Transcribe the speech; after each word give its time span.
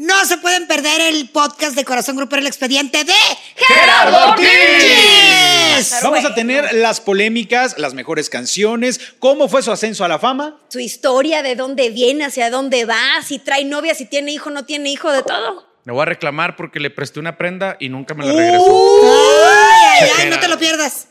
No 0.00 0.24
se 0.24 0.38
pueden 0.38 0.66
perder 0.66 0.98
el 1.02 1.28
podcast 1.28 1.76
de 1.76 1.84
Corazón 1.84 2.16
Grupero 2.16 2.40
El 2.40 2.46
Expediente 2.46 3.04
de 3.04 3.12
¡Gerardo 3.54 4.30
Ortiz! 4.30 5.94
Vamos 6.02 6.24
a 6.24 6.34
tener 6.34 6.72
las 6.72 7.02
polémicas, 7.02 7.76
las 7.76 7.92
mejores 7.92 8.30
canciones, 8.30 8.98
cómo 9.18 9.46
fue 9.46 9.60
su 9.62 9.70
ascenso 9.70 10.02
a 10.02 10.08
la 10.08 10.18
fama. 10.18 10.58
Su 10.68 10.80
historia, 10.80 11.42
de 11.42 11.54
dónde 11.54 11.90
viene, 11.90 12.24
hacia 12.24 12.48
dónde 12.48 12.86
va, 12.86 12.96
si 13.22 13.40
trae 13.40 13.66
novia, 13.66 13.94
si 13.94 14.06
tiene 14.06 14.32
hijo, 14.32 14.48
no 14.48 14.64
tiene 14.64 14.88
hijo, 14.88 15.12
de 15.12 15.22
todo. 15.22 15.66
Le 15.84 15.92
voy 15.92 16.00
a 16.00 16.06
reclamar 16.06 16.56
porque 16.56 16.80
le 16.80 16.88
presté 16.88 17.20
una 17.20 17.36
prenda 17.36 17.76
y 17.78 17.90
nunca 17.90 18.14
me 18.14 18.24
la 18.24 18.32
regresó. 18.32 19.02
Ay, 19.04 19.98
ay, 20.00 20.10
ay, 20.16 20.30
no 20.30 20.40
te 20.40 20.48
lo 20.48 20.58
pierdas. 20.58 21.08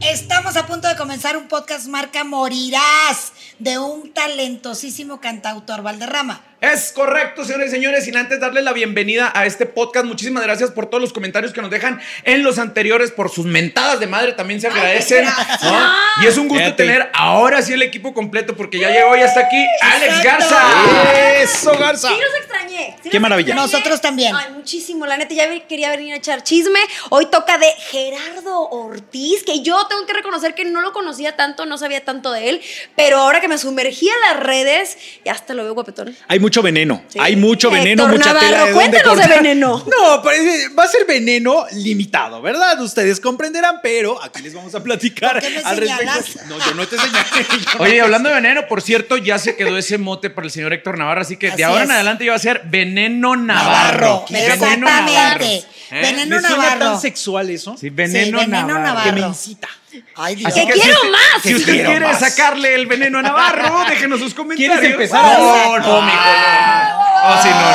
Estamos 0.00 0.41
a 0.56 0.66
punto 0.66 0.86
de 0.86 0.96
comenzar 0.96 1.36
un 1.38 1.48
podcast 1.48 1.86
marca 1.86 2.24
Morirás 2.24 3.32
de 3.58 3.78
un 3.78 4.12
talentosísimo 4.12 5.18
cantautor 5.20 5.82
Valderrama. 5.82 6.42
Es 6.60 6.92
correcto, 6.92 7.44
señores 7.44 7.68
y 7.68 7.70
señores. 7.72 8.04
Sin 8.04 8.16
antes 8.16 8.38
darle 8.38 8.62
la 8.62 8.72
bienvenida 8.72 9.32
a 9.34 9.46
este 9.46 9.66
podcast, 9.66 10.06
muchísimas 10.06 10.44
gracias 10.44 10.70
por 10.70 10.86
todos 10.86 11.00
los 11.00 11.12
comentarios 11.12 11.52
que 11.52 11.60
nos 11.60 11.70
dejan 11.70 12.00
en 12.22 12.44
los 12.44 12.58
anteriores, 12.60 13.10
por 13.10 13.30
sus 13.30 13.46
mentadas 13.46 13.98
de 13.98 14.06
madre 14.06 14.32
también 14.34 14.60
se 14.60 14.68
agradecen. 14.68 15.24
Y 16.22 16.26
es 16.26 16.36
un 16.38 16.46
gusto 16.46 16.62
Fíjate. 16.62 16.84
tener 16.84 17.10
ahora 17.14 17.62
sí 17.62 17.72
el 17.72 17.82
equipo 17.82 18.14
completo 18.14 18.54
porque 18.56 18.78
ya 18.78 18.90
llegó 18.90 19.16
y 19.16 19.20
hasta 19.22 19.40
aquí 19.40 19.66
Alex 19.80 20.18
Exacto. 20.18 20.54
Garza. 20.54 21.42
¡Eso, 21.42 21.78
Garza! 21.78 22.08
Sí 22.08 22.14
los 22.14 22.34
extrañé. 22.36 22.96
sí 23.02 23.08
Qué 23.10 23.16
los 23.16 23.22
maravilla. 23.22 23.54
extrañé. 23.54 23.72
Nosotros 23.72 24.00
también. 24.00 24.36
Ay, 24.36 24.52
muchísimo. 24.52 25.04
La 25.06 25.16
neta, 25.16 25.34
ya 25.34 25.48
quería 25.66 25.90
venir 25.90 26.14
a 26.14 26.18
echar 26.18 26.44
chisme. 26.44 26.78
Hoy 27.10 27.26
toca 27.26 27.58
de 27.58 27.66
Gerardo 27.90 28.68
Ortiz, 28.70 29.42
que 29.42 29.62
yo 29.62 29.84
tengo 29.88 30.06
que 30.06 30.12
reconocer 30.12 30.41
que 30.54 30.64
no 30.64 30.80
lo 30.80 30.92
conocía 30.92 31.36
tanto, 31.36 31.64
no 31.66 31.78
sabía 31.78 32.04
tanto 32.04 32.32
de 32.32 32.48
él, 32.50 32.60
pero 32.96 33.18
ahora 33.18 33.40
que 33.40 33.48
me 33.48 33.56
sumergí 33.58 34.08
en 34.08 34.20
las 34.28 34.44
redes, 34.44 34.98
ya 35.24 35.32
hasta 35.32 35.54
lo 35.54 35.62
veo 35.64 35.74
guapetón. 35.74 36.14
Hay 36.28 36.38
mucho 36.40 36.62
veneno. 36.62 37.02
Sí. 37.08 37.18
Hay 37.20 37.36
mucho 37.36 37.70
veneno, 37.70 38.04
Héctor 38.04 38.18
mucha 38.18 38.32
Navarro, 38.32 38.46
tela 38.48 38.64
de 38.66 38.72
cuéntanos 38.72 39.18
de 39.18 39.26
veneno. 39.28 39.84
No, 39.92 40.30
eh, 40.30 40.68
va 40.78 40.84
a 40.84 40.88
ser 40.88 41.04
veneno 41.06 41.66
limitado, 41.72 42.40
¿verdad? 42.42 42.80
Ustedes 42.80 43.20
comprenderán, 43.20 43.80
pero 43.82 44.22
aquí 44.22 44.42
les 44.42 44.54
vamos 44.54 44.74
a 44.74 44.82
platicar 44.82 45.34
¿Por 45.34 45.42
qué 45.42 45.50
me 45.50 45.62
al 45.62 45.76
respecto. 45.76 46.44
No, 46.48 46.58
yo 46.58 46.74
no 46.74 46.86
te 46.86 46.96
señalé. 46.98 47.26
yo 47.74 47.78
Oye, 47.80 48.00
hablando 48.00 48.28
de 48.28 48.34
veneno, 48.36 48.66
por 48.68 48.82
cierto, 48.82 49.16
ya 49.16 49.38
se 49.38 49.56
quedó 49.56 49.76
ese 49.78 49.98
mote 49.98 50.30
para 50.30 50.46
el 50.46 50.50
señor 50.50 50.72
Héctor 50.72 50.98
Navarro, 50.98 51.20
así 51.20 51.36
que 51.36 51.48
Así 51.48 51.56
de 51.58 51.64
ahora 51.64 51.84
en 51.84 51.90
adelante 51.92 52.24
ya 52.24 52.32
va 52.32 52.36
a 52.36 52.40
ser 52.40 52.62
Veneno 52.64 53.36
Navarro. 53.36 53.72
Navarro, 53.72 54.24
Veneno 54.30 54.86
Navarro. 54.86 55.44
exactamente. 55.44 55.66
¿Eh? 55.90 56.00
Veneno 56.00 56.36
¿Le 56.36 56.40
suena 56.42 56.56
Navarro. 56.64 56.78
tan 56.92 57.00
sexual 57.00 57.50
eso? 57.50 57.76
Sí, 57.78 57.90
Veneno, 57.90 58.38
Sí, 58.40 58.46
Veneno 58.46 58.66
Navarro. 58.66 58.82
Navarro. 58.82 59.14
Que 59.14 59.20
me 59.20 59.26
incita. 59.26 59.68
Ay, 60.16 60.34
Dios. 60.36 60.52
¡Que 60.54 60.66
que 60.66 60.72
quiero 60.72 60.82
si 60.84 60.90
usted- 60.90 61.10
más! 61.10 61.42
Si 61.42 61.54
usted 61.54 61.72
Quiero 61.72 61.90
quiere 61.90 62.06
más. 62.06 62.18
sacarle 62.20 62.74
el 62.74 62.86
veneno 62.86 63.18
a 63.18 63.22
Navarro, 63.22 63.84
déjenos 63.88 64.20
sus 64.20 64.34
comentarios. 64.34 64.78
¿Quieres 64.78 64.92
empezar? 64.94 65.38
No, 65.38 65.78
no, 65.78 66.02
mijo, 66.02 66.16
no. 66.16 67.02
Oh, 67.24 67.42
sí, 67.42 67.48
no, 67.48 67.54
no, 67.54 67.60
no. 67.60 67.72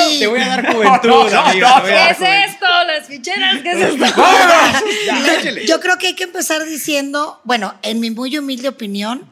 Ay. 0.00 0.18
Te 0.18 0.26
voy 0.26 0.40
a 0.40 0.48
dar 0.48 0.72
juventud, 0.74 1.08
No, 1.08 1.28
no, 1.30 1.40
amiga, 1.40 1.68
no, 1.68 1.74
te 1.76 1.80
voy 1.82 1.90
a 1.92 2.06
¿Qué 2.06 2.10
es 2.10 2.16
juventud. 2.18 2.44
esto? 2.52 2.66
¿Las 2.86 3.06
ficheras? 3.06 3.62
¿Qué 3.62 3.70
es 3.70 3.78
esto? 3.78 4.04
Ya. 5.06 5.62
Yo 5.66 5.80
creo 5.80 5.96
que 5.98 6.08
hay 6.08 6.14
que 6.14 6.24
empezar 6.24 6.64
diciendo, 6.64 7.40
bueno, 7.44 7.74
en 7.82 8.00
mi 8.00 8.10
muy 8.10 8.36
humilde 8.36 8.68
opinión, 8.68 9.24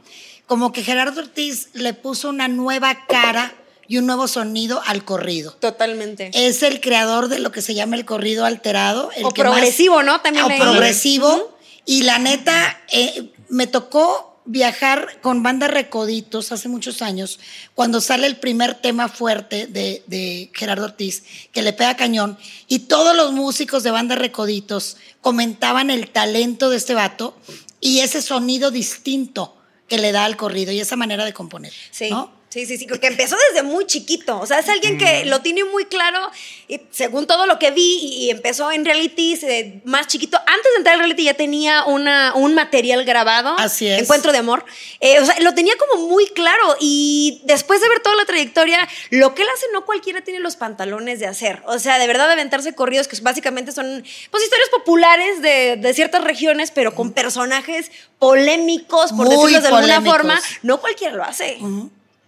como 0.47 0.73
que 0.73 0.83
Gerardo 0.83 1.20
Ortiz 1.20 1.69
le 1.75 1.92
puso 1.95 2.29
una 2.29 2.48
nueva 2.48 3.05
cara 3.07 3.53
y 3.87 3.98
un 3.98 4.07
nuevo 4.07 4.29
sonido 4.29 4.83
al 4.87 5.05
corrido. 5.05 5.53
Totalmente. 5.61 6.31
Es 6.35 6.63
el 6.63 6.81
creador 6.81 7.29
de 7.29 7.39
lo 7.39 7.51
que 7.53 7.61
se 7.63 7.75
llama 7.75 7.97
el 7.97 8.05
corrido 8.05 8.45
alterado. 8.45 9.11
El 9.17 9.25
O 9.25 9.31
que 9.31 9.42
más- 9.42 9.53
progresivo, 9.53 10.03
¿no? 10.03 10.20
También 10.20 10.45
o 10.45 10.48
leí. 10.48 10.59
progresivo. 10.61 11.58
Y 11.89 12.03
la 12.03 12.19
neta, 12.19 12.78
eh, 12.92 13.33
me 13.48 13.67
tocó 13.67 14.42
viajar 14.44 15.22
con 15.22 15.42
banda 15.42 15.69
Recoditos 15.69 16.53
hace 16.53 16.69
muchos 16.69 17.00
años, 17.00 17.41
cuando 17.75 18.03
sale 18.03 18.27
el 18.27 18.36
primer 18.36 18.75
tema 18.75 19.08
fuerte 19.08 19.67
de, 19.67 20.03
de 20.06 20.50
Gerardo 20.53 20.84
Ortiz, 20.84 21.25
que 21.50 21.62
le 21.62 21.72
pega 21.72 21.97
cañón, 21.97 22.36
y 22.67 22.80
todos 22.80 23.17
los 23.17 23.33
músicos 23.33 23.85
de 23.85 23.90
banda 23.90 24.17
Recoditos 24.17 24.98
comentaban 25.23 25.89
el 25.89 26.11
talento 26.11 26.68
de 26.68 26.77
este 26.77 26.92
vato 26.92 27.35
y 27.80 28.01
ese 28.01 28.20
sonido 28.20 28.70
distinto 28.70 29.57
que 29.89 29.96
le 29.96 30.13
da 30.13 30.27
al 30.27 30.36
corrido 30.36 30.73
y 30.73 30.80
esa 30.80 30.96
manera 30.96 31.24
de 31.24 31.33
componer. 31.33 31.73
Sí. 31.90 32.11
¿no? 32.11 32.38
Sí, 32.58 32.67
sí, 32.67 32.77
sí, 32.77 32.86
porque 32.86 33.07
empezó 33.07 33.36
desde 33.52 33.63
muy 33.63 33.86
chiquito. 33.86 34.41
O 34.41 34.45
sea, 34.45 34.58
es 34.58 34.69
alguien 34.69 34.98
que 34.98 35.24
lo 35.27 35.42
tiene 35.42 35.63
muy 35.63 35.85
claro, 35.85 36.29
y 36.67 36.80
según 36.91 37.29
todo 37.29 37.46
lo 37.46 37.57
que 37.61 37.70
vi, 37.70 38.01
y, 38.02 38.30
empezó 38.30 38.73
en 38.73 38.85
realities 38.85 39.45
eh, 39.45 39.80
más 39.85 40.08
chiquito. 40.08 40.39
Antes 40.39 40.73
de 40.73 40.79
entrar 40.79 40.95
al 40.95 41.01
reality 41.01 41.23
ya 41.23 41.35
tenía 41.35 41.85
una, 41.85 42.35
un 42.35 42.57
material 42.57 43.05
grabado. 43.05 43.55
Así 43.58 43.86
es. 43.86 44.02
Encuentro 44.02 44.33
de 44.33 44.39
amor. 44.39 44.64
Eh, 44.98 45.20
o 45.20 45.24
sea, 45.24 45.39
lo 45.39 45.55
tenía 45.55 45.74
como 45.77 46.08
muy 46.08 46.27
claro. 46.27 46.77
Y 46.80 47.42
después 47.45 47.80
de 47.80 47.89
ver 47.89 48.01
toda 48.01 48.17
la 48.17 48.24
trayectoria, 48.24 48.89
lo 49.11 49.36
que 49.36 49.42
él 49.42 49.48
hace 49.55 49.67
no 49.73 49.85
cualquiera 49.85 50.23
tiene 50.23 50.40
los 50.40 50.57
pantalones 50.57 51.20
de 51.20 51.27
hacer. 51.29 51.63
O 51.67 51.79
sea, 51.79 52.01
de 52.01 52.08
verdad 52.08 52.29
aventarse 52.29 52.75
corridos 52.75 53.07
que 53.07 53.17
básicamente 53.20 53.70
son 53.70 54.05
pues 54.33 54.42
historias 54.42 54.69
populares 54.70 55.42
de, 55.42 55.77
de 55.77 55.95
ciertas 55.95 56.25
regiones, 56.25 56.73
pero 56.73 56.92
con 56.92 57.13
personajes 57.13 57.92
polémicos, 58.19 59.13
por 59.13 59.27
Muy 59.27 59.36
decirlo 59.36 59.61
de 59.61 59.69
alguna 59.69 60.02
forma. 60.02 60.40
No 60.64 60.80
cualquiera 60.80 61.14
lo 61.14 61.23
hace. 61.23 61.58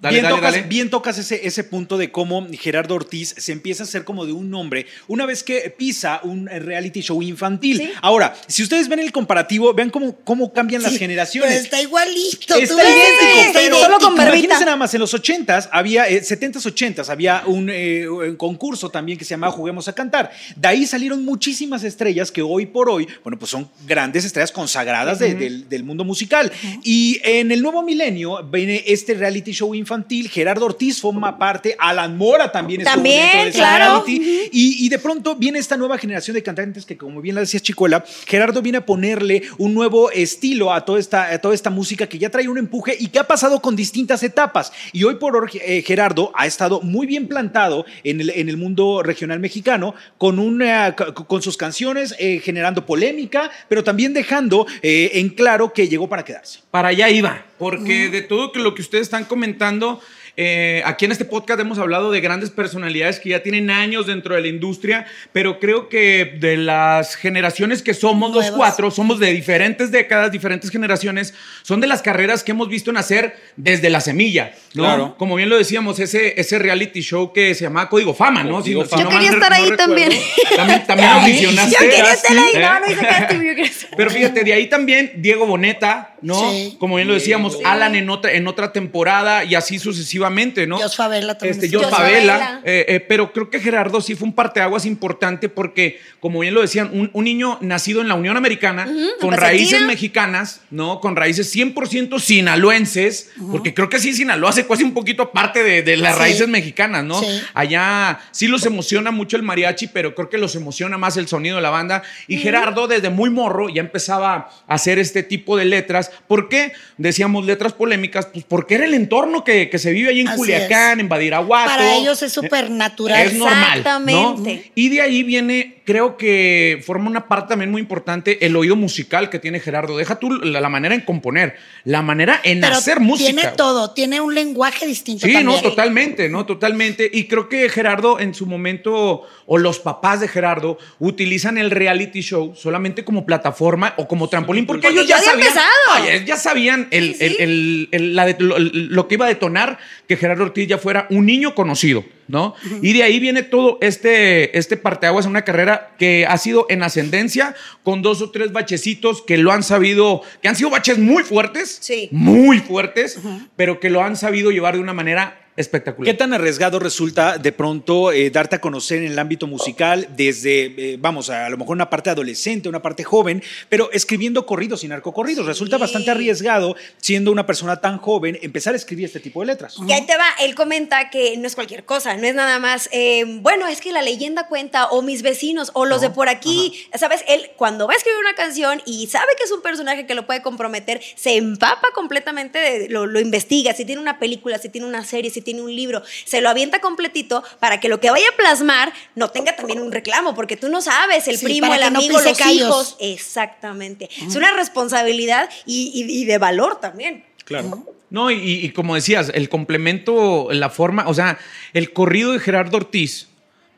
Dale, 0.00 0.14
bien, 0.14 0.22
dale, 0.24 0.36
tocas, 0.36 0.52
dale. 0.54 0.66
bien 0.66 0.88
tocas 0.90 1.18
ese, 1.18 1.46
ese 1.46 1.62
punto 1.62 1.98
de 1.98 2.10
cómo 2.10 2.46
Gerardo 2.52 2.94
Ortiz 2.94 3.34
se 3.36 3.52
empieza 3.52 3.82
a 3.82 3.86
hacer 3.86 4.04
como 4.04 4.24
de 4.24 4.32
un 4.32 4.54
hombre 4.54 4.86
una 5.08 5.26
vez 5.26 5.42
que 5.42 5.68
pisa 5.76 6.20
un 6.22 6.46
reality 6.46 7.02
show 7.02 7.20
infantil. 7.22 7.76
Sí. 7.78 7.90
Ahora, 8.00 8.34
si 8.46 8.62
ustedes 8.62 8.88
ven 8.88 9.00
el 9.00 9.12
comparativo, 9.12 9.74
vean 9.74 9.90
cómo, 9.90 10.16
cómo 10.24 10.54
cambian 10.54 10.82
las 10.82 10.92
Sí, 10.92 10.98
generaciones. 10.98 11.50
pero 11.50 11.62
está 11.64 11.82
igualito. 11.82 12.54
Está 12.54 12.82
idéntico, 12.82 13.40
está 13.46 13.60
pero 13.60 13.76
solo 13.78 13.98
con 13.98 14.16
barbita. 14.16 14.36
imagínense 14.36 14.64
nada 14.64 14.76
más, 14.78 14.94
en 14.94 15.00
los 15.00 15.12
80s 15.12 15.68
había, 15.70 16.08
eh, 16.08 16.22
70s, 16.22 16.64
80s, 16.64 17.10
había 17.10 17.42
un, 17.46 17.68
eh, 17.70 18.08
un 18.08 18.36
concurso 18.36 18.88
también 18.90 19.18
que 19.18 19.26
se 19.26 19.30
llamaba 19.34 19.52
Juguemos 19.52 19.86
a 19.88 19.92
Cantar. 19.94 20.30
De 20.56 20.66
ahí 20.66 20.86
salieron 20.86 21.24
muchísimas 21.26 21.84
estrellas 21.84 22.32
que 22.32 22.40
hoy 22.40 22.64
por 22.64 22.88
hoy, 22.88 23.06
bueno, 23.22 23.38
pues 23.38 23.50
son 23.50 23.70
grandes 23.86 24.24
estrellas 24.24 24.50
consagradas 24.50 25.18
de- 25.18 25.34
del, 25.34 25.68
del 25.68 25.84
mundo 25.84 26.04
musical. 26.04 26.50
Y 26.82 27.20
en 27.22 27.52
el 27.52 27.60
nuevo 27.60 27.82
milenio 27.82 28.42
viene 28.44 28.82
este 28.86 29.12
reality 29.12 29.52
show 29.52 29.74
infantil, 29.74 29.89
Gerardo 30.30 30.66
Ortiz 30.66 31.00
forma 31.00 31.38
parte, 31.38 31.76
Alan 31.78 32.16
Mora 32.16 32.52
también 32.52 32.80
estuvo 32.82 32.94
También, 32.94 33.20
dentro 33.22 33.44
de 33.44 33.52
claro. 33.52 34.04
reality. 34.04 34.48
Y, 34.52 34.86
y 34.86 34.88
de 34.88 34.98
pronto 34.98 35.36
viene 35.36 35.58
esta 35.58 35.76
nueva 35.76 35.98
generación 35.98 36.34
de 36.34 36.42
cantantes 36.42 36.84
que, 36.84 36.96
como 36.96 37.20
bien 37.20 37.34
la 37.34 37.40
decías, 37.40 37.62
Chicuela, 37.62 38.04
Gerardo 38.26 38.62
viene 38.62 38.78
a 38.78 38.86
ponerle 38.86 39.42
un 39.58 39.74
nuevo 39.74 40.10
estilo 40.10 40.72
a 40.72 40.84
toda 40.84 40.98
esta, 40.98 41.30
a 41.32 41.38
toda 41.38 41.54
esta 41.54 41.70
música 41.70 42.06
que 42.06 42.18
ya 42.18 42.30
trae 42.30 42.48
un 42.48 42.58
empuje 42.58 42.96
y 42.98 43.08
que 43.08 43.18
ha 43.18 43.24
pasado 43.24 43.60
con 43.60 43.76
distintas 43.76 44.22
etapas. 44.22 44.72
Y 44.92 45.04
hoy 45.04 45.16
por 45.16 45.36
hoy, 45.36 45.50
eh, 45.64 45.82
Gerardo 45.86 46.32
ha 46.34 46.46
estado 46.46 46.80
muy 46.82 47.06
bien 47.06 47.28
plantado 47.28 47.84
en 48.04 48.20
el, 48.20 48.30
en 48.30 48.48
el 48.48 48.56
mundo 48.56 49.02
regional 49.02 49.40
mexicano 49.40 49.94
con, 50.18 50.38
una, 50.38 50.94
con 50.94 51.40
con 51.40 51.42
sus 51.42 51.56
canciones, 51.56 52.14
eh, 52.18 52.40
generando 52.42 52.84
polémica, 52.84 53.50
pero 53.68 53.84
también 53.84 54.12
dejando 54.12 54.66
eh, 54.82 55.12
en 55.14 55.30
claro 55.30 55.72
que 55.72 55.88
llegó 55.88 56.08
para 56.08 56.24
quedarse. 56.24 56.60
Para 56.70 56.88
allá 56.88 57.08
iba, 57.08 57.44
porque 57.60 58.08
de 58.08 58.22
todo 58.22 58.50
lo 58.54 58.74
que 58.74 58.80
ustedes 58.80 59.02
están 59.02 59.26
comentando, 59.26 60.00
eh, 60.36 60.82
aquí 60.84 61.04
en 61.04 61.12
este 61.12 61.24
podcast 61.24 61.60
hemos 61.60 61.78
hablado 61.78 62.10
de 62.10 62.20
grandes 62.20 62.50
personalidades 62.50 63.18
que 63.20 63.30
ya 63.30 63.42
tienen 63.42 63.70
años 63.70 64.06
dentro 64.06 64.34
de 64.34 64.40
la 64.40 64.48
industria, 64.48 65.06
pero 65.32 65.58
creo 65.58 65.88
que 65.88 66.36
de 66.38 66.56
las 66.56 67.16
generaciones 67.16 67.82
que 67.82 67.94
somos 67.94 68.30
los 68.32 68.42
Nuevas. 68.42 68.56
cuatro, 68.56 68.90
somos 68.90 69.18
de 69.20 69.32
diferentes 69.32 69.90
décadas, 69.90 70.32
diferentes 70.32 70.70
generaciones, 70.70 71.34
son 71.62 71.80
de 71.80 71.86
las 71.86 72.02
carreras 72.02 72.42
que 72.44 72.52
hemos 72.52 72.68
visto 72.68 72.92
nacer 72.92 73.36
desde 73.56 73.90
la 73.90 74.00
semilla, 74.00 74.54
¿no? 74.74 74.82
Claro. 74.84 75.14
Como 75.18 75.34
bien 75.36 75.48
lo 75.48 75.56
decíamos, 75.58 75.98
ese, 75.98 76.40
ese 76.40 76.58
reality 76.58 77.00
show 77.02 77.32
que 77.32 77.54
se 77.54 77.64
llamaba 77.64 77.88
Código 77.88 78.14
Fama, 78.14 78.42
¿no? 78.44 78.56
Código 78.60 78.82
no- 78.82 78.88
Fama. 78.88 79.02
Yo 79.02 79.08
quería 79.08 79.30
re- 79.30 79.36
estar 79.36 79.52
ahí 79.52 79.62
recuerdo. 79.70 79.84
también. 79.84 80.12
También, 80.56 80.86
también 80.86 81.08
audicionaste. 81.10 81.70
Yo 81.84 81.90
quería 81.90 82.12
estar 82.12 82.36
ahí. 82.36 82.50
¿Eh? 82.54 82.60
No, 82.60 82.80
no 82.80 82.86
hice 82.92 83.06
casting, 83.06 83.36
yo 83.36 83.40
quería 83.42 83.64
estar. 83.64 83.90
Pero 83.96 84.10
fíjate, 84.10 84.44
de 84.44 84.52
ahí 84.52 84.68
también 84.68 85.12
Diego 85.16 85.46
Boneta, 85.46 86.14
¿no? 86.22 86.50
Sí. 86.50 86.76
Como 86.78 86.96
bien 86.96 87.08
lo 87.08 87.14
decíamos, 87.14 87.58
Alan 87.64 87.94
en 87.94 88.08
otra, 88.10 88.32
en 88.32 88.46
otra 88.48 88.72
temporada 88.72 89.44
y 89.44 89.54
así 89.54 89.78
sucesivamente, 89.78 90.19
¿no? 90.66 90.78
Jos 90.78 90.96
Favela 90.96 91.36
también 91.38 91.62
Este. 91.62 91.76
Jos 91.76 91.88
Favela. 91.90 92.60
Eh, 92.64 92.84
eh, 92.88 93.00
pero 93.00 93.32
creo 93.32 93.50
que 93.50 93.60
Gerardo 93.60 94.00
sí 94.00 94.14
fue 94.14 94.28
un 94.28 94.34
parteaguas 94.34 94.86
importante 94.86 95.48
porque, 95.48 96.00
como 96.20 96.40
bien 96.40 96.54
lo 96.54 96.60
decían, 96.62 96.90
un, 96.92 97.10
un 97.12 97.24
niño 97.24 97.58
nacido 97.60 98.00
en 98.00 98.08
la 98.08 98.14
Unión 98.14 98.36
Americana, 98.36 98.88
con 99.20 99.32
raíces 99.34 99.82
mexicanas, 99.82 100.60
¿no? 100.70 101.00
Con 101.00 101.16
raíces 101.16 101.54
100% 101.54 102.18
sinaloenses, 102.20 103.30
porque 103.50 103.74
creo 103.74 103.88
que 103.88 103.98
sí, 103.98 104.12
Sinaloa 104.12 104.52
se 104.52 104.66
cuece 104.66 104.84
un 104.84 104.92
poquito 104.94 105.30
parte 105.32 105.62
de, 105.62 105.82
de 105.82 105.96
las 105.96 106.14
Sí. 106.14 106.20
raíces 106.20 106.48
mexicanas, 106.48 107.04
¿no? 107.04 107.20
Sí. 107.20 107.40
Allá 107.54 108.18
sí 108.32 108.46
los 108.48 108.66
emociona 108.66 109.10
mucho 109.10 109.36
el 109.36 109.42
mariachi, 109.42 109.86
pero 109.88 110.14
creo 110.14 110.28
que 110.28 110.38
los 110.38 110.54
emociona 110.56 110.98
más 110.98 111.16
el 111.16 111.28
sonido 111.28 111.56
de 111.56 111.62
la 111.62 111.70
banda. 111.70 112.02
Y 112.26 112.38
Gerardo, 112.38 112.86
desde 112.88 113.10
muy 113.10 113.30
morro, 113.30 113.68
ya 113.68 113.80
empezaba 113.80 114.50
a 114.66 114.74
hacer 114.74 114.98
este 114.98 115.22
tipo 115.22 115.56
de 115.56 115.64
letras. 115.64 116.10
¿Por 116.26 116.48
qué? 116.48 116.72
Decíamos 116.98 117.46
letras 117.46 117.72
polémicas, 117.72 118.26
pues 118.26 118.44
porque 118.44 118.74
era 118.74 118.84
el 118.84 118.94
entorno 118.94 119.44
que, 119.44 119.70
que 119.70 119.78
se 119.78 119.92
vive 119.92 120.09
ahí 120.10 120.20
en 120.20 120.28
Así 120.28 120.36
Culiacán, 120.38 121.00
en 121.00 121.08
Badiraguato. 121.08 121.70
Para 121.70 121.94
ellos 121.94 122.22
es 122.22 122.32
súper 122.32 122.70
natural. 122.70 123.26
Es 123.26 123.34
normal. 123.34 123.60
¿no? 123.60 123.68
Exactamente. 123.78 124.72
Y 124.74 124.88
de 124.88 125.00
ahí 125.00 125.22
viene 125.22 125.79
creo 125.90 126.16
que 126.16 126.80
forma 126.86 127.10
una 127.10 127.26
parte 127.26 127.48
también 127.48 127.68
muy 127.72 127.80
importante 127.80 128.46
el 128.46 128.54
oído 128.54 128.76
musical 128.76 129.28
que 129.28 129.40
tiene 129.40 129.58
Gerardo. 129.58 129.96
Deja 129.96 130.20
tú 130.20 130.30
la, 130.30 130.60
la 130.60 130.68
manera 130.68 130.94
en 130.94 131.00
componer, 131.00 131.56
la 131.82 132.00
manera 132.00 132.40
en 132.44 132.60
Pero 132.60 132.74
hacer 132.76 133.00
música. 133.00 133.32
Tiene 133.32 133.56
todo, 133.56 133.90
tiene 133.92 134.20
un 134.20 134.32
lenguaje 134.32 134.86
distinto. 134.86 135.26
Sí, 135.26 135.32
también. 135.32 135.46
no, 135.46 135.60
totalmente, 135.60 136.28
no, 136.28 136.46
totalmente. 136.46 137.10
Y 137.12 137.24
creo 137.26 137.48
que 137.48 137.68
Gerardo 137.68 138.20
en 138.20 138.34
su 138.34 138.46
momento, 138.46 139.22
o 139.46 139.58
los 139.58 139.80
papás 139.80 140.20
de 140.20 140.28
Gerardo, 140.28 140.78
utilizan 141.00 141.58
el 141.58 141.72
reality 141.72 142.20
show 142.20 142.54
solamente 142.54 143.04
como 143.04 143.26
plataforma 143.26 143.94
o 143.96 144.06
como 144.06 144.28
trampolín, 144.28 144.66
porque, 144.66 144.82
Porque 144.86 145.00
ellos 145.00 145.08
ya, 145.08 145.18
sabían. 145.18 145.48
Ay, 145.92 146.24
ya 146.24 146.36
sabían 146.36 146.86
el, 146.92 147.14
Sí, 147.14 147.18
sí. 147.18 147.24
el- 147.24 147.36
el- 147.40 147.88
el- 147.90 148.14
la 148.14 148.26
de- 148.26 148.36
lo, 148.38 148.58
lo 148.60 149.08
que 149.08 149.16
iba 149.16 149.24
a 149.26 149.28
detonar 149.28 149.78
que 150.06 150.16
Gerardo 150.16 150.44
Ortiz 150.44 150.68
ya 150.68 150.78
fuera 150.78 151.08
un 151.10 151.26
niño 151.26 151.54
conocido, 151.56 152.04
¿no? 152.30 152.54
Y 152.82 152.92
de 152.92 153.02
ahí 153.02 153.18
viene 153.20 153.42
todo 153.42 153.78
este, 153.80 154.56
este 154.58 154.76
parteaguas 154.76 155.24
en 155.26 155.30
una 155.30 155.42
carrera 155.42 155.94
que 155.98 156.24
ha 156.26 156.38
sido 156.38 156.66
en 156.70 156.82
ascendencia, 156.82 157.54
con 157.82 158.02
dos 158.02 158.22
o 158.22 158.30
tres 158.30 158.52
bachecitos 158.52 159.22
que 159.22 159.36
lo 159.36 159.52
han 159.52 159.62
sabido, 159.62 160.22
que 160.42 160.48
han 160.48 160.56
sido 160.56 160.70
baches 160.70 160.98
muy 160.98 161.22
fuertes, 161.24 161.78
Sí. 161.80 162.08
muy 162.12 162.60
fuertes, 162.60 163.18
pero 163.56 163.80
que 163.80 163.90
lo 163.90 164.02
han 164.02 164.16
sabido 164.16 164.50
llevar 164.50 164.74
de 164.74 164.80
una 164.80 164.92
manera 164.94 165.39
espectacular. 165.56 166.12
¿Qué 166.12 166.16
tan 166.16 166.32
arriesgado 166.32 166.78
resulta 166.78 167.38
de 167.38 167.52
pronto 167.52 168.12
eh, 168.12 168.30
darte 168.30 168.56
a 168.56 168.60
conocer 168.60 168.98
en 169.02 169.12
el 169.12 169.18
ámbito 169.18 169.46
musical 169.46 170.08
desde, 170.16 170.92
eh, 170.92 170.96
vamos, 170.98 171.28
a, 171.30 171.48
lo 171.50 171.56
mejor 171.56 171.74
una 171.76 171.90
parte 171.90 172.10
adolescente, 172.10 172.68
una 172.68 172.80
parte 172.80 173.04
joven, 173.04 173.42
pero 173.68 173.90
escribiendo 173.92 174.46
corridos 174.46 174.84
y 174.84 174.88
narcocorridos? 174.88 175.46
Resulta 175.46 175.76
bastante 175.76 176.10
arriesgado, 176.10 176.76
siendo 176.98 177.30
una 177.32 177.46
persona 177.46 177.80
tan 177.80 177.98
joven, 177.98 178.38
empezar 178.42 178.74
a 178.74 178.76
escribir 178.76 179.06
este 179.06 179.20
tipo 179.20 179.40
de 179.40 179.46
letras. 179.46 179.76
Y 179.86 179.92
ahí 179.92 180.06
te 180.06 180.16
va, 180.16 180.26
él 180.40 180.54
comenta 180.54 181.10
que 181.10 181.36
no 181.36 181.46
es 181.46 181.54
cualquier 181.54 181.84
cosa, 181.84 182.16
no 182.16 182.26
es 182.26 182.34
nada 182.34 182.58
más, 182.58 182.88
eh, 182.92 183.24
bueno, 183.40 183.66
es 183.66 183.80
que 183.80 183.92
la 183.92 184.02
leyenda 184.02 184.46
cuenta, 184.48 184.86
o 184.86 185.02
mis 185.02 185.22
vecinos, 185.22 185.70
o 185.74 185.84
los 185.84 186.00
de 186.00 186.10
por 186.10 186.28
aquí, 186.28 186.86
¿sabes? 186.98 187.24
Él 187.28 187.50
cuando 187.56 187.86
va 187.86 187.92
a 187.92 187.96
escribir 187.96 188.20
una 188.20 188.34
canción 188.34 188.80
y 188.86 189.08
sabe 189.08 189.32
que 189.36 189.44
es 189.44 189.52
un 189.52 189.62
personaje 189.62 190.06
que 190.06 190.14
lo 190.14 190.26
puede 190.26 190.42
comprometer, 190.42 191.00
se 191.16 191.36
empapa 191.36 191.88
completamente, 191.94 192.58
de- 192.58 192.88
lo, 192.88 193.06
lo 193.06 193.20
investiga, 193.20 193.74
si 193.74 193.84
tiene 193.84 194.00
una 194.00 194.18
película, 194.18 194.58
si 194.58 194.68
tiene 194.68 194.86
una 194.86 195.04
serie, 195.04 195.30
si 195.30 195.40
tiene 195.42 195.49
un 195.58 195.74
libro, 195.74 196.02
se 196.26 196.40
lo 196.42 196.50
avienta 196.50 196.80
completito 196.80 197.42
para 197.58 197.80
que 197.80 197.88
lo 197.88 197.98
que 197.98 198.10
vaya 198.10 198.26
a 198.32 198.36
plasmar 198.36 198.92
no 199.16 199.30
tenga 199.30 199.56
también 199.56 199.80
un 199.80 199.90
reclamo, 199.90 200.34
porque 200.34 200.56
tú 200.58 200.68
no 200.68 200.82
sabes, 200.82 201.26
el 201.26 201.38
Sí, 201.38 201.46
primo, 201.46 201.74
el 201.74 201.80
no 201.80 201.86
amigo, 201.86 202.18
pise 202.18 202.28
los 202.28 202.38
callos. 202.38 202.56
hijos, 202.68 202.96
exactamente. 203.00 204.08
Es 204.26 204.36
una 204.36 204.52
responsabilidad 204.52 205.48
y- 205.66 205.90
y- 205.94 206.20
y 206.22 206.24
de 206.26 206.38
valor 206.38 206.78
también. 206.80 207.24
Claro. 207.44 207.84
No, 208.10 208.30
y, 208.30 208.36
y 208.64 208.70
como 208.70 208.94
decías, 208.94 209.30
el 209.34 209.48
complemento, 209.48 210.48
la 210.52 210.68
forma, 210.68 211.08
o 211.08 211.14
sea, 211.14 211.38
el 211.72 211.92
corrido 211.92 212.32
de 212.32 212.40
Gerardo 212.40 212.76
Ortiz 212.76 213.28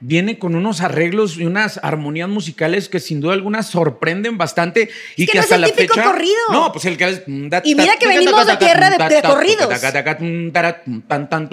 viene 0.04 0.38
con 0.38 0.54
unos 0.56 0.80
arreglos 0.80 1.38
y 1.38 1.44
unas 1.44 1.78
armonías 1.82 2.28
musicales 2.28 2.88
que 2.88 2.98
sin 3.00 3.20
duda 3.20 3.34
alguna 3.34 3.62
sorprenden 3.62 4.36
bastante 4.36 4.90
y 5.16 5.26
que 5.26 5.32
que, 5.32 5.38
no 5.38 5.40
es 5.40 5.44
hasta 5.46 5.54
el 5.54 5.60
la 5.62 5.68
típico 5.68 5.94
fecha 5.94 6.06
corrido. 6.06 6.36
No, 6.50 6.72
pues 6.72 6.84
el 6.86 6.96
que 6.98 7.08
es 7.08 7.22
Y 7.64 7.74
mira 7.74 7.96
que 7.98 8.08
venimos 8.08 8.46
de 8.46 8.56
tierra 8.56 8.90
de- 8.90 8.98
de 9.14 9.22
corridos. 9.22 9.68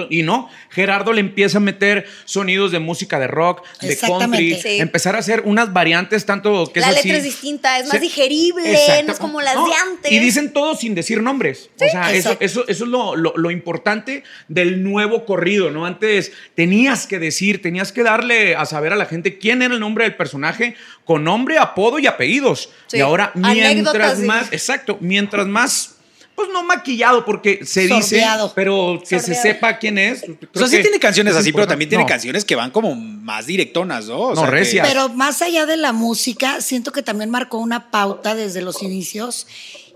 y 0.09 0.23
no, 0.23 0.49
Gerardo 0.69 1.13
le 1.13 1.21
empieza 1.21 1.57
a 1.57 1.61
meter 1.61 2.05
sonidos 2.25 2.71
de 2.71 2.79
música 2.79 3.19
de 3.19 3.27
rock, 3.27 3.63
de 3.81 3.95
country, 3.97 4.55
Sí. 4.59 4.79
empezar 4.79 5.15
a 5.15 5.19
hacer 5.19 5.43
unas 5.45 5.71
variantes 5.71 6.25
tanto 6.25 6.71
que 6.73 6.79
La 6.79 6.89
es 6.89 6.95
letra 6.95 7.11
así. 7.11 7.17
es 7.19 7.23
distinta, 7.23 7.79
es 7.79 7.87
más 7.87 8.01
digerible, 8.01 8.71
Exacto. 8.71 9.03
no 9.07 9.13
es 9.13 9.19
como 9.19 9.41
las 9.41 9.55
No, 9.55 9.67
de 9.67 9.73
antes. 9.75 10.11
Y 10.11 10.19
dicen 10.19 10.51
todo 10.53 10.75
sin 10.75 10.95
decir 10.95 11.21
nombres. 11.21 11.69
o 11.75 11.79
sea, 11.89 12.11
eso, 12.13 12.35
eso, 12.39 12.65
eso 12.67 12.83
es 12.83 12.89
lo, 12.89 13.15
lo- 13.15 13.33
lo 13.37 13.51
importante 13.51 14.23
del 14.47 14.83
nuevo 14.83 15.25
corrido, 15.25 15.69
¿no? 15.71 15.85
Antes 15.85 16.31
tenías 16.55 17.05
que 17.07 17.19
decir, 17.19 17.61
tenías 17.61 17.91
que 17.91 18.03
darle 18.03 18.38
a 18.55 18.65
saber 18.65 18.93
a 18.93 18.95
la 18.95 19.05
gente 19.05 19.37
quién 19.37 19.61
era 19.61 19.73
el 19.73 19.79
nombre 19.79 20.03
del 20.05 20.15
personaje 20.15 20.75
con 21.05 21.23
nombre, 21.23 21.57
apodo 21.57 21.99
y 21.99 22.07
apellidos. 22.07 22.69
Sí. 22.87 22.97
Y 22.97 23.01
ahora, 23.01 23.31
mientras 23.35 23.71
Anécdotas, 23.71 24.19
más, 24.19 24.47
exacto, 24.51 24.97
mientras 25.01 25.47
más, 25.47 25.95
pues 26.35 26.47
no 26.53 26.63
maquillado, 26.63 27.25
porque 27.25 27.65
se 27.65 27.87
Sordeado. 27.89 28.43
dice, 28.45 28.53
pero 28.55 28.99
que 29.01 29.19
se 29.19 29.19
Sordeado. 29.19 29.41
sepa 29.43 29.77
quién 29.77 29.97
es. 29.97 30.23
O 30.53 30.59
sea, 30.59 30.67
sí 30.69 30.81
tiene 30.81 30.97
canciones 30.99 31.35
así, 31.35 31.51
pero 31.51 31.67
también 31.67 31.89
tiene 31.89 32.05
No. 32.05 32.07
canciones 32.07 32.45
que 32.45 32.55
van 32.55 32.71
como 32.71 32.95
más 32.95 33.45
directonas, 33.45 34.05
¿no? 34.05 34.17
O 34.19 34.29
No, 34.29 34.35
sea, 34.41 34.45
que- 34.45 34.51
recias. 34.51 34.87
Pero 34.87 35.09
más 35.09 35.41
allá 35.41 35.65
de 35.65 35.75
la 35.75 35.91
música, 35.91 36.61
siento 36.61 36.91
que 36.93 37.01
también 37.03 37.29
marcó 37.29 37.57
una 37.57 37.91
pauta 37.91 38.35
desde 38.35 38.61
los 38.61 38.81
inicios 38.83 39.47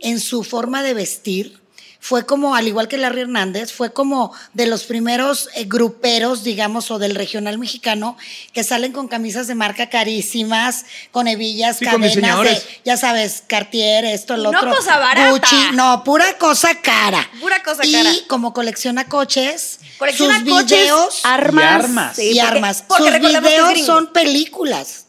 en 0.01 0.19
su 0.19 0.43
forma 0.43 0.83
de 0.83 0.93
vestir. 0.93 1.62
Fue 2.05 2.25
como, 2.25 2.53
al 2.53 2.67
igual 2.67 2.89
que 2.89 2.97
Larry 2.97 3.21
Hernández, 3.21 3.71
fue 3.71 3.93
como 3.93 4.33
de 4.51 4.65
los 4.67 4.83
primeros 4.83 5.47
eh, 5.55 5.63
gruperos, 5.63 6.43
digamos, 6.43 6.91
o 6.91 6.99
del 6.99 7.15
regional 7.15 7.57
mexicano, 7.57 8.17
que 8.51 8.65
salen 8.65 8.91
con 8.91 9.07
camisas 9.07 9.47
de 9.47 9.55
marca 9.55 9.87
carísimas, 9.89 10.83
con 11.11 11.29
hebillas, 11.29 11.77
Sí, 11.77 11.85
con 11.85 12.01
cadenas 12.01 12.41
de, 12.43 12.61
ya 12.83 12.97
sabes, 12.97 13.43
Cartier, 13.47 14.03
esto, 14.03 14.35
lo 14.35 14.51
No 14.51 14.59
otro. 14.59 14.75
cosa 14.75 14.97
barata. 14.97 15.31
Gucci, 15.31 15.55
no, 15.75 16.03
pura 16.03 16.37
cosa 16.37 16.75
cara. 16.81 17.25
Pura 17.39 17.63
cosa 17.63 17.85
y 17.85 17.93
cara. 17.93 18.11
como 18.27 18.53
colecciona 18.53 19.07
coches, 19.07 19.79
Colecciona 19.97 20.39
sus 20.41 20.49
coches, 20.49 20.77
videos 20.81 21.21
armas. 21.23 21.63
Y 21.63 21.65
armas. 21.85 22.15
sí, 22.17 22.21
y 22.23 22.27
porque- 22.35 22.41
armas. 22.41 22.83
Porque 22.85 23.03
Sus 23.13 23.21
videos 23.41 23.85
son 23.85 24.11
películas. 24.11 25.02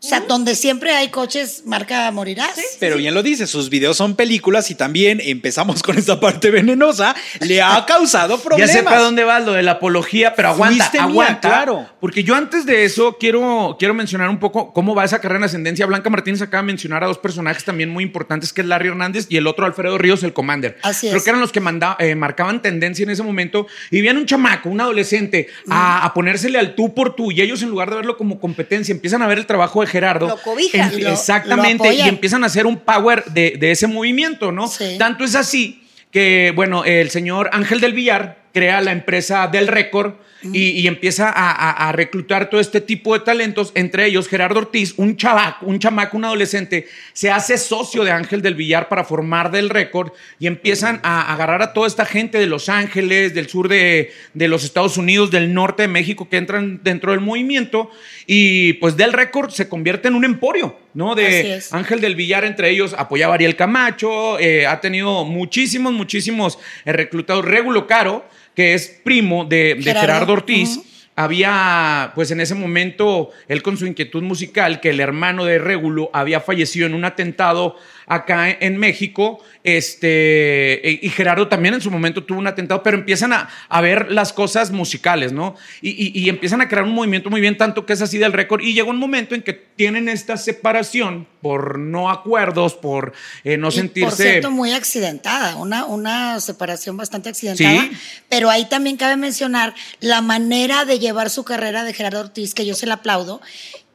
O 0.00 0.06
sea, 0.06 0.20
donde 0.20 0.54
siempre 0.54 0.92
hay 0.92 1.08
coches 1.08 1.62
marca 1.66 2.08
Morirás. 2.12 2.54
Pero 2.78 2.96
bien 2.98 3.14
lo 3.14 3.22
dice, 3.24 3.48
sus 3.48 3.68
videos 3.68 3.96
son 3.96 4.14
películas 4.14 4.70
y 4.70 4.76
también 4.76 5.20
empezamos 5.20 5.82
con 5.82 5.98
esta 5.98 6.20
parte 6.20 6.52
venenosa, 6.52 7.16
le 7.40 7.60
ha 7.60 7.84
causado 7.86 8.36
Ya 8.36 8.42
problemas. 8.44 8.70
sé 8.72 8.82
para 8.84 9.00
dónde 9.00 9.24
vas 9.24 9.44
lo 9.44 9.54
de 9.54 9.64
la 9.64 9.72
apología, 9.72 10.34
pero 10.36 10.50
aguanta, 10.50 10.76
Fuiste 10.84 10.98
mía, 10.98 11.06
aguanta. 11.08 11.48
claro. 11.48 11.88
Porque 12.00 12.22
yo 12.22 12.36
antes 12.36 12.64
de 12.64 12.84
eso 12.84 13.16
quiero, 13.18 13.74
quiero 13.76 13.92
mencionar 13.92 14.28
un 14.30 14.38
poco 14.38 14.72
cómo 14.72 14.94
va 14.94 15.04
esa 15.04 15.20
carrera 15.20 15.38
en 15.40 15.44
ascendencia. 15.46 15.84
Blanca 15.86 16.10
Martínez 16.10 16.42
acaba 16.42 16.62
de 16.62 16.68
mencionar 16.68 17.02
a 17.02 17.08
dos 17.08 17.18
personajes 17.18 17.64
también 17.64 17.90
muy 17.90 18.04
importantes, 18.04 18.52
que 18.52 18.60
es 18.60 18.68
Larry 18.68 18.88
Hernández 18.90 19.26
y 19.28 19.36
el 19.36 19.48
otro 19.48 19.66
Alfredo 19.66 19.98
Ríos, 19.98 20.22
el 20.22 20.32
Commander. 20.32 20.78
Así 20.84 21.08
Creo 21.08 21.18
es. 21.18 21.24
que 21.24 21.30
eran 21.30 21.40
los 21.40 21.50
que 21.50 21.60
manda- 21.60 21.96
eh, 21.98 22.14
marcaban 22.14 22.62
tendencia 22.62 23.02
en 23.02 23.10
ese 23.10 23.24
momento. 23.24 23.66
Y 23.90 24.00
viene 24.00 24.20
un 24.20 24.26
chamaco, 24.26 24.68
un 24.68 24.80
adolescente, 24.80 25.48
a, 25.68 26.04
a 26.04 26.14
ponérsele 26.14 26.56
al 26.60 26.76
tú 26.76 26.94
por 26.94 27.16
tú. 27.16 27.32
Y 27.32 27.40
ellos, 27.42 27.62
en 27.62 27.70
lugar 27.70 27.90
de 27.90 27.96
verlo 27.96 28.16
como 28.16 28.38
competencia, 28.38 28.92
empiezan 28.92 29.22
a 29.22 29.26
ver 29.26 29.38
el 29.38 29.46
trabajo 29.46 29.80
de 29.80 29.87
Gerardo. 29.88 30.28
Lo 30.28 30.36
cobijan. 30.40 30.92
Y 30.96 31.00
lo- 31.02 31.10
exactamente. 31.12 31.84
lo 31.88 31.92
y 31.92 32.00
empiezan 32.02 32.44
a 32.44 32.46
hacer 32.46 32.66
un 32.66 32.78
power 32.78 33.24
de, 33.24 33.56
de 33.58 33.70
ese 33.72 33.86
movimiento, 33.86 34.52
¿no? 34.52 34.68
Sí. 34.68 34.96
Tanto 34.98 35.24
es 35.24 35.34
así 35.34 35.82
que, 36.10 36.52
bueno, 36.54 36.84
el 36.84 37.10
señor 37.10 37.50
Ángel 37.52 37.80
del 37.80 37.92
Villar 37.92 38.38
crea 38.54 38.80
la 38.80 38.92
empresa 38.92 39.46
del 39.48 39.66
récord 39.68 40.14
y, 40.42 40.70
y 40.70 40.86
empieza 40.86 41.28
a, 41.28 41.50
a- 41.50 41.88
a 41.88 41.92
reclutar 41.92 42.48
todo 42.50 42.60
este 42.60 42.80
tipo 42.80 43.14
de 43.14 43.20
talentos, 43.24 43.72
entre 43.74 44.06
ellos 44.06 44.28
Gerardo 44.28 44.60
Ortiz, 44.60 44.94
un 44.96 45.16
chavaco, 45.16 45.66
un 45.66 45.78
chamaco, 45.78 46.16
un 46.16 46.24
adolescente, 46.24 46.86
se 47.12 47.30
hace 47.30 47.58
socio 47.58 48.04
de 48.04 48.12
Ángel 48.12 48.40
del 48.42 48.54
Villar 48.54 48.88
para 48.88 49.04
formar 49.04 49.50
del 49.50 49.68
récord 49.70 50.12
y 50.38 50.46
empiezan 50.46 51.00
a 51.02 51.32
agarrar 51.32 51.62
a 51.62 51.72
toda 51.72 51.86
esta 51.86 52.04
gente 52.06 52.38
de 52.38 52.46
Los 52.46 52.68
Ángeles, 52.68 53.34
del 53.34 53.48
sur 53.48 53.68
de, 53.68 54.12
de 54.34 54.48
los 54.48 54.64
Estados 54.64 54.96
Unidos, 54.96 55.30
del 55.30 55.52
norte 55.52 55.82
de 55.82 55.88
México, 55.88 56.28
que 56.28 56.36
entran 56.36 56.80
dentro 56.84 57.12
del 57.12 57.20
movimiento 57.20 57.90
y 58.26 58.74
pues 58.74 58.96
del 58.96 59.12
récord 59.12 59.50
se 59.50 59.68
convierte 59.68 60.08
en 60.08 60.14
un 60.14 60.24
emporio, 60.24 60.76
¿no? 60.94 61.14
De. 61.14 61.26
Ángel 61.72 62.00
del 62.00 62.14
Villar, 62.14 62.44
entre 62.44 62.70
ellos, 62.70 62.94
apoyaba 62.96 63.32
a 63.32 63.36
Ariel 63.36 63.56
Camacho, 63.56 64.38
eh, 64.38 64.66
ha 64.66 64.80
tenido 64.80 65.24
muchísimos, 65.24 65.92
muchísimos 65.92 66.58
eh, 66.84 66.92
reclutados. 66.92 67.44
Regulo 67.44 67.86
Caro, 67.86 68.24
que 68.58 68.74
es 68.74 68.88
primo 68.88 69.44
de, 69.44 69.76
de 69.76 69.82
Gerardo. 69.84 70.00
Gerardo, 70.00 70.32
Ortiz. 70.32 70.80
Había, 71.20 72.12
pues 72.14 72.30
en 72.30 72.40
ese 72.40 72.54
momento, 72.54 73.30
él 73.48 73.60
con 73.60 73.76
su 73.76 73.86
inquietud 73.86 74.22
musical, 74.22 74.78
que 74.80 74.90
el 74.90 75.00
hermano 75.00 75.44
de 75.44 75.58
Régulo 75.58 76.10
había 76.12 76.40
fallecido 76.40 76.86
en 76.86 76.94
un 76.94 77.04
atentado 77.04 77.74
acá 78.06 78.48
en 78.50 78.78
México, 78.78 79.40
este, 79.64 80.88
e- 80.88 81.00
y 81.02 81.08
Gerardo 81.10 81.48
también 81.48 81.74
en 81.74 81.80
su 81.80 81.90
momento 81.90 82.22
tuvo 82.24 82.38
un 82.38 82.46
atentado, 82.46 82.82
pero 82.82 82.96
empiezan 82.96 83.32
a, 83.32 83.48
a 83.68 83.80
ver 83.80 84.10
las 84.12 84.32
cosas 84.32 84.70
musicales, 84.70 85.32
¿no? 85.32 85.56
Y, 85.82 85.90
y- 85.90 86.12
y 86.24 86.28
empiezan 86.28 86.60
a 86.60 86.68
crear 86.68 86.84
un 86.84 86.94
movimiento 86.94 87.30
muy 87.30 87.40
bien, 87.40 87.56
tanto 87.56 87.84
que 87.84 87.92
es 87.94 88.00
así 88.00 88.16
del 88.16 88.32
récord, 88.32 88.60
y 88.62 88.72
llega 88.72 88.88
un 88.88 88.96
momento 88.98 89.34
en 89.34 89.42
que 89.42 89.52
tienen 89.52 90.08
esta 90.08 90.36
separación 90.36 91.26
por 91.42 91.78
no 91.78 92.10
acuerdos, 92.10 92.74
por 92.74 93.12
eh, 93.44 93.56
no 93.56 93.68
Y, 93.68 93.72
sentirse... 93.72 94.08
Por 94.10 94.16
cierto, 94.16 94.50
muy 94.50 94.72
accidentada, 94.72 95.56
una, 95.56 95.84
una 95.84 96.40
separación 96.40 96.96
bastante 96.96 97.28
accidentada. 97.28 97.82
Sí. 97.82 97.90
Pero 98.28 98.50
ahí 98.50 98.68
también 98.68 98.96
cabe 98.96 99.16
mencionar 99.16 99.74
la 100.00 100.20
manera 100.22 100.84
de 100.84 100.98
llevar 101.08 101.30
su 101.30 101.44
carrera 101.44 101.84
de 101.84 101.92
Gerardo 101.94 102.20
Ortiz, 102.20 102.54
que 102.54 102.64
yo 102.66 102.74
se 102.74 102.86
la 102.86 102.94
aplaudo. 102.94 103.40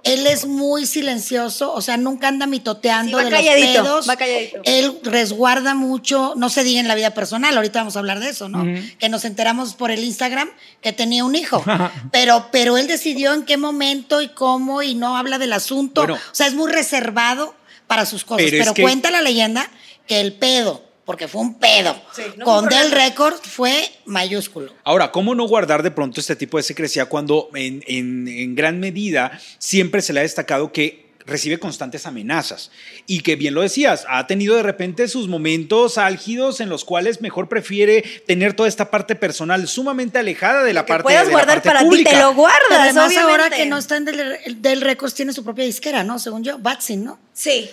Él 0.03 0.27
es 0.27 0.45
muy 0.45 0.85
silencioso, 0.85 1.71
o 1.71 1.79
sea, 1.81 1.95
nunca 1.95 2.27
anda 2.27 2.45
mitoteando 2.45 3.17
Sí, 3.17 3.23
va 3.23 3.29
de 3.29 3.35
calladito, 3.37 3.77
los 3.79 3.87
pedos. 3.87 4.09
va 4.09 4.15
calladito. 4.17 4.59
Él 4.65 4.99
resguarda 5.03 5.75
mucho, 5.75 6.33
no 6.35 6.49
se 6.49 6.65
diga 6.65 6.81
en 6.81 6.89
la 6.89 6.95
vida 6.95 7.11
personal, 7.11 7.55
ahorita 7.55 7.79
vamos 7.79 7.95
a 7.95 7.99
hablar 7.99 8.19
de 8.19 8.29
eso, 8.29 8.49
¿no? 8.49 8.65
Que 8.99 9.07
nos 9.07 9.23
enteramos 9.23 9.75
por 9.75 9.91
el 9.91 10.03
Instagram 10.03 10.49
que 10.81 10.91
tenía 10.91 11.23
un 11.23 11.35
hijo. 11.35 11.63
pero, 12.11 12.49
pero 12.51 12.77
él 12.77 12.87
decidió 12.87 13.33
en 13.33 13.43
qué 13.45 13.55
momento 13.55 14.21
y 14.21 14.27
cómo 14.27 14.81
y 14.83 14.93
no 14.93 15.15
habla 15.15 15.37
del 15.37 15.53
asunto. 15.53 16.01
Bueno. 16.01 16.15
o 16.15 16.35
sea, 16.35 16.47
es 16.47 16.53
muy 16.53 16.69
reservado 16.69 17.55
para 17.87 18.05
sus 18.05 18.25
cosas. 18.25 18.43
Pero 18.43 18.57
Pero, 18.57 18.71
es 18.71 18.75
que- 18.75 18.81
cuenta 18.81 19.09
la 19.09 19.21
leyenda 19.21 19.69
que 20.05 20.19
el 20.19 20.33
pedo, 20.33 20.83
porque 21.05 21.27
fue 21.27 21.41
un 21.41 21.55
pedo, 21.59 21.95
Sí, 22.15 22.21
no 22.37 22.45
con 22.45 22.67
Del. 22.69 22.91
Record 22.91 23.35
fue 23.41 23.89
mayúsculo. 24.05 24.71
Ahora, 24.83 25.11
¿cómo 25.11 25.35
no 25.35 25.45
guardar 25.47 25.83
de 25.83 25.91
pronto 25.91 26.19
este 26.21 26.35
tipo 26.35 26.57
de 26.57 26.63
secrecía 26.63 27.05
cuando 27.07 27.49
en, 27.55 27.83
en- 27.87 28.27
en 28.27 28.55
gran 28.55 28.79
medida 28.79 29.39
siempre 29.59 30.01
se 30.01 30.13
le 30.13 30.19
ha 30.21 30.23
destacado 30.23 30.71
que 30.71 31.03
recibe 31.25 31.57
constantes 31.57 32.05
amenazas 32.05 32.69
y 33.07 33.21
que 33.21 33.37
bien 33.37 33.53
lo 33.53 33.61
decías, 33.61 34.05
ha 34.09 34.27
tenido 34.27 34.57
de 34.57 34.63
repente 34.63 35.07
sus 35.07 35.29
momentos 35.29 35.97
álgidos 35.97 36.59
en 36.59 36.67
los 36.67 36.83
cuales 36.83 37.21
mejor 37.21 37.47
prefiere 37.47 38.01
tener 38.27 38.53
toda 38.53 38.67
esta 38.67 38.91
parte 38.91 39.15
personal 39.15 39.65
sumamente 39.69 40.19
alejada 40.19 40.63
de 40.65 40.73
la 40.73 40.83
que 40.83 40.89
parte 40.91 41.03
puedas 41.03 41.21
de 41.21 41.27
la 41.27 41.31
guardar 41.31 41.55
parte 41.63 41.69
para 41.69 41.79
pública. 41.81 42.09
ti, 42.09 42.15
te 42.17 42.21
lo 42.21 42.33
guardas, 42.33 42.59
Pero 42.67 42.81
además 42.81 43.07
obviamente. 43.07 43.31
ahora 43.43 43.49
que 43.55 43.65
no 43.67 43.77
está 43.77 43.95
en 43.95 44.03
del, 44.05 44.61
del 44.61 44.81
Records 44.81 45.13
tiene 45.13 45.31
su 45.31 45.45
propia 45.45 45.63
disquera, 45.63 46.03
¿no? 46.03 46.19
Según 46.19 46.43
yo, 46.43 46.57
Batsin, 46.59 47.05
¿no? 47.05 47.17
Sí. 47.31 47.69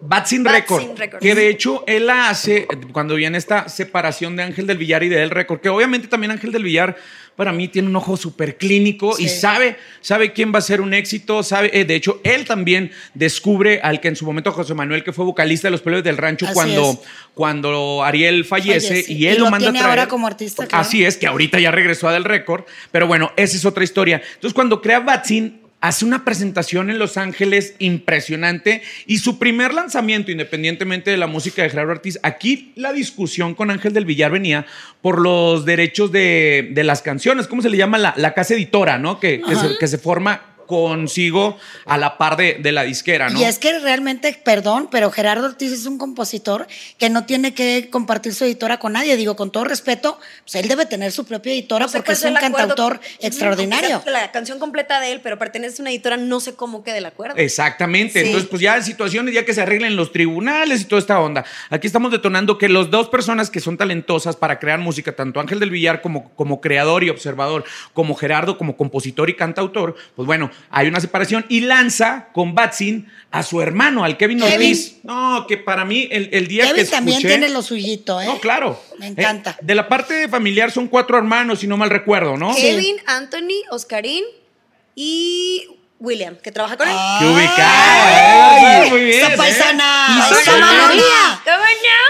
Batsin 0.00 0.44
Batsin 0.44 0.96
Record, 0.96 1.18
que 1.20 1.34
de 1.34 1.48
hecho 1.48 1.84
él 1.86 2.06
la 2.06 2.30
hace 2.30 2.66
cuando 2.92 3.14
viene 3.16 3.36
esta 3.38 3.68
separación 3.68 4.36
de 4.36 4.44
Ángel 4.44 4.66
del 4.66 4.78
Villar 4.78 5.02
y 5.02 5.08
de 5.08 5.22
El 5.22 5.30
Record, 5.30 5.60
que 5.60 5.68
obviamente 5.68 6.06
también 6.08 6.30
Ángel 6.30 6.52
del 6.52 6.62
Villar 6.62 6.96
para 7.34 7.52
mí 7.52 7.68
tiene 7.68 7.86
un 7.88 7.94
ojo 7.94 8.16
súper 8.16 8.56
clínico 8.56 9.14
y 9.16 9.28
sabe, 9.28 9.76
sabe 10.00 10.32
quién 10.32 10.52
va 10.52 10.58
a 10.58 10.62
ser 10.62 10.80
un 10.80 10.92
éxito, 10.92 11.44
sabe, 11.44 11.70
eh, 11.72 11.84
de 11.84 11.94
hecho 11.94 12.20
él 12.24 12.44
también 12.44 12.90
descubre 13.14 13.80
al 13.82 14.00
que 14.00 14.08
en 14.08 14.16
su 14.16 14.26
momento 14.26 14.50
José 14.50 14.74
Manuel, 14.74 15.04
que 15.04 15.12
fue 15.12 15.24
vocalista 15.24 15.68
de 15.68 15.72
Los 15.72 15.80
Pelos 15.80 16.02
del 16.02 16.16
Rancho 16.16 16.46
Así 16.46 16.54
cuando, 16.54 16.90
es. 16.90 16.98
cuando 17.34 18.02
Ariel 18.02 18.44
fallece, 18.44 18.88
Fallece. 18.88 19.12
y 19.12 19.26
él 19.26 19.36
Y 19.36 19.38
lo, 19.38 19.44
lo 19.44 19.50
manda 19.52 19.66
tiene 19.66 19.78
a 19.78 19.82
traer. 19.82 19.98
ahora 20.00 20.08
como 20.08 20.26
artista, 20.26 20.66
claro. 20.66 20.82
Así 20.82 21.04
es, 21.04 21.16
que 21.16 21.28
ahorita 21.28 21.60
ya 21.60 21.70
regresó 21.70 22.08
a 22.08 22.12
Del 22.12 22.24
Record, 22.24 22.64
pero 22.90 23.06
bueno, 23.06 23.30
esa 23.36 23.56
es 23.56 23.64
otra 23.64 23.84
historia. 23.84 24.20
Entonces 24.34 24.52
cuando 24.54 24.80
crea 24.82 24.98
Batsin, 24.98 25.60
hace 25.80 26.04
una 26.04 26.24
presentación 26.24 26.90
en 26.90 26.98
Los 26.98 27.16
Ángeles 27.16 27.74
impresionante 27.78 28.82
y 29.06 29.18
su 29.18 29.38
primer 29.38 29.74
lanzamiento, 29.74 30.30
independientemente 30.30 31.10
de 31.10 31.16
la 31.16 31.26
música 31.26 31.62
de 31.62 31.70
Gerardo 31.70 31.92
Ortiz, 31.92 32.18
aquí 32.22 32.72
la 32.74 32.92
discusión 32.92 33.54
con 33.54 33.70
Ángel 33.70 33.92
del 33.92 34.04
Villar 34.04 34.32
venía 34.32 34.66
por 35.00 35.20
los 35.20 35.64
derechos 35.64 36.10
de, 36.10 36.70
de 36.72 36.84
las 36.84 37.02
canciones, 37.02 37.46
¿cómo 37.46 37.62
se 37.62 37.70
le 37.70 37.76
llama? 37.76 37.98
La, 37.98 38.14
la 38.16 38.34
casa 38.34 38.54
editora, 38.54 38.98
¿no? 38.98 39.20
Que, 39.20 39.40
que 39.40 39.54
se, 39.54 39.78
que 39.78 39.86
se 39.86 39.98
forma 39.98 40.57
consigo 40.68 41.58
a 41.86 41.98
la 41.98 42.16
par 42.18 42.36
de, 42.36 42.58
de 42.60 42.70
la 42.70 42.84
disquera, 42.84 43.28
¿no? 43.28 43.40
Y 43.40 43.44
es 43.44 43.58
que 43.58 43.76
realmente, 43.80 44.40
perdón, 44.44 44.88
pero 44.88 45.10
Gerardo 45.10 45.46
Ortiz 45.46 45.72
es 45.72 45.86
un 45.86 45.98
compositor 45.98 46.68
que 46.98 47.10
no 47.10 47.24
tiene 47.26 47.54
que 47.54 47.88
compartir 47.90 48.34
su 48.34 48.44
editora 48.44 48.78
con 48.78 48.92
nadie. 48.92 49.16
Digo, 49.16 49.34
con 49.34 49.50
todo 49.50 49.64
respeto, 49.64 50.20
pues 50.44 50.54
él 50.54 50.68
debe 50.68 50.86
tener 50.86 51.10
su 51.10 51.24
propia 51.24 51.52
editora 51.52 51.86
No 51.86 51.88
sé 51.88 51.98
porque 51.98 52.12
es 52.12 52.22
un 52.22 52.34
cantautor 52.34 53.00
extraordinario. 53.18 54.02
La 54.06 54.30
canción 54.30 54.58
completa 54.60 55.00
de 55.00 55.12
él, 55.12 55.20
pero 55.22 55.38
pertenece 55.38 55.80
a 55.80 55.82
una 55.82 55.90
editora, 55.90 56.16
no 56.16 56.38
sé 56.38 56.54
cómo 56.54 56.84
quede 56.84 56.98
el 56.98 57.06
acuerdo. 57.06 57.36
Exactamente. 57.36 58.20
Sí. 58.20 58.26
Entonces, 58.26 58.48
pues 58.48 58.62
ya 58.62 58.76
en 58.76 58.84
situaciones 58.84 59.34
ya 59.34 59.44
que 59.44 59.54
se 59.54 59.62
arreglen 59.62 59.96
los 59.96 60.12
tribunales 60.12 60.82
y 60.82 60.84
toda 60.84 61.00
esta 61.00 61.18
onda. 61.18 61.44
Aquí 61.70 61.86
estamos 61.86 62.12
detonando 62.12 62.58
que 62.58 62.68
las 62.68 62.90
dos 62.90 63.08
personas 63.08 63.50
que 63.50 63.60
son 63.60 63.76
talentosas 63.76 64.36
para 64.36 64.58
crear 64.58 64.78
música, 64.78 65.16
tanto 65.16 65.40
Ángel 65.40 65.58
del 65.58 65.70
Villar 65.70 66.02
como, 66.02 66.30
como 66.34 66.60
creador 66.60 67.02
y 67.04 67.10
observador, 67.10 67.64
como 67.94 68.14
Gerardo 68.14 68.58
como 68.58 68.76
compositor 68.76 69.30
y 69.30 69.34
cantautor, 69.34 69.96
pues 70.14 70.26
bueno, 70.26 70.50
hay 70.70 70.88
una 70.88 71.00
separación 71.00 71.46
y 71.48 71.60
lanza 71.60 72.28
con 72.32 72.54
Batsin 72.54 73.08
a 73.30 73.42
su 73.42 73.60
hermano, 73.60 74.04
al 74.04 74.16
Kevin, 74.16 74.38
Kevin. 74.40 74.52
Ortiz. 74.54 74.96
No, 75.02 75.46
que 75.46 75.58
para 75.58 75.84
mí 75.84 76.08
el, 76.10 76.30
el 76.32 76.48
día 76.48 76.64
que 76.64 76.68
Kevin 76.68 76.82
escuché... 76.82 76.96
también 76.96 77.20
tiene 77.20 77.48
lo 77.48 77.62
suyito, 77.62 78.20
¿eh? 78.20 78.26
No, 78.26 78.38
claro. 78.38 78.82
Me 78.98 79.08
encanta. 79.08 79.50
Eh, 79.50 79.62
de 79.62 79.74
la 79.74 79.88
parte 79.88 80.28
familiar 80.28 80.70
son 80.70 80.88
cuatro 80.88 81.18
hermanos, 81.18 81.60
si 81.60 81.66
no 81.66 81.76
mal 81.76 81.90
recuerdo, 81.90 82.36
¿no? 82.36 82.54
Sí. 82.54 82.62
Kevin, 82.62 82.96
Anthony, 83.06 83.62
Oscarín 83.70 84.24
y 84.94 85.66
William, 86.00 86.36
que 86.36 86.52
trabaja 86.52 86.76
con 86.76 86.88
él. 86.88 86.94
Ah, 86.96 87.18
¡Qué 87.20 87.26
ubicada! 87.26 88.88
Muy 88.90 89.04
bien, 89.04 89.20
¡Esa 89.24 89.34
¿eh? 89.34 89.36
paisana! 89.36 90.28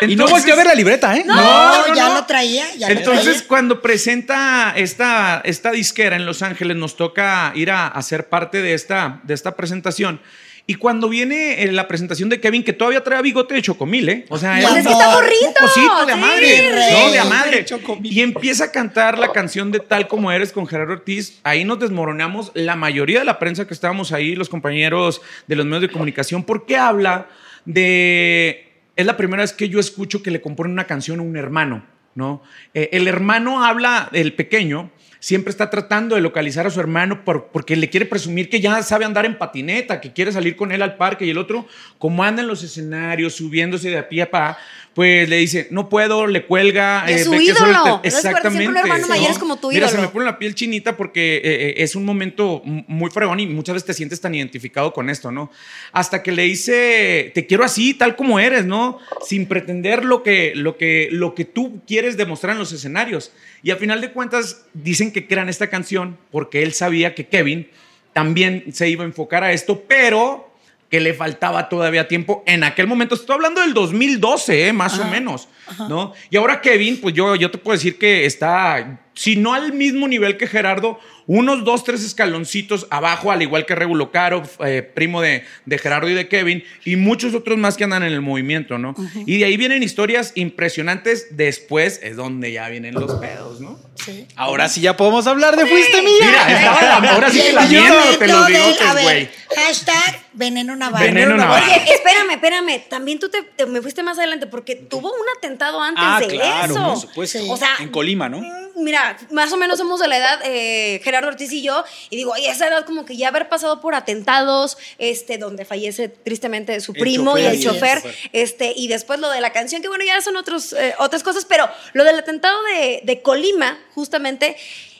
Y 0.06 0.14
no 0.16 0.26
volteó 0.28 0.54
a 0.54 0.56
ver 0.56 0.66
la 0.66 0.74
libreta, 0.74 1.16
¿eh? 1.16 1.24
No, 1.26 1.34
No, 1.34 1.88
no, 1.88 1.94
ya 1.94 2.08
no. 2.08 2.14
lo 2.14 2.24
traía. 2.26 2.66
Ya 2.76 2.88
lo 2.88 2.94
Entonces, 2.98 3.34
traía. 3.36 3.48
cuando 3.48 3.82
presenta 3.82 4.72
esta, 4.76 5.40
esta 5.44 5.70
disquera 5.70 6.16
en 6.16 6.26
Los 6.26 6.42
Ángeles, 6.42 6.76
nos 6.76 6.96
toca 6.96 7.52
ir 7.54 7.70
a, 7.70 8.00
ser 8.02 8.28
parte 8.28 8.62
de 8.62 8.74
esta, 8.74 9.20
de 9.24 9.34
esta 9.34 9.56
presentación. 9.56 10.20
Y 10.70 10.74
cuando 10.74 11.08
viene 11.08 11.62
eh, 11.62 11.72
la 11.72 11.88
presentación 11.88 12.28
de 12.28 12.42
Kevin, 12.42 12.62
que 12.62 12.74
todavía 12.74 13.02
trae 13.02 13.22
bigote 13.22 13.54
de 13.54 13.62
chocomil, 13.62 14.06
¿eh? 14.10 14.26
O 14.28 14.36
sea, 14.36 14.58
es 14.58 14.66
Pues 14.66 14.76
es 14.80 14.86
que 14.86 14.92
está 14.92 16.04
de 16.04 16.12
a 16.12 16.16
madre. 16.16 16.70
¿no? 16.92 17.10
De 17.10 17.18
a 17.18 17.24
madre. 17.24 17.64
Y 18.02 18.20
empieza 18.20 18.64
a 18.64 18.70
cantar 18.70 19.18
la 19.18 19.32
canción 19.32 19.72
de 19.72 19.80
Tal 19.80 20.08
como 20.08 20.30
eres 20.30 20.52
con 20.52 20.66
Gerardo 20.66 20.92
Ortiz. 20.92 21.40
Ahí 21.42 21.64
nos 21.64 21.78
desmoronamos 21.78 22.52
la 22.52 22.76
mayoría 22.76 23.20
de 23.20 23.24
la 23.24 23.38
prensa 23.38 23.66
que 23.66 23.72
estábamos 23.72 24.12
ahí, 24.12 24.34
los 24.34 24.50
compañeros 24.50 25.22
de 25.46 25.56
los 25.56 25.64
medios 25.64 25.80
de 25.80 25.88
comunicación, 25.88 26.44
porque 26.44 26.76
habla 26.76 27.28
de... 27.64 28.70
Es 28.94 29.06
la 29.06 29.16
primera 29.16 29.44
vez 29.44 29.54
que 29.54 29.70
yo 29.70 29.80
escucho 29.80 30.22
que 30.22 30.30
le 30.30 30.42
compone 30.42 30.70
una 30.70 30.86
canción 30.86 31.20
a 31.20 31.22
un 31.22 31.38
hermano, 31.38 31.86
¿no? 32.14 32.42
Eh, 32.74 32.90
el 32.92 33.08
hermano 33.08 33.64
habla, 33.64 34.10
el 34.12 34.34
pequeño, 34.34 34.90
siempre 35.20 35.50
está 35.50 35.70
tratando 35.70 36.14
de 36.14 36.20
localizar 36.20 36.66
a 36.66 36.70
su 36.70 36.80
hermano 36.80 37.24
por- 37.24 37.48
porque 37.48 37.76
le 37.76 37.90
quiere 37.90 38.06
presumir 38.06 38.48
que 38.48 38.60
ya 38.60 38.82
sabe 38.82 39.04
andar 39.04 39.26
en 39.26 39.38
patineta, 39.38 40.00
que 40.00 40.12
quiere 40.12 40.32
salir 40.32 40.56
con 40.56 40.72
él 40.72 40.82
al 40.82 40.96
parque 40.96 41.24
y 41.26 41.30
el 41.30 41.38
otro, 41.38 41.66
como 41.98 42.22
anda 42.24 42.42
en 42.42 42.48
los 42.48 42.62
escenarios, 42.62 43.34
subiéndose 43.34 43.90
de 43.90 43.98
a 43.98 44.08
pie 44.08 44.22
a 44.22 44.30
pa, 44.30 44.58
pues 44.94 45.28
le 45.28 45.36
dice, 45.36 45.68
no 45.70 45.88
puedo, 45.88 46.26
le 46.26 46.44
cuelga. 46.44 47.04
Y 47.08 47.12
es 47.12 47.24
su 47.24 47.30
que 47.30 47.42
ídolo. 47.44 48.00
te- 48.02 48.10
No 48.10 48.18
es 48.18 48.20
fuerte, 48.20 48.50
siempre 48.50 48.66
un 48.68 48.76
hermano 48.76 49.06
mayor 49.06 49.30
es 49.30 49.38
como 49.38 49.56
tu 49.56 49.68
Mira, 49.70 49.86
se 49.86 49.94
ídolo. 49.94 50.08
me 50.08 50.12
pone 50.12 50.24
la 50.24 50.38
piel 50.38 50.54
chinita 50.56 50.96
porque 50.96 51.36
eh, 51.36 51.40
eh, 51.44 51.74
es 51.78 51.94
un 51.94 52.04
momento 52.04 52.62
muy 52.64 53.10
fregón 53.10 53.38
y 53.38 53.46
muchas 53.46 53.74
veces 53.74 53.86
te 53.86 53.94
sientes 53.94 54.20
tan 54.20 54.34
identificado 54.34 54.92
con 54.92 55.08
esto, 55.10 55.30
¿no? 55.30 55.52
Hasta 55.92 56.22
que 56.22 56.32
le 56.32 56.42
dice, 56.42 57.30
te 57.34 57.46
quiero 57.46 57.62
así, 57.64 57.94
tal 57.94 58.16
como 58.16 58.40
eres, 58.40 58.64
¿no? 58.64 58.98
Sin 59.24 59.46
pretender 59.46 60.04
lo 60.04 60.22
que, 60.24 60.52
lo 60.56 60.76
que, 60.76 61.08
lo 61.12 61.34
que 61.34 61.44
tú 61.44 61.80
quieres 61.86 62.16
demostrar 62.16 62.54
en 62.54 62.58
los 62.58 62.72
escenarios. 62.72 63.32
Y 63.62 63.70
al 63.70 63.78
final 63.78 64.00
de 64.00 64.10
cuentas 64.12 64.64
dicen 64.74 65.12
que 65.12 65.26
crean 65.28 65.48
esta 65.48 65.68
canción 65.68 66.18
porque 66.32 66.62
él 66.62 66.72
sabía 66.72 67.14
que 67.14 67.26
Kevin 67.28 67.68
también 68.12 68.64
se 68.72 68.88
iba 68.88 69.04
a 69.04 69.06
enfocar 69.06 69.44
a 69.44 69.52
esto, 69.52 69.84
pero 69.86 70.47
que 70.90 71.00
le 71.00 71.12
faltaba 71.14 71.68
todavía 71.68 72.08
tiempo 72.08 72.42
en 72.46 72.64
aquel 72.64 72.86
momento. 72.86 73.14
Estoy 73.14 73.34
hablando 73.34 73.60
del 73.60 73.74
2012, 73.74 74.68
¿eh? 74.68 74.72
más 74.72 74.98
o 74.98 75.04
menos, 75.04 75.48
¿no? 75.88 76.14
Y 76.30 76.36
ahora 76.38 76.60
Kevin, 76.60 76.98
pues 77.00 77.14
yo, 77.14 77.34
yo 77.36 77.50
te 77.50 77.58
puedo 77.58 77.76
decir 77.76 77.98
que 77.98 78.24
está, 78.24 79.00
si 79.14 79.36
no 79.36 79.52
al 79.52 79.74
mismo 79.74 80.08
nivel 80.08 80.38
que 80.38 80.46
Gerardo, 80.46 80.98
unos 81.26 81.62
dos, 81.62 81.84
tres 81.84 82.02
escaloncitos 82.02 82.86
abajo, 82.88 83.30
al 83.30 83.42
igual 83.42 83.66
que 83.66 83.74
Regulo 83.74 84.10
Caro, 84.10 84.42
eh, 84.64 84.80
primo 84.80 85.20
de, 85.20 85.44
de 85.66 85.76
Gerardo 85.78 86.08
y 86.08 86.14
de 86.14 86.26
Kevin, 86.26 86.64
y 86.86 86.96
muchos 86.96 87.34
otros 87.34 87.58
más 87.58 87.76
que 87.76 87.84
andan 87.84 88.02
en 88.02 88.14
el 88.14 88.22
movimiento, 88.22 88.78
¿no? 88.78 88.94
Y 89.26 89.36
de 89.36 89.44
ahí 89.44 89.58
vienen 89.58 89.82
historias 89.82 90.32
impresionantes. 90.36 91.36
Después 91.36 92.00
es 92.02 92.16
donde 92.16 92.50
ya 92.52 92.68
vienen 92.70 92.94
los 92.94 93.12
pedos, 93.16 93.60
¿no? 93.60 93.78
Sí. 93.94 94.26
Ahora 94.36 94.70
sí 94.70 94.80
ya 94.80 94.96
podemos 94.96 95.26
hablar 95.26 95.54
de 95.56 95.66
Fuiste 95.66 96.00
Mía. 96.00 96.12
Mira, 96.22 96.50
está- 96.56 97.12
ahora 97.12 97.30
sí 97.30 97.42
que 97.42 97.52
la 97.52 97.66
miento, 97.66 97.94
te 98.18 98.26
del- 98.26 98.46
bigotes, 98.46 98.80
A 98.80 99.02
güey. 99.02 99.28
hashtag 99.54 100.17
veneno 100.38 100.74
navarro. 100.76 101.04
Veneno 101.04 101.36
navarro. 101.36 101.66
Oye, 101.66 101.92
espérame, 101.92 102.30
espérame. 102.30 102.88
También 102.88 103.18
tú 103.18 103.28
te, 103.28 103.42
te- 103.42 103.66
me 103.66 103.82
fuiste 103.82 104.02
más 104.02 104.16
adelante 104.18 104.46
porque 104.46 104.76
tuvo 104.76 105.12
un 105.12 105.26
atentado 105.36 105.82
antes 105.82 106.02
Ah, 106.06 106.20
de 106.20 106.26
claro, 106.28 106.72
eso. 106.72 106.84
por 106.88 106.96
supuesto. 107.00 107.38
Sí. 107.40 107.46
O 107.50 107.56
sea, 107.56 107.68
en 107.80 107.90
Colima, 107.90 108.28
¿no? 108.28 108.38
mm, 108.38 108.68
Mira, 108.80 109.16
más 109.32 109.52
o 109.52 109.56
menos 109.56 109.76
somos 109.78 109.98
de 109.98 110.06
la 110.06 110.18
edad, 110.18 110.40
eh, 110.44 111.00
Gerardo 111.02 111.26
Ortiz 111.28 111.50
y 111.52 111.62
yo, 111.62 111.82
y 112.10 112.16
digo, 112.16 112.30
oye, 112.30 112.48
esa 112.48 112.68
edad 112.68 112.86
como 112.86 113.04
que 113.04 113.16
ya 113.16 113.26
haber 113.28 113.48
pasado 113.48 113.80
por 113.80 113.96
atentados, 113.96 114.78
este, 114.98 115.36
donde 115.36 115.64
fallece 115.64 116.08
tristemente 116.08 116.80
su 116.80 116.92
primo 116.92 117.36
y 117.36 117.42
el 117.44 117.54
es. 117.56 117.64
chofer, 117.64 118.00
este, 118.32 118.72
y 118.76 118.86
después 118.86 119.18
lo 119.18 119.30
de 119.30 119.40
la 119.40 119.52
canción, 119.52 119.82
que 119.82 119.88
bueno, 119.88 120.04
ya 120.04 120.20
son 120.20 120.36
otros, 120.36 120.72
eh, 120.74 120.94
otras 121.00 121.24
cosas, 121.24 121.44
pero 121.44 121.68
lo 121.92 122.04
del 122.04 122.16
atentado 122.20 122.56
de, 122.62 123.00
de 123.02 123.20
Colima, 123.20 123.76
justamente, 123.96 124.56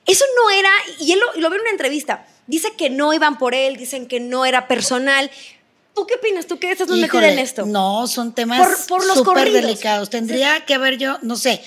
eso 0.07 0.25
no 0.43 0.51
era, 0.51 0.71
y 0.99 1.13
él 1.13 1.21
lo, 1.21 1.41
lo 1.49 1.55
en 1.55 1.61
una 1.61 1.71
entrevista, 1.71 2.27
dice 2.49 2.73
que 2.77 2.91
no 2.91 3.15
iban 3.15 3.39
por 3.39 3.55
él, 3.55 3.77
dicen 3.77 4.07
que 4.07 4.19
no 4.19 4.45
era 4.45 4.67
personal. 4.67 5.31
¿Tú 5.95 6.07
qué 6.07 6.15
opinas? 6.15 6.47
¿Tú 6.47 6.59
qué 6.59 6.73
estás 6.73 6.89
metida 6.89 7.31
en 7.31 7.39
esto? 7.39 7.67
No, 7.67 8.09
son 8.09 8.35
temas 8.35 8.87
Por- 8.89 9.03
súper 9.15 9.53
delicados. 9.53 10.11
Tendría 10.11 10.65
que 10.65 10.75
haber 10.75 10.99
yo, 10.99 11.19
no 11.23 11.37
sé, 11.37 11.63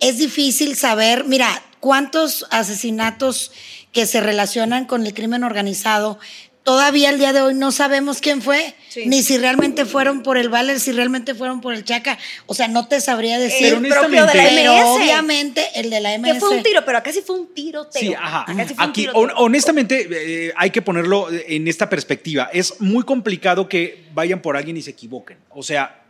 es 0.00 0.16
difícil 0.18 0.76
saber, 0.76 1.24
mira, 1.24 1.62
cuántos 1.80 2.46
asesinatos 2.50 3.52
que 3.92 4.06
se 4.06 4.20
relacionan 4.20 4.86
con 4.86 5.06
el 5.06 5.14
crimen 5.14 5.44
organizado. 5.44 6.18
Todavía 6.64 7.10
al 7.10 7.18
día 7.18 7.32
de 7.34 7.42
hoy 7.42 7.54
no 7.54 7.70
sabemos 7.72 8.20
quién 8.20 8.40
fue, 8.40 8.74
Sí. 8.88 9.04
ni 9.06 9.22
si 9.22 9.36
realmente 9.38 9.84
fueron 9.84 10.22
por 10.22 10.38
el 10.38 10.48
Valer, 10.48 10.80
si 10.80 10.92
realmente 10.92 11.34
fueron 11.34 11.60
por 11.60 11.74
el 11.74 11.84
Chaca. 11.84 12.16
O 12.46 12.54
sea, 12.54 12.68
no 12.68 12.88
te 12.88 13.00
sabría 13.02 13.38
decir. 13.38 13.74
Pero 13.74 13.76
el 13.78 13.88
propio 13.88 14.26
de 14.26 14.34
la 14.34 14.42
Pero 14.44 14.72
MS. 14.72 14.84
obviamente 15.02 15.66
el 15.74 15.90
de 15.90 16.00
la 16.00 16.14
MS. 16.14 16.32
Que 16.34 16.40
fue 16.40 16.56
un 16.56 16.62
tiro, 16.62 16.82
pero 16.86 16.98
acá 16.98 17.12
sí 17.12 17.20
fue 17.20 17.36
un 17.38 17.52
tiroteo. 17.54 18.00
Sí, 18.00 18.14
ajá. 18.14 18.42
Acá 18.50 18.66
sí 18.66 18.74
fue 18.74 18.84
un 18.84 18.90
Aquí, 18.90 19.00
tiroteo. 19.02 19.22
hon- 19.22 19.32
honestamente, 19.36 20.08
eh, 20.10 20.52
hay 20.56 20.70
que 20.70 20.80
ponerlo 20.80 21.28
en 21.30 21.68
esta 21.68 21.90
perspectiva. 21.90 22.48
Es 22.52 22.80
muy 22.80 23.04
complicado 23.04 23.68
que 23.68 24.04
vayan 24.14 24.40
por 24.40 24.56
alguien 24.56 24.76
y 24.78 24.82
se 24.82 24.90
equivoquen. 24.92 25.36
O 25.50 25.62
sea, 25.62 26.00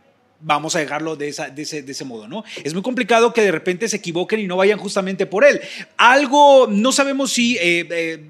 vamos 0.47 0.75
a 0.75 0.79
dejarlo 0.79 1.15
de, 1.15 1.27
esa, 1.27 1.49
de, 1.49 1.63
ese, 1.63 1.81
de 1.81 1.91
ese 1.91 2.05
modo, 2.05 2.27
¿no? 2.27 2.43
Es 2.63 2.73
muy 2.75 2.83
complicado 2.83 3.33
que 3.33 3.41
de 3.41 3.51
repente 3.51 3.89
se 3.89 3.97
equivoquen 3.97 4.39
y 4.39 4.45
no 4.47 4.55
vayan 4.57 4.77
justamente 4.77 5.25
por 5.25 5.43
él. 5.43 5.59
Algo, 5.97 6.67
no 6.69 6.91
sabemos 6.91 7.31
si 7.33 7.57
eh, 7.57 7.87
eh, 7.89 8.23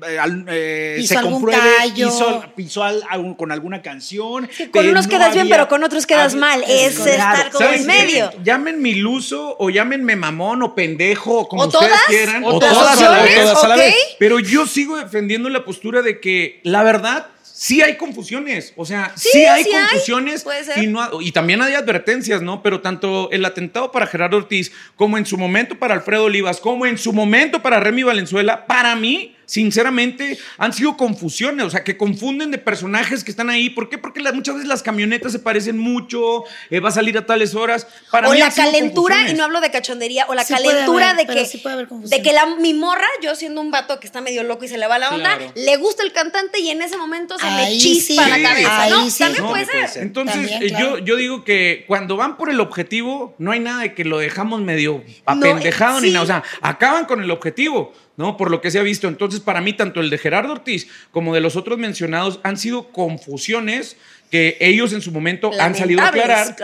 eh, 0.48 0.98
Hizo 1.02 1.16
se 1.16 1.22
compruebe, 1.22 1.70
hizo, 1.94 2.44
pisó 2.56 2.84
al- 2.84 3.04
algún- 3.10 3.36
con 3.36 3.52
alguna 3.52 3.82
canción. 3.82 4.50
Con 4.72 4.88
unos 4.88 5.06
no 5.06 5.10
quedas 5.12 5.34
bien, 5.34 5.50
pero 5.50 5.68
con 5.68 5.84
otros 5.84 6.06
quedas 6.06 6.34
había- 6.34 6.40
mal. 6.46 6.64
Es 6.64 6.98
Es 7.00 7.06
estar 7.06 7.52
como 7.52 7.66
¿Sabes 7.66 7.82
en 7.82 7.88
medio. 7.88 8.32
Llámenme 8.44 8.90
iluso 8.90 9.58
o 9.60 9.70
llámenme 9.70 10.16
mamón 10.16 10.64
o 10.64 10.74
pendejo, 10.74 11.40
o 11.40 11.48
como 11.50 11.64
¿O 11.64 11.68
ustedes 11.68 11.90
todas? 11.92 12.06
quieran. 12.08 12.44
O 12.46 12.56
¿O 12.56 12.60
todas 12.60 12.74
todas 12.76 13.02
a 13.02 13.10
la 13.12 13.24
vez, 13.24 13.42
todas 13.42 13.64
a 13.64 13.68
la 13.68 13.76
vez. 13.76 13.96
Pero 14.20 14.40
yo 14.40 14.66
sigo 14.66 14.96
defendiendo 14.98 15.50
la 15.50 15.66
postura 15.66 16.02
de 16.02 16.22
que 16.22 16.62
la 16.64 16.82
verdad 16.84 17.28
sí 17.56 17.82
hay 17.82 17.96
confusiones. 17.96 18.74
O 18.76 18.86
sea, 18.86 19.14
sí, 19.16 19.30
Sí, 19.32 19.46
hay 19.46 19.64
sí 19.64 19.70
confusiones. 19.72 20.46
Y, 20.76 20.88
no, 20.88 21.22
y 21.22 21.32
también 21.32 21.62
hay 21.62 21.74
advertencias, 21.74 22.42
¿no? 22.42 22.62
Pero 22.62 22.82
tanto 22.82 23.30
el 23.32 23.46
atentado 23.46 23.92
para 23.92 24.08
Gerardo 24.08 24.38
Ortiz, 24.38 24.72
como 24.96 25.18
en 25.18 25.26
su 25.26 25.38
momento 25.38 25.80
para 25.80 25.94
Alfredo 25.94 26.26
Olivas, 26.26 26.60
como 26.60 26.86
en 26.86 26.98
su 26.98 27.14
momento 27.14 27.62
para 27.62 27.80
Remy 27.80 28.04
Valenzuela, 28.04 28.66
para 28.66 28.96
mí. 28.96 29.35
Sinceramente, 29.46 30.38
han 30.58 30.74
sido 30.74 30.96
confusiones, 30.98 31.66
o 31.66 31.70
sea, 31.70 31.84
que 31.84 31.98
confunden 31.98 32.52
de 32.52 32.58
personajes 32.58 33.24
que 33.24 33.32
están 33.32 33.50
ahí. 33.50 33.70
¿Por 33.70 33.90
qué? 33.90 33.98
Porque 33.98 34.20
la- 34.22 34.32
muchas 34.32 34.56
veces 34.56 34.68
las 34.68 34.84
camionetas 34.84 35.32
se 35.32 35.40
parecen 35.40 35.78
mucho, 35.78 36.44
eh, 36.70 36.80
va 36.80 36.90
a 36.90 36.92
salir 36.92 37.18
a 37.18 37.25
tales 37.25 37.56
horas. 37.56 37.88
Para 38.12 38.30
o 38.30 38.32
mí 38.34 38.40
la 38.40 38.52
calentura, 38.52 39.30
y 39.30 39.34
no 39.34 39.44
hablo 39.44 39.62
de 39.62 39.72
cachondería, 39.72 40.25
o 40.28 40.34
la 40.34 40.44
Sí 40.44 40.54
calentura 40.54 41.12
haber, 41.12 41.25
de 41.28 41.34
que, 41.34 41.46
sí 41.46 41.62
de 42.06 42.22
que 42.22 42.34
la, 42.34 42.46
mi 42.58 42.74
morra, 42.74 43.08
yo 43.22 43.36
siendo 43.36 43.62
un 43.62 43.72
vato 43.72 44.00
que 44.00 44.08
está 44.08 44.22
medio 44.22 44.44
loco 44.44 44.66
y 44.66 44.68
se 44.68 44.78
le 44.78 44.88
va 44.88 45.00
la 45.00 45.10
onda, 45.10 45.38
Claro. 45.38 45.52
le 45.56 45.78
gusta 45.78 46.04
el 46.04 46.12
cantante 46.12 46.60
y 46.60 46.70
en 46.70 46.82
ese 46.82 46.98
momento 46.98 47.38
se 47.40 47.46
Ahí 47.46 47.75
me 47.75 47.82
chispa 47.82 48.24
sí, 48.25 48.30
la 48.30 48.42
cabeza, 48.50 48.90
¿no? 48.90 49.10
sí. 49.10 49.20
También 49.20 49.44
No, 49.44 49.50
puede 49.50 49.66
puede 49.66 49.80
ser. 49.82 49.90
ser. 49.90 50.04
Entonces, 50.04 50.36
También, 50.36 50.64
eh, 50.64 50.68
claro. 50.68 50.98
yo, 51.00 51.06
yo 51.06 51.16
digo 51.16 51.44
que 51.44 51.86
cuando 51.88 52.16
van 52.18 52.38
por 52.38 52.50
el 52.50 52.60
objetivo, 52.60 53.36
no 53.38 53.52
hay 53.52 53.60
nada 53.60 53.82
de 53.84 53.94
que 53.94 54.06
lo 54.06 54.18
dejamos 54.20 54.62
medio 54.62 55.04
No, 55.28 55.32
apendejado 55.32 56.02
ni 56.02 56.12
nada. 56.12 56.24
O 56.24 56.28
sea, 56.28 56.44
acaban 56.62 57.06
con 57.06 57.22
el 57.24 57.32
objetivo, 57.32 57.94
¿no? 58.18 58.38
Por 58.38 58.52
lo 58.52 58.62
que 58.62 58.72
se 58.72 58.80
ha 58.80 58.84
visto. 58.84 59.08
Entonces, 59.08 59.40
para 59.40 59.62
mí, 59.62 59.74
tanto 59.74 60.00
el 60.00 60.10
de 60.10 60.18
Gerardo 60.18 60.54
Ortiz 60.54 60.88
como 61.12 61.34
de 61.34 61.42
los 61.42 61.56
otros 61.56 61.78
mencionados 61.78 62.40
han 62.44 62.58
sido 62.58 62.92
confusiones 62.92 63.98
que 64.32 64.58
ellos 64.60 64.94
en 64.94 65.02
su 65.02 65.12
momento 65.12 65.52
han 65.60 65.76
salido 65.76 66.02
a 66.02 66.08
aclarar. 66.08 66.56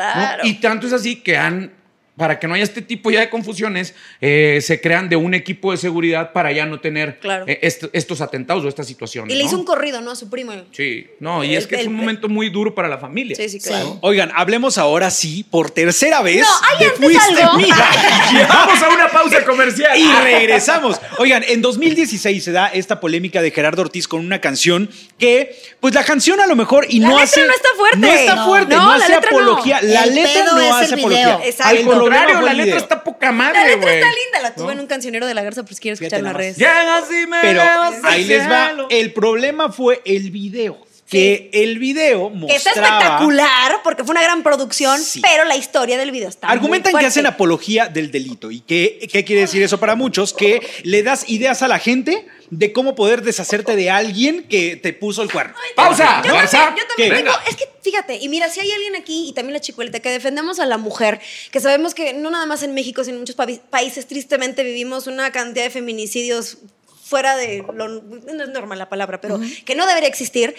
Y 0.43 0.55
tanto 0.55 0.87
es 0.87 0.93
así 0.93 1.17
que 1.17 1.37
han. 1.37 1.71
Para 2.21 2.37
que 2.37 2.47
no 2.47 2.53
haya 2.53 2.63
este 2.63 2.83
tipo 2.83 3.09
ya 3.09 3.19
de 3.21 3.31
confusiones, 3.31 3.95
eh, 4.21 4.59
se 4.61 4.79
crean 4.79 5.09
de 5.09 5.15
un 5.15 5.33
equipo 5.33 5.71
de 5.71 5.77
seguridad 5.77 6.33
para 6.33 6.51
ya 6.51 6.67
no 6.67 6.79
tener 6.79 7.17
Claro. 7.19 7.45
eh, 7.47 7.57
est- 7.63 7.85
estos 7.93 8.21
atentados 8.21 8.63
o 8.63 8.67
estas 8.67 8.85
situaciones. 8.85 9.33
Y 9.33 9.37
le 9.39 9.43
¿no? 9.43 9.49
hizo 9.49 9.57
un 9.57 9.65
corrido, 9.65 10.01
¿no? 10.01 10.11
A 10.11 10.15
su 10.15 10.29
primo. 10.29 10.53
Sí, 10.71 11.07
no, 11.19 11.43
y 11.43 11.53
El- 11.53 11.57
es 11.57 11.65
que 11.65 11.75
es 11.77 11.81
el- 11.81 11.87
un 11.87 11.95
momento 11.95 12.29
muy 12.29 12.49
duro 12.51 12.75
para 12.75 12.87
la 12.87 12.99
familia. 12.99 13.35
Sí, 13.35 13.49
sí, 13.49 13.59
claro. 13.59 13.93
Sí. 13.93 13.97
Oigan, 14.01 14.31
hablemos 14.35 14.77
ahora 14.77 15.09
sí, 15.09 15.43
por 15.49 15.71
tercera 15.71 16.21
vez. 16.21 16.41
No, 16.41 16.47
¿hay 16.79 16.85
Fuiste 16.95 17.41
algo? 17.41 17.57
Mía. 17.57 17.75
Vamos 18.47 18.83
a 18.83 18.89
una 18.89 19.07
pausa 19.09 19.43
comercial. 19.43 19.97
Y 19.97 20.07
regresamos. 20.23 21.01
Oigan, 21.17 21.43
en 21.47 21.63
2016 21.63 22.43
se 22.43 22.51
da 22.51 22.67
esta 22.67 22.99
polémica 22.99 23.41
de 23.41 23.49
Gerardo 23.49 23.81
Ortiz 23.81 24.07
con 24.07 24.23
una 24.23 24.39
canción 24.41 24.89
que, 25.17 25.55
pues 25.79 25.95
la 25.95 26.03
canción 26.03 26.39
a 26.39 26.45
lo 26.45 26.55
mejor 26.55 26.85
y 26.87 26.99
La 26.99 27.07
no 27.09 27.19
letra 27.19 27.23
hace. 27.23 27.47
no 27.47 27.53
está 27.53 27.69
fuerte. 27.75 27.97
No 27.97 28.07
está 28.13 28.45
fuerte, 28.45 28.75
No, 28.75 28.91
hace 28.91 29.13
apología. 29.15 29.79
La 29.81 30.05
letra 30.05 30.45
no 30.53 30.59
es 30.61 30.71
hace 30.71 30.93
el 30.93 30.99
apología. 30.99 31.37
video. 31.37 31.41
Exacto. 31.49 31.71
Contrario, 32.17 32.41
la 32.41 32.53
letra 32.53 32.77
está 32.77 33.03
poca 33.03 33.31
madre, 33.31 33.59
La 33.59 33.67
letra 33.67 33.93
está 33.93 34.07
linda, 34.07 34.41
la 34.41 34.55
tuve 34.55 34.65
¿No? 34.65 34.71
en 34.71 34.79
un 34.79 34.87
cancionero 34.87 35.25
de 35.25 35.33
la 35.33 35.43
Garza, 35.43 35.63
quieres 35.79 35.99
Fíjate 35.99 36.17
escuchar 36.17 36.33
así 36.89 37.27
me 37.27 37.41
Pero 37.41 37.61
ahí 38.03 38.25
les 38.25 38.49
va. 38.49 38.71
El 38.89 39.13
problema 39.13 39.71
fue 39.71 40.01
el 40.05 40.31
video. 40.31 40.90
Que 41.11 41.49
el 41.51 41.77
video 41.77 42.31
Que 42.47 42.55
está 42.55 42.69
mostraba. 42.71 42.97
espectacular 42.99 43.81
porque 43.83 44.05
fue 44.05 44.13
una 44.13 44.23
gran 44.23 44.43
producción, 44.43 44.97
Sí. 45.01 45.19
pero 45.21 45.43
la 45.43 45.57
historia 45.57 45.97
del 45.97 46.09
video 46.09 46.29
está 46.29 46.47
Argumentan 46.47 46.93
muy 46.93 47.01
que 47.01 47.07
hacen 47.07 47.25
apología 47.25 47.89
del 47.89 48.11
delito. 48.11 48.49
¿Y 48.49 48.61
qué, 48.61 49.09
qué 49.11 49.25
quiere 49.25 49.41
decir 49.41 49.61
eso 49.61 49.77
para 49.77 49.95
muchos? 49.95 50.33
Que 50.33 50.61
le 50.83 51.03
das 51.03 51.27
ideas 51.27 51.61
a 51.63 51.67
la 51.67 51.79
gente 51.79 52.25
de 52.49 52.71
cómo 52.71 52.95
poder 52.95 53.23
deshacerte 53.23 53.75
de 53.75 53.89
alguien 53.89 54.43
que 54.47 54.77
te 54.77 54.93
puso 54.93 55.21
el 55.21 55.29
cuerno. 55.29 55.53
Pausa. 55.75 56.21
Yo 56.25 56.31
también, 56.33 56.75
yo 56.77 56.87
también 56.87 57.15
tengo, 57.25 57.31
es 57.49 57.55
que 57.57 57.65
fíjate, 57.81 58.15
y 58.15 58.29
mira, 58.29 58.49
si 58.49 58.61
hay 58.61 58.71
alguien 58.71 58.95
aquí 58.95 59.27
y 59.27 59.33
también 59.33 59.53
la 59.53 59.59
chicuelita 59.59 59.99
que 59.99 60.09
defendemos 60.11 60.59
a 60.61 60.65
la 60.65 60.77
mujer, 60.77 61.19
que 61.51 61.59
sabemos 61.59 61.93
que 61.93 62.13
no 62.13 62.29
nada 62.29 62.45
más 62.45 62.63
en 62.63 62.73
México, 62.73 63.03
sino 63.03 63.15
en 63.17 63.21
muchos 63.23 63.35
países 63.69 64.07
tristemente 64.07 64.63
vivimos 64.63 65.07
una 65.07 65.31
cantidad 65.33 65.65
de 65.65 65.71
feminicidios 65.71 66.57
fuera 67.03 67.35
de 67.35 67.65
lo 67.73 67.89
no 67.89 68.43
es 68.43 68.49
normal 68.49 68.79
la 68.79 68.87
palabra, 68.87 69.19
pero 69.19 69.37
que 69.65 69.75
no 69.75 69.85
debería 69.85 70.07
existir. 70.07 70.55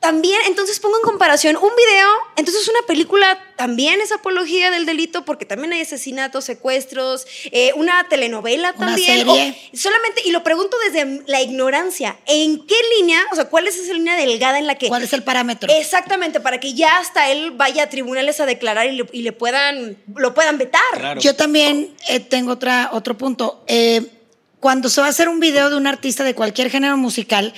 También, 0.00 0.40
entonces 0.46 0.80
pongo 0.80 0.96
en 0.96 1.02
comparación 1.02 1.56
un 1.56 1.68
video, 1.76 2.08
entonces 2.36 2.66
una 2.68 2.80
película 2.86 3.38
también 3.56 4.00
es 4.00 4.12
apología 4.12 4.70
del 4.70 4.86
delito 4.86 5.26
porque 5.26 5.44
también 5.44 5.74
hay 5.74 5.82
asesinatos, 5.82 6.46
secuestros, 6.46 7.26
eh, 7.52 7.72
una 7.76 8.08
telenovela 8.08 8.72
Una 8.78 8.86
también. 8.86 9.18
serie. 9.26 9.56
o- 9.72 9.76
solamente, 9.76 10.22
y 10.24 10.30
lo 10.30 10.42
pregunto 10.42 10.74
desde 10.86 11.22
la 11.26 11.42
ignorancia, 11.42 12.18
¿en 12.26 12.66
qué 12.66 12.76
línea, 12.98 13.20
o 13.30 13.34
sea, 13.36 13.44
cuál 13.50 13.66
es 13.66 13.76
esa 13.76 13.92
línea 13.92 14.16
delgada 14.16 14.58
en 14.58 14.66
la 14.66 14.76
que... 14.76 14.88
¿Cuál 14.88 15.02
es 15.02 15.12
el 15.12 15.22
parámetro? 15.22 15.70
Exactamente, 15.70 16.40
para 16.40 16.58
que 16.60 16.72
ya 16.72 16.96
hasta 16.98 17.30
él 17.30 17.50
vaya 17.50 17.82
a 17.82 17.88
tribunales 17.90 18.40
a 18.40 18.46
declarar 18.46 18.86
y 18.86 18.92
le, 18.92 19.06
y 19.12 19.20
le 19.20 19.32
puedan, 19.32 19.98
lo 20.16 20.32
puedan 20.32 20.56
vetar. 20.56 20.80
Claro. 20.94 21.20
Yo 21.20 21.36
también 21.36 21.94
eh, 22.08 22.20
tengo 22.20 22.52
otra, 22.52 22.88
otro 22.94 23.18
punto. 23.18 23.62
Eh, 23.66 24.06
cuando 24.60 24.88
se 24.88 25.02
va 25.02 25.08
a 25.08 25.10
hacer 25.10 25.28
un 25.28 25.40
video 25.40 25.68
de 25.68 25.76
un 25.76 25.86
artista 25.86 26.24
de 26.24 26.34
cualquier 26.34 26.70
género 26.70 26.96
musical, 26.96 27.52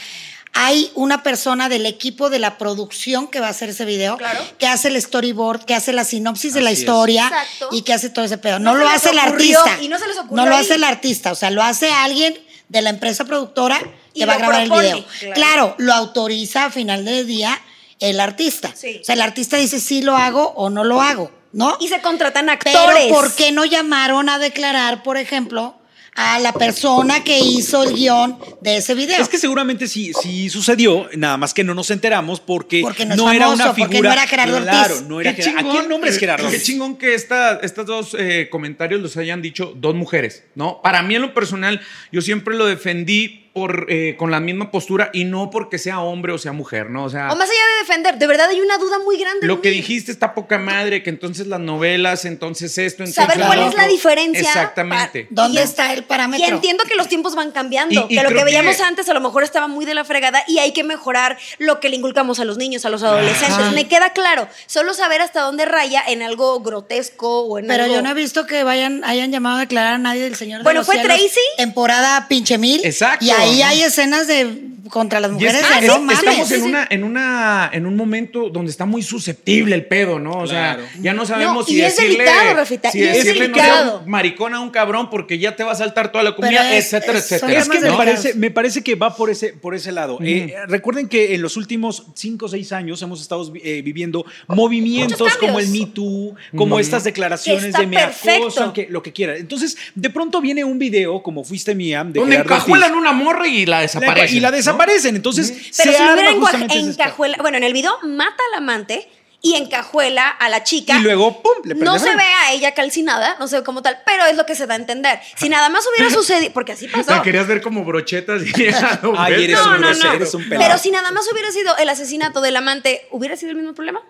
hay 0.54 0.90
una 0.94 1.22
persona 1.22 1.68
del 1.68 1.86
equipo 1.86 2.28
de 2.30 2.38
la 2.38 2.58
producción 2.58 3.28
que 3.28 3.40
va 3.40 3.46
a 3.46 3.50
hacer 3.50 3.70
ese 3.70 3.84
video, 3.84 4.16
Claro. 4.18 4.40
que 4.58 4.66
hace 4.66 4.88
el 4.88 5.00
storyboard, 5.00 5.64
que 5.64 5.74
hace 5.74 5.92
la 5.92 6.04
sinopsis 6.04 6.52
de 6.54 6.60
la 6.60 6.72
historia 6.72 7.24
Exacto. 7.26 7.68
y 7.72 7.82
que 7.82 7.92
hace 7.94 8.10
todo 8.10 8.24
ese 8.24 8.38
pedo. 8.38 8.58
No 8.58 8.74
lo 8.74 8.88
hace 8.88 9.10
el 9.10 9.18
artista. 9.18 9.78
y 9.80 9.88
no 9.88 9.98
se 9.98 10.06
les 10.06 10.18
ocurrió 10.18 10.36
No 10.36 10.46
lo 10.46 10.56
ahí. 10.56 10.62
hace 10.64 10.74
el 10.74 10.84
artista, 10.84 11.32
o 11.32 11.34
sea, 11.34 11.50
lo 11.50 11.62
hace 11.62 11.90
alguien 11.90 12.38
de 12.68 12.82
la 12.82 12.90
empresa 12.90 13.24
productora 13.24 13.78
Y 14.14 14.20
que 14.20 14.26
va 14.26 14.34
a 14.34 14.38
grabar 14.38 14.66
propone, 14.66 14.88
el 14.88 14.94
video. 14.96 15.06
claro. 15.20 15.34
Claro. 15.34 15.74
lo 15.78 15.92
autoriza 15.94 16.66
a 16.66 16.70
final 16.70 17.04
del 17.04 17.26
día 17.26 17.58
el 17.98 18.18
artista. 18.20 18.72
Sí. 18.74 18.98
O 19.00 19.04
sea, 19.04 19.14
el 19.14 19.22
artista 19.22 19.56
dice 19.56 19.78
si 19.80 20.02
lo 20.02 20.16
hago 20.16 20.52
o 20.56 20.68
no 20.70 20.84
lo 20.84 21.00
hago, 21.00 21.30
¿no? 21.52 21.76
Y 21.80 21.88
se 21.88 22.00
contratan 22.02 22.46
Pero 22.62 22.78
actores. 22.80 23.08
¿por 23.12 23.32
qué 23.34 23.52
no 23.52 23.64
llamaron 23.64 24.28
a 24.28 24.38
declarar, 24.38 25.02
por 25.02 25.16
ejemplo, 25.16 25.76
a 26.14 26.38
la 26.40 26.52
persona 26.52 27.24
que 27.24 27.38
hizo 27.38 27.82
el 27.82 27.94
guion 27.94 28.38
de 28.60 28.76
ese 28.78 28.94
video? 28.94 29.20
Es 29.20 29.28
que 29.28 29.38
seguramente 29.38 29.88
sí, 29.88 30.12
sí 30.22 30.50
sucedió, 30.50 31.08
nada 31.16 31.36
más 31.36 31.54
que 31.54 31.64
no 31.64 31.74
nos 31.74 31.90
enteramos 31.90 32.40
porque, 32.40 32.82
Porque 32.82 33.06
no 33.06 33.30
era 33.32 33.48
una 33.48 33.72
porque 33.74 33.86
figura. 33.86 34.08
no 34.08 34.12
era 34.12 34.26
Gerardo 34.26 34.56
Ortiz. 34.56 34.70
Claro, 34.70 35.00
no 35.08 35.20
era 35.20 35.32
Gerardo. 35.32 35.70
Aquí 35.70 35.78
el 35.78 35.88
nombre 35.88 36.10
es 36.10 36.18
Gerardo. 36.18 36.50
Qué 36.50 36.60
chingón 36.60 36.96
que 36.96 37.14
esta, 37.14 37.56
estas 37.62 37.86
dos 37.86 38.14
eh, 38.18 38.48
comentarios 38.50 39.00
los 39.00 39.16
hayan 39.16 39.40
dicho 39.40 39.72
dos 39.76 39.94
mujeres, 39.94 40.44
¿no? 40.54 40.82
Para 40.82 41.02
mí 41.02 41.14
en 41.14 41.22
lo 41.22 41.34
personal, 41.34 41.80
yo 42.10 42.20
siempre 42.20 42.56
lo 42.56 42.66
defendí 42.66 43.41
por, 43.52 43.86
eh, 43.90 44.16
con 44.18 44.30
la 44.30 44.40
misma 44.40 44.70
postura 44.70 45.10
y 45.12 45.24
no 45.24 45.50
porque 45.50 45.78
sea 45.78 46.00
hombre 46.00 46.32
o 46.32 46.38
sea 46.38 46.52
mujer, 46.52 46.88
¿no? 46.90 47.04
O 47.04 47.10
sea, 47.10 47.30
O 47.32 47.36
más 47.36 47.48
allá 47.50 47.60
de 47.74 47.78
defender, 47.80 48.18
de 48.18 48.26
verdad 48.26 48.48
hay 48.48 48.60
una 48.60 48.78
duda 48.78 48.98
muy 49.04 49.18
grande. 49.18 49.46
lo 49.46 49.60
que 49.60 49.70
dijiste 49.70 50.10
está 50.10 50.34
poca 50.34 50.58
madre, 50.58 51.02
que 51.02 51.10
entonces 51.10 51.46
las 51.46 51.60
novelas, 51.60 52.24
entonces 52.24 52.78
esto, 52.78 53.02
entonces 53.04 53.14
Saber 53.14 53.44
cuál 53.46 53.68
es 53.68 53.74
la 53.74 53.86
diferencia 53.88 54.40
Exactamente. 54.40 55.26
¿Dónde 55.30 55.60
Y- 55.60 55.64
está 55.64 55.92
el 55.92 55.98
Y 56.00 56.02
parámetro? 56.02 56.46
entiendo 56.46 56.84
que 56.84 56.94
los 56.94 57.08
tiempos 57.08 57.34
van 57.34 57.50
cambiando, 57.50 58.06
Y- 58.08 58.14
y 58.14 58.16
que 58.16 58.22
lo 58.22 58.30
que 58.30 58.44
veíamos 58.44 58.76
que- 58.76 58.82
antes 58.82 59.08
a 59.08 59.14
lo 59.14 59.20
mejor 59.20 59.42
estaba 59.44 59.68
muy 59.68 59.84
de 59.84 59.94
la 59.94 60.04
fregada 60.04 60.42
y 60.48 60.58
hay 60.58 60.72
que 60.72 60.82
mejorar 60.84 61.36
lo 61.58 61.78
que 61.80 61.88
le 61.90 61.96
inculcamos 61.96 62.40
a 62.40 62.44
los 62.44 62.56
niños, 62.56 62.84
a 62.86 62.90
los 62.90 63.02
adolescentes. 63.02 63.50
Ajá. 63.58 63.70
Me 63.72 63.86
queda 63.86 64.12
claro, 64.14 64.48
solo 64.66 64.94
saber 64.94 65.20
hasta 65.20 65.40
dónde 65.42 65.66
raya 65.66 66.02
en 66.08 66.22
algo 66.22 66.60
grotesco 66.60 67.40
o 67.42 67.58
en 67.58 67.66
Pero 67.66 67.84
algo... 67.84 67.96
yo 67.96 68.02
no 68.02 68.10
he 68.10 68.14
visto 68.14 68.46
que 68.46 68.64
vayan, 68.64 69.04
hayan 69.04 69.30
llamado 69.30 69.58
a 69.58 69.60
declarar 69.60 69.94
a 69.94 69.98
nadie 69.98 70.22
del 70.22 70.36
Señor 70.36 70.60
de 70.60 70.64
Bueno, 70.64 70.80
los 70.80 70.86
¿fue 70.86 70.96
Cielos, 70.96 71.16
Tracy? 71.18 71.40
Temporada 71.58 72.26
pinche 72.28 72.56
mil. 72.58 72.80
Exacto. 72.84 73.24
Y 73.24 73.30
ahí 73.42 73.62
hay 73.62 73.82
escenas 73.82 74.26
de 74.26 74.58
contra 74.90 75.20
las 75.20 75.30
mujeres 75.30 75.54
es- 75.54 75.60
de 75.60 75.88
ah, 75.88 75.98
no 76.00 76.10
estamos 76.12 76.48
Sí, 76.48 76.54
en 76.54 76.60
sí. 76.62 76.66
una, 76.68 76.86
en 76.90 77.04
una, 77.04 77.70
en 77.72 77.86
un 77.86 77.96
momento 77.96 78.48
donde 78.50 78.70
está 78.70 78.84
muy 78.84 79.02
susceptible 79.02 79.74
el 79.74 79.86
pedo, 79.86 80.18
¿no? 80.18 80.32
O 80.40 80.44
Claro. 80.44 80.82
sea, 80.82 80.90
ya 81.00 81.12
no 81.14 81.24
sabemos 81.26 81.54
No, 81.56 81.62
si 81.64 81.76
y 81.76 81.82
es 81.82 81.96
decirle, 81.96 82.24
delicado, 82.24 82.54
Rafita, 82.56 82.90
si 82.90 82.98
y 82.98 83.02
es 83.04 83.16
decirle 83.18 83.48
no 83.48 83.54
delicado. 83.56 84.00
un 84.04 84.10
maricón 84.10 84.54
a 84.54 84.60
un 84.60 84.70
cabrón 84.70 85.10
porque 85.10 85.38
ya 85.38 85.54
te 85.56 85.62
va 85.64 85.72
a 85.72 85.76
saltar 85.76 86.10
toda 86.12 86.24
la 86.24 86.34
comida, 86.34 86.74
es- 86.76 86.92
etcétera, 86.92 87.18
es- 87.18 87.32
etcétera. 87.32 87.60
Es 87.60 87.68
que 87.68 87.80
me 87.80 87.92
parece, 87.92 88.34
me 88.34 88.50
parece 88.50 88.82
que 88.82 88.94
va 88.94 89.14
por 89.16 89.30
ese, 89.30 89.52
por 89.52 89.74
ese 89.74 89.92
lado. 89.92 90.18
Eh, 90.22 90.54
recuerden 90.68 91.08
que 91.08 91.34
en 91.34 91.42
los 91.42 91.56
últimos 91.56 92.04
cinco 92.14 92.46
o 92.46 92.48
seis 92.48 92.72
años 92.72 93.00
hemos 93.02 93.20
estado 93.20 93.52
eh, 93.62 93.82
viviendo 93.82 94.24
movimientos 94.48 95.36
como 95.36 95.58
el 95.58 95.68
Me 95.68 95.86
Too, 95.86 96.34
como 96.56 96.78
estas 96.78 97.04
declaraciones 97.04 97.72
de 97.74 97.86
me 97.86 97.98
acosan, 97.98 98.72
que 98.72 98.86
lo 98.90 99.02
que 99.02 99.12
quieran. 99.12 99.36
Entonces, 99.36 99.76
de 99.94 100.10
pronto 100.10 100.40
viene 100.40 100.64
un 100.64 100.78
video 100.78 101.22
como 101.22 101.44
Fuiste 101.44 101.74
Mía 101.74 102.04
de 102.04 102.20
donde 102.20 102.36
encajuelan 102.36 102.94
una 102.94 103.12
morra 103.12 103.46
y 103.48 103.66
la 103.66 103.80
desaparecen. 103.80 104.36
y 104.36 104.40
la 104.40 104.50
¿no? 104.50 104.56
Desaparecen. 104.72 105.16
Entonces, 105.16 105.50
Pero 105.50 105.70
se 105.70 105.82
si 105.82 105.88
lo 105.90 105.98
arma 106.10 106.12
hubiera 106.14 106.30
encua- 106.32 106.40
justamente 106.50 106.74
encajuela, 106.78 107.36
bueno, 107.40 107.56
en 107.58 107.64
el 107.64 107.72
video 107.72 107.96
mata 108.02 108.42
al 108.52 108.58
amante 108.58 109.08
y 109.44 109.56
encajuela 109.56 110.28
a 110.28 110.48
la 110.48 110.62
chica. 110.62 110.96
Y 110.98 111.02
luego, 111.02 111.42
pum, 111.42 111.52
le 111.64 111.74
No 111.74 111.98
se 111.98 112.14
ve 112.14 112.22
a 112.22 112.52
ella 112.52 112.74
calcinada, 112.74 113.36
no 113.40 113.48
se 113.48 113.56
ve 113.58 113.64
como 113.64 113.82
tal, 113.82 113.98
pero 114.06 114.24
es 114.26 114.36
lo 114.36 114.46
que 114.46 114.54
se 114.54 114.66
da 114.68 114.74
a 114.74 114.76
entender. 114.76 115.18
Si 115.36 115.48
nada 115.48 115.68
más 115.68 115.84
hubiera 115.92 116.14
sucedido, 116.14 116.52
porque 116.52 116.72
así 116.72 116.86
pasó. 116.86 117.10
La 117.10 117.22
querías 117.22 117.46
ver 117.48 117.60
como 117.60 117.84
brochetas 117.84 118.42
y 118.44 118.52
ya 118.70 119.00
no 119.02 119.14
Ay, 119.18 119.44
eres 119.44 119.56
No, 119.58 119.64
un 119.64 119.80
no, 119.80 119.86
grosero, 119.88 120.08
no. 120.10 120.14
eres 120.14 120.34
un 120.34 120.48
pelado. 120.48 120.64
Pero 120.68 120.78
si 120.78 120.90
nada 120.92 121.10
más 121.10 121.24
hubiera 121.32 121.50
sido 121.50 121.76
el 121.78 121.88
asesinato 121.88 122.40
del 122.40 122.54
amante, 122.56 123.08
¿hubiera 123.10 123.36
sido 123.36 123.50
el 123.50 123.56
mismo 123.56 123.74
problema? 123.74 124.00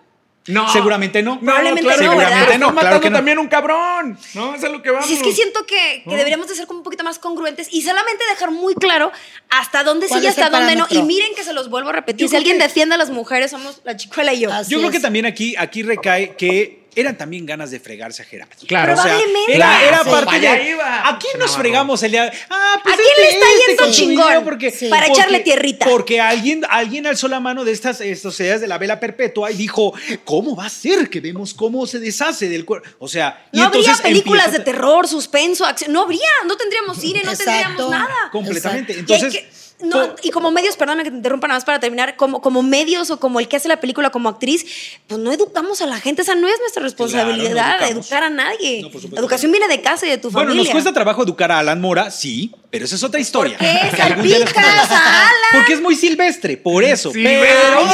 No. 0.47 0.71
Seguramente 0.71 1.23
no. 1.23 1.39
Probablemente 1.39 1.81
claro 1.83 2.03
no, 2.03 2.11
que 2.11 2.17
¿verdad? 2.17 2.29
Seguramente 2.31 2.57
no, 2.57 2.67
Estás 2.67 2.71
claro 2.71 2.75
matando 2.75 3.01
que 3.01 3.09
no. 3.09 3.17
también 3.17 3.39
un 3.39 3.47
cabrón. 3.47 4.17
No, 4.33 4.55
eso 4.55 4.65
es 4.65 4.71
lo 4.73 4.81
que 4.81 4.91
vamos. 4.91 5.07
Si 5.07 5.13
es 5.15 5.23
que 5.23 5.31
siento 5.31 5.65
que, 5.65 6.03
que 6.07 6.15
deberíamos 6.17 6.47
de 6.47 6.55
ser 6.55 6.67
como 6.67 6.79
un 6.79 6.83
poquito 6.83 7.03
más 7.03 7.17
congruentes 7.19 7.69
y 7.71 7.81
solamente 7.81 8.23
dejar 8.29 8.51
muy 8.51 8.75
claro 8.75 9.11
hasta 9.49 9.83
dónde 9.83 10.07
sí 10.07 10.13
¿Cuál 10.13 10.23
y 10.25 10.27
hasta 10.27 10.49
dónde 10.49 10.75
no. 10.75 10.85
Y 10.89 11.01
miren 11.03 11.33
que 11.35 11.43
se 11.43 11.53
los 11.53 11.69
vuelvo 11.69 11.89
a 11.89 11.93
repetir. 11.93 12.25
Yo 12.25 12.29
si 12.29 12.35
alguien 12.35 12.57
que- 12.57 12.63
defiende 12.63 12.95
a 12.95 12.97
las 12.97 13.09
mujeres, 13.09 13.51
somos 13.51 13.81
la 13.85 13.95
chicuela 13.95 14.33
y 14.33 14.41
yo. 14.41 14.51
Así 14.51 14.71
Yo 14.71 14.79
creo 14.79 14.91
que 14.91 14.99
también 14.99 15.25
aquí, 15.25 15.55
aquí 15.57 15.81
recae 15.83 16.35
que 16.35 16.82
eran 16.95 17.17
también 17.17 17.45
ganas 17.45 17.71
de 17.71 17.79
fregarse 17.79 18.21
a 18.21 18.25
Gerardo. 18.25 18.53
Claro. 18.67 18.93
O 18.93 18.95
sea, 18.95 19.03
Probablemente. 19.05 19.55
era, 19.55 19.83
era 19.87 20.03
Sí. 20.03 20.09
parte 20.09 20.39
de. 20.39 20.69
iba. 20.69 21.09
¿A 21.09 21.19
quién 21.19 21.39
nos 21.39 21.55
fregamos 21.57 22.03
el 22.03 22.11
día? 22.11 22.31
Ah, 22.49 22.79
pues 22.83 22.93
¿A 22.93 22.97
quién 22.97 23.09
le 23.17 23.29
está 23.29 23.45
yendo 23.67 23.83
con 23.83 23.93
su 23.93 23.99
chingón? 24.01 24.43
Porque, 24.43 24.71
Sí. 24.71 24.87
Para 24.89 25.07
echarle 25.07 25.39
tierrita. 25.41 25.85
Porque 25.85 26.19
alguien, 26.21 26.63
alguien 26.69 27.07
alzó 27.07 27.27
la 27.27 27.39
mano 27.39 27.63
de 27.65 27.71
estas 27.71 27.99
sociedades 28.21 28.61
de 28.61 28.67
la 28.67 28.77
vela 28.77 28.99
perpetua 28.99 29.51
y 29.51 29.55
dijo: 29.55 29.93
¿Cómo 30.23 30.55
va 30.55 30.65
a 30.65 30.69
ser 30.69 31.09
que 31.09 31.19
vemos 31.19 31.53
cómo 31.53 31.85
se 31.87 31.99
deshace 31.99 32.49
del 32.49 32.65
cuerpo? 32.65 32.87
O 32.99 33.07
sea, 33.07 33.45
y 33.51 33.57
No 33.57 33.65
habría 33.65 33.95
películas 33.97 34.45
empieza- 34.47 34.59
de 34.59 34.63
terror, 34.71 35.07
suspenso, 35.07 35.65
acción. 35.65 35.91
No 35.93 36.01
habría, 36.03 36.21
no 36.45 36.55
tendríamos 36.57 36.97
cine, 36.99 37.21
no 37.23 37.31
Exacto. 37.31 37.51
tendríamos 37.51 37.89
nada. 37.91 38.29
Completamente. 38.31 38.93
Exacto. 38.93 39.13
Y 39.13 39.15
hay 39.15 39.21
Entonces. 39.23 39.62
No, 39.81 40.15
y 40.23 40.29
como 40.31 40.51
medios, 40.51 40.77
perdóname 40.77 41.03
que 41.03 41.11
te 41.11 41.17
interrumpa 41.17 41.47
nada 41.47 41.57
más 41.57 41.65
para 41.65 41.79
terminar, 41.79 42.15
como, 42.15 42.41
como 42.41 42.63
medios 42.63 43.09
o 43.11 43.19
como 43.19 43.39
el 43.39 43.47
que 43.47 43.57
hace 43.57 43.67
la 43.67 43.79
película 43.81 44.11
como 44.11 44.29
actriz, 44.29 44.65
pues 45.07 45.19
no 45.19 45.31
educamos 45.31 45.81
a 45.81 45.85
la 45.87 45.99
gente, 45.99 46.21
esa 46.21 46.35
no 46.35 46.47
es 46.47 46.57
nuestra 46.59 46.81
responsabilidad, 46.83 47.89
educar 47.89 48.23
a 48.23 48.29
nadie. 48.29 48.81
No, 48.81 48.89
por 48.89 49.01
supuesto 49.01 49.15
la 49.15 49.19
educación 49.21 49.51
viene 49.51 49.67
de 49.67 49.81
casa 49.81 50.05
y 50.05 50.09
de 50.09 50.17
tu 50.17 50.29
Bueno, 50.31 50.49
familia. 50.49 50.63
nos 50.63 50.71
cuesta 50.71 50.93
trabajo 50.93 51.23
educar 51.23 51.51
a 51.51 51.59
Alan 51.59 51.81
Mora, 51.81 52.11
sí, 52.11 52.51
pero 52.69 52.85
esa 52.85 52.95
es 52.95 53.03
otra 53.03 53.19
historia. 53.19 53.57
¿Por 53.57 53.67
qué 53.67 53.95
Que 53.95 54.01
algún 54.01 54.23
día 54.25 54.39
les 54.39 54.49
salpicas 54.49 54.91
a 54.91 55.19
Alan? 55.27 55.33
Porque 55.51 55.73
es 55.73 55.81
muy 55.81 55.95
silvestre, 55.95 56.55
por 56.57 56.83
eso. 56.83 57.11
Sí, 57.11 57.21
pero- 57.23 57.41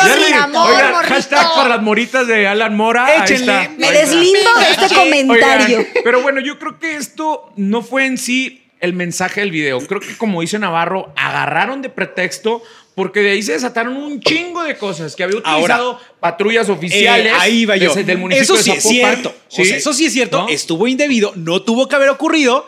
pero- 0.03 0.15
le- 0.19 0.33
amor, 0.35 0.69
oigan, 0.71 0.93
hashtag 1.05 1.53
para 1.55 1.69
las 1.69 1.81
moritas 1.81 2.27
de 2.27 2.47
Alan 2.47 2.75
Mora. 2.75 3.05
ahí 3.05 3.21
Échenle. 3.23 3.61
está. 3.63 3.73
Me 3.77 3.87
Ahí 3.87 3.95
está. 3.97 4.05
deslindo 4.15 4.49
de 4.59 4.69
este 4.85 4.95
comentario. 4.95 5.77
Oigan, 5.79 5.87
pero 6.03 6.21
bueno, 6.21 6.39
yo 6.41 6.59
creo 6.59 6.77
que 6.79 6.95
esto 6.97 7.51
no 7.55 7.81
fue 7.81 8.05
en 8.05 8.17
sí 8.17 8.63
el 8.81 8.93
mensaje 8.93 9.41
del 9.41 9.51
video. 9.51 9.79
Creo 9.85 9.99
que 10.01 10.15
como 10.17 10.41
dice 10.41 10.57
Navarro, 10.59 11.11
agarraron 11.15 11.81
de 11.81 11.89
pretexto 11.89 12.61
porque 12.95 13.21
de 13.21 13.31
ahí 13.31 13.41
se 13.43 13.53
desataron 13.53 13.95
un 13.95 14.19
chingo 14.19 14.63
de 14.63 14.75
cosas 14.77 15.15
que 15.15 15.23
había 15.23 15.37
utilizado 15.37 15.99
patrullas 16.19 16.67
oficiales 16.69 17.31
Eh, 17.31 17.35
ahí 17.39 17.65
va 17.65 17.77
yo. 17.77 17.89
desde- 17.89 18.03
del 18.03 18.17
municipio 18.17 18.43
Eso 18.43 18.57
de 18.57 18.63
sí 18.63 18.71
es 18.71 18.83
cierto. 18.83 19.29
O 19.29 19.51
sea, 19.55 19.75
eso 19.77 19.93
sí 19.93 20.05
es 20.05 20.13
cierto. 20.13 20.39
¿No? 20.41 20.49
Estuvo 20.49 20.87
indebido, 20.87 21.31
no 21.35 21.61
tuvo 21.61 21.87
que 21.87 21.95
haber 21.95 22.09
ocurrido. 22.09 22.65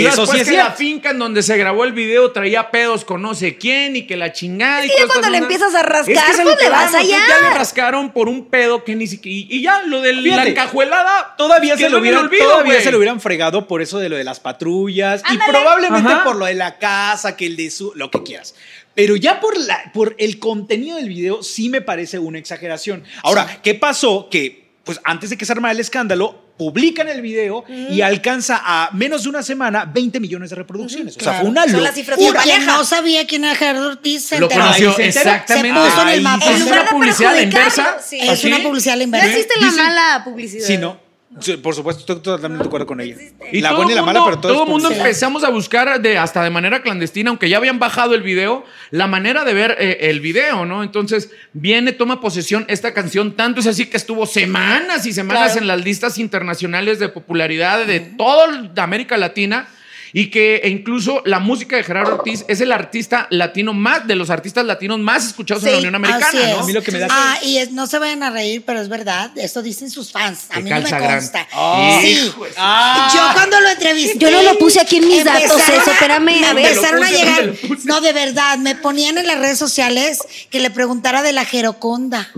Y 0.00 0.06
eso 0.06 0.26
sí 0.26 0.38
después 0.38 0.40
es 0.42 0.48
que 0.48 0.56
la 0.56 0.72
finca 0.72 1.10
en 1.10 1.18
donde 1.18 1.42
se 1.42 1.56
grabó 1.56 1.84
el 1.84 1.92
video 1.92 2.32
traía 2.32 2.70
pedos 2.70 3.04
con 3.04 3.22
no 3.22 3.34
sé 3.34 3.56
quién 3.56 3.96
y 3.96 4.06
que 4.06 4.16
la 4.16 4.32
chingada. 4.32 4.84
y 4.84 4.88
Es 4.88 4.94
que 4.94 5.02
ya 5.02 5.06
cuando 5.06 5.30
le 5.30 5.38
empiezas 5.38 5.74
a 5.74 5.82
rascar, 5.82 6.30
Es 6.30 6.36
que 6.36 6.42
pues 6.42 6.62
le 6.62 6.68
vas 6.68 6.94
allá. 6.94 7.18
Ya 7.28 7.48
le 7.48 7.54
rascaron 7.54 8.12
por 8.12 8.28
un 8.28 8.46
pedo 8.46 8.84
que 8.84 8.94
ni 8.96 9.06
siquiera. 9.06 9.36
Y, 9.36 9.58
y 9.58 9.62
ya, 9.62 9.82
lo 9.82 10.00
de 10.00 10.12
la 10.14 10.46
encajuelada. 10.46 11.34
Todavía, 11.36 11.76
se 11.76 11.88
lo, 11.88 11.98
hubieran, 11.98 12.26
olvido, 12.26 12.44
todavía 12.50 12.80
se 12.80 12.90
lo 12.90 12.98
hubieran 12.98 13.20
fregado 13.20 13.66
por 13.68 13.82
eso 13.82 13.98
de 13.98 14.08
lo 14.08 14.16
de 14.16 14.24
las 14.24 14.40
patrullas 14.40 15.22
Ándale. 15.24 15.44
y 15.44 15.52
probablemente 15.52 16.12
Ajá. 16.12 16.24
por 16.24 16.36
lo 16.36 16.46
de 16.46 16.54
la 16.54 16.78
casa, 16.78 17.36
que 17.36 17.46
el 17.46 17.56
de 17.56 17.70
su, 17.70 17.92
lo 17.94 18.10
que 18.10 18.22
quieras. 18.22 18.54
Pero 18.94 19.16
ya 19.16 19.40
por, 19.40 19.58
la, 19.58 19.92
por 19.92 20.14
el 20.18 20.38
contenido 20.38 20.96
del 20.96 21.08
video 21.08 21.42
sí 21.42 21.68
me 21.68 21.80
parece 21.80 22.18
una 22.18 22.38
exageración. 22.38 23.04
Ahora, 23.22 23.60
¿qué 23.62 23.74
pasó? 23.74 24.28
Que 24.30 24.63
pues 24.84 25.00
antes 25.04 25.30
de 25.30 25.36
que 25.38 25.44
se 25.46 25.52
armara 25.52 25.72
el 25.72 25.80
escándalo, 25.80 26.42
publican 26.58 27.08
el 27.08 27.20
video 27.22 27.64
y 27.68 28.00
alcanza 28.02 28.60
a 28.64 28.90
menos 28.92 29.24
de 29.24 29.28
una 29.30 29.42
semana 29.42 29.86
20 29.86 30.20
millones 30.20 30.50
de 30.50 30.56
reproducciones. 30.56 31.16
O 31.16 31.20
sea, 31.20 31.32
Claro. 31.32 31.40
fue 31.40 31.50
una 31.50 31.62
Son 31.62 31.72
locura. 31.72 31.88
las 31.88 31.94
cifras 31.96 32.18
Y 32.20 32.26
que 32.26 32.32
quien 32.38 32.58
maneja. 32.60 32.76
no 32.78 32.84
sabía 32.84 33.26
quién 33.26 33.44
era 33.44 33.54
Gerardo 33.56 33.88
Ortiz 33.88 34.24
se 34.26 34.38
Lo 34.38 34.48
conoció 34.48 34.96
exactamente. 34.98 35.80
Se 35.80 35.90
puso 35.90 36.02
en 36.02 36.08
el 36.10 36.22
mapa. 36.22 36.50
lugar 36.58 36.84
de 36.84 36.90
publicidad 36.90 37.30
a 37.32 37.34
la 37.34 37.42
inversa. 37.42 37.96
sí. 38.04 38.18
Es 38.20 38.44
una 38.44 38.58
publicidad 38.62 38.92
a 38.94 38.96
la 38.98 39.00
No 39.00 39.04
inversa. 39.04 39.26
existe 39.28 39.54
la 39.60 39.70
mala 39.72 40.22
publicidad. 40.24 40.66
Sí, 40.66 40.76
¿no? 40.78 41.03
Sí, 41.40 41.56
por 41.56 41.74
supuesto, 41.74 42.00
estoy 42.00 42.16
totalmente 42.20 42.62
de 42.62 42.68
acuerdo 42.68 42.86
con 42.86 43.00
ella. 43.00 43.16
Y 43.50 43.60
la 43.60 43.70
todo 43.70 43.78
buena 43.78 43.92
y 43.92 43.94
la 43.96 44.02
mala, 44.02 44.20
mundo- 44.20 44.38
pero 44.40 44.54
todo, 44.54 44.64
el 44.64 44.68
mundo 44.70 44.90
empezamos 44.90 45.42
a 45.42 45.50
buscar 45.50 46.00
de, 46.00 46.16
hasta 46.16 46.42
de 46.44 46.50
manera 46.50 46.80
clandestina, 46.82 47.30
aunque 47.30 47.48
ya 47.48 47.56
habían 47.56 47.78
bajado 47.80 48.14
el 48.14 48.22
video, 48.22 48.64
la 48.90 49.06
manera 49.08 49.44
de 49.44 49.52
ver 49.52 49.76
eh, 49.80 49.98
el 50.10 50.20
video, 50.20 50.64
¿no? 50.64 50.82
Entonces 50.84 51.30
viene, 51.52 51.92
toma 51.92 52.20
posesión 52.20 52.64
esta 52.68 52.94
canción, 52.94 53.32
tanto 53.32 53.60
es 53.60 53.66
así 53.66 53.86
que 53.86 53.96
estuvo 53.96 54.26
semanas 54.26 55.06
y 55.06 55.12
semanas 55.12 55.52
Claro. 55.52 55.60
en 55.62 55.66
las 55.66 55.84
listas 55.84 56.18
internacionales 56.18 56.98
de 57.00 57.08
popularidad 57.08 57.84
de 57.84 57.98
toda 58.00 58.70
América 58.76 59.16
Latina. 59.16 59.68
Y 60.16 60.30
que 60.30 60.58
e 60.62 60.68
incluso 60.68 61.22
la 61.24 61.40
música 61.40 61.74
de 61.74 61.82
Gerardo 61.82 62.14
Ortiz 62.14 62.44
es 62.46 62.60
el 62.60 62.70
artista 62.70 63.26
latino 63.30 63.74
más, 63.74 64.06
de 64.06 64.14
los 64.14 64.30
artistas 64.30 64.64
latinos 64.64 65.00
más 65.00 65.26
escuchados 65.26 65.64
en 65.64 65.72
la 65.72 65.78
Unión 65.78 65.94
Americana, 65.96 66.28
Así 66.28 66.38
es. 66.38 66.50
¿no? 66.56 66.60
A 66.60 66.66
mí 66.66 66.72
lo 66.72 66.82
que 66.84 66.92
me 66.92 66.98
da- 67.00 67.08
Ah, 67.10 67.38
y 67.42 67.56
es- 67.58 67.72
no 67.72 67.88
se 67.88 67.98
vayan 67.98 68.22
a 68.22 68.30
reír, 68.30 68.62
pero 68.64 68.80
es 68.80 68.88
verdad. 68.88 69.32
Esto 69.36 69.60
dicen 69.60 69.90
sus 69.90 70.12
fans. 70.12 70.44
A 70.50 70.54
Qué 70.54 70.62
mí 70.62 70.70
no 70.70 70.80
me 70.82 70.88
consta. 70.88 71.48
Ah. 71.52 71.98
Sí. 72.00 72.32
Ah. 72.56 73.10
Yo 73.12 73.34
cuando 73.34 73.60
lo 73.60 73.68
entrevisté. 73.70 74.18
Yo 74.18 74.30
no 74.30 74.42
lo 74.42 74.56
puse 74.56 74.80
aquí 74.80 74.98
en 74.98 75.08
mis 75.08 75.24
datos, 75.24 75.60
eso, 75.60 75.90
espérame, 75.90 76.24
me 76.40 76.46
a 76.46 76.52
ver. 76.54 76.66
Empezaron 76.68 77.02
a 77.02 77.10
¿Dónde 77.10 77.24
lo 77.24 77.52
llegar. 77.52 77.78
No, 77.82 78.00
de 78.00 78.12
verdad, 78.12 78.56
me 78.58 78.76
ponían 78.76 79.18
en 79.18 79.26
las 79.26 79.38
redes 79.40 79.58
sociales 79.58 80.20
que 80.48 80.60
le 80.60 80.70
preguntara 80.70 81.22
de 81.22 81.32
la 81.32 81.44
Jeroconda. 81.44 82.30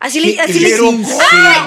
Así 0.00 0.18
le, 0.18 0.34
¿Qué- 0.34 0.40
así 0.40 0.60
le 0.60 0.78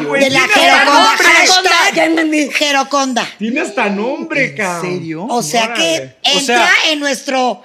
güey, 0.07 0.23
De 0.23 0.29
la 0.31 0.39
tiene 0.51 0.69
Jeroconda. 0.71 1.03
nombre. 1.03 1.93
Ya 1.95 2.05
entendí. 2.05 2.49
Jeroconda. 2.51 3.27
Tiene 3.37 3.61
hasta 3.61 3.89
nombre, 3.89 4.55
cabrón. 4.55 4.91
serio? 4.91 5.25
O 5.29 5.43
sea 5.43 5.65
Órale. 5.65 6.15
que 6.23 6.29
O 6.35 6.39
entra 6.39 6.57
sea- 6.57 6.91
en 6.91 6.99
nuestro 6.99 7.61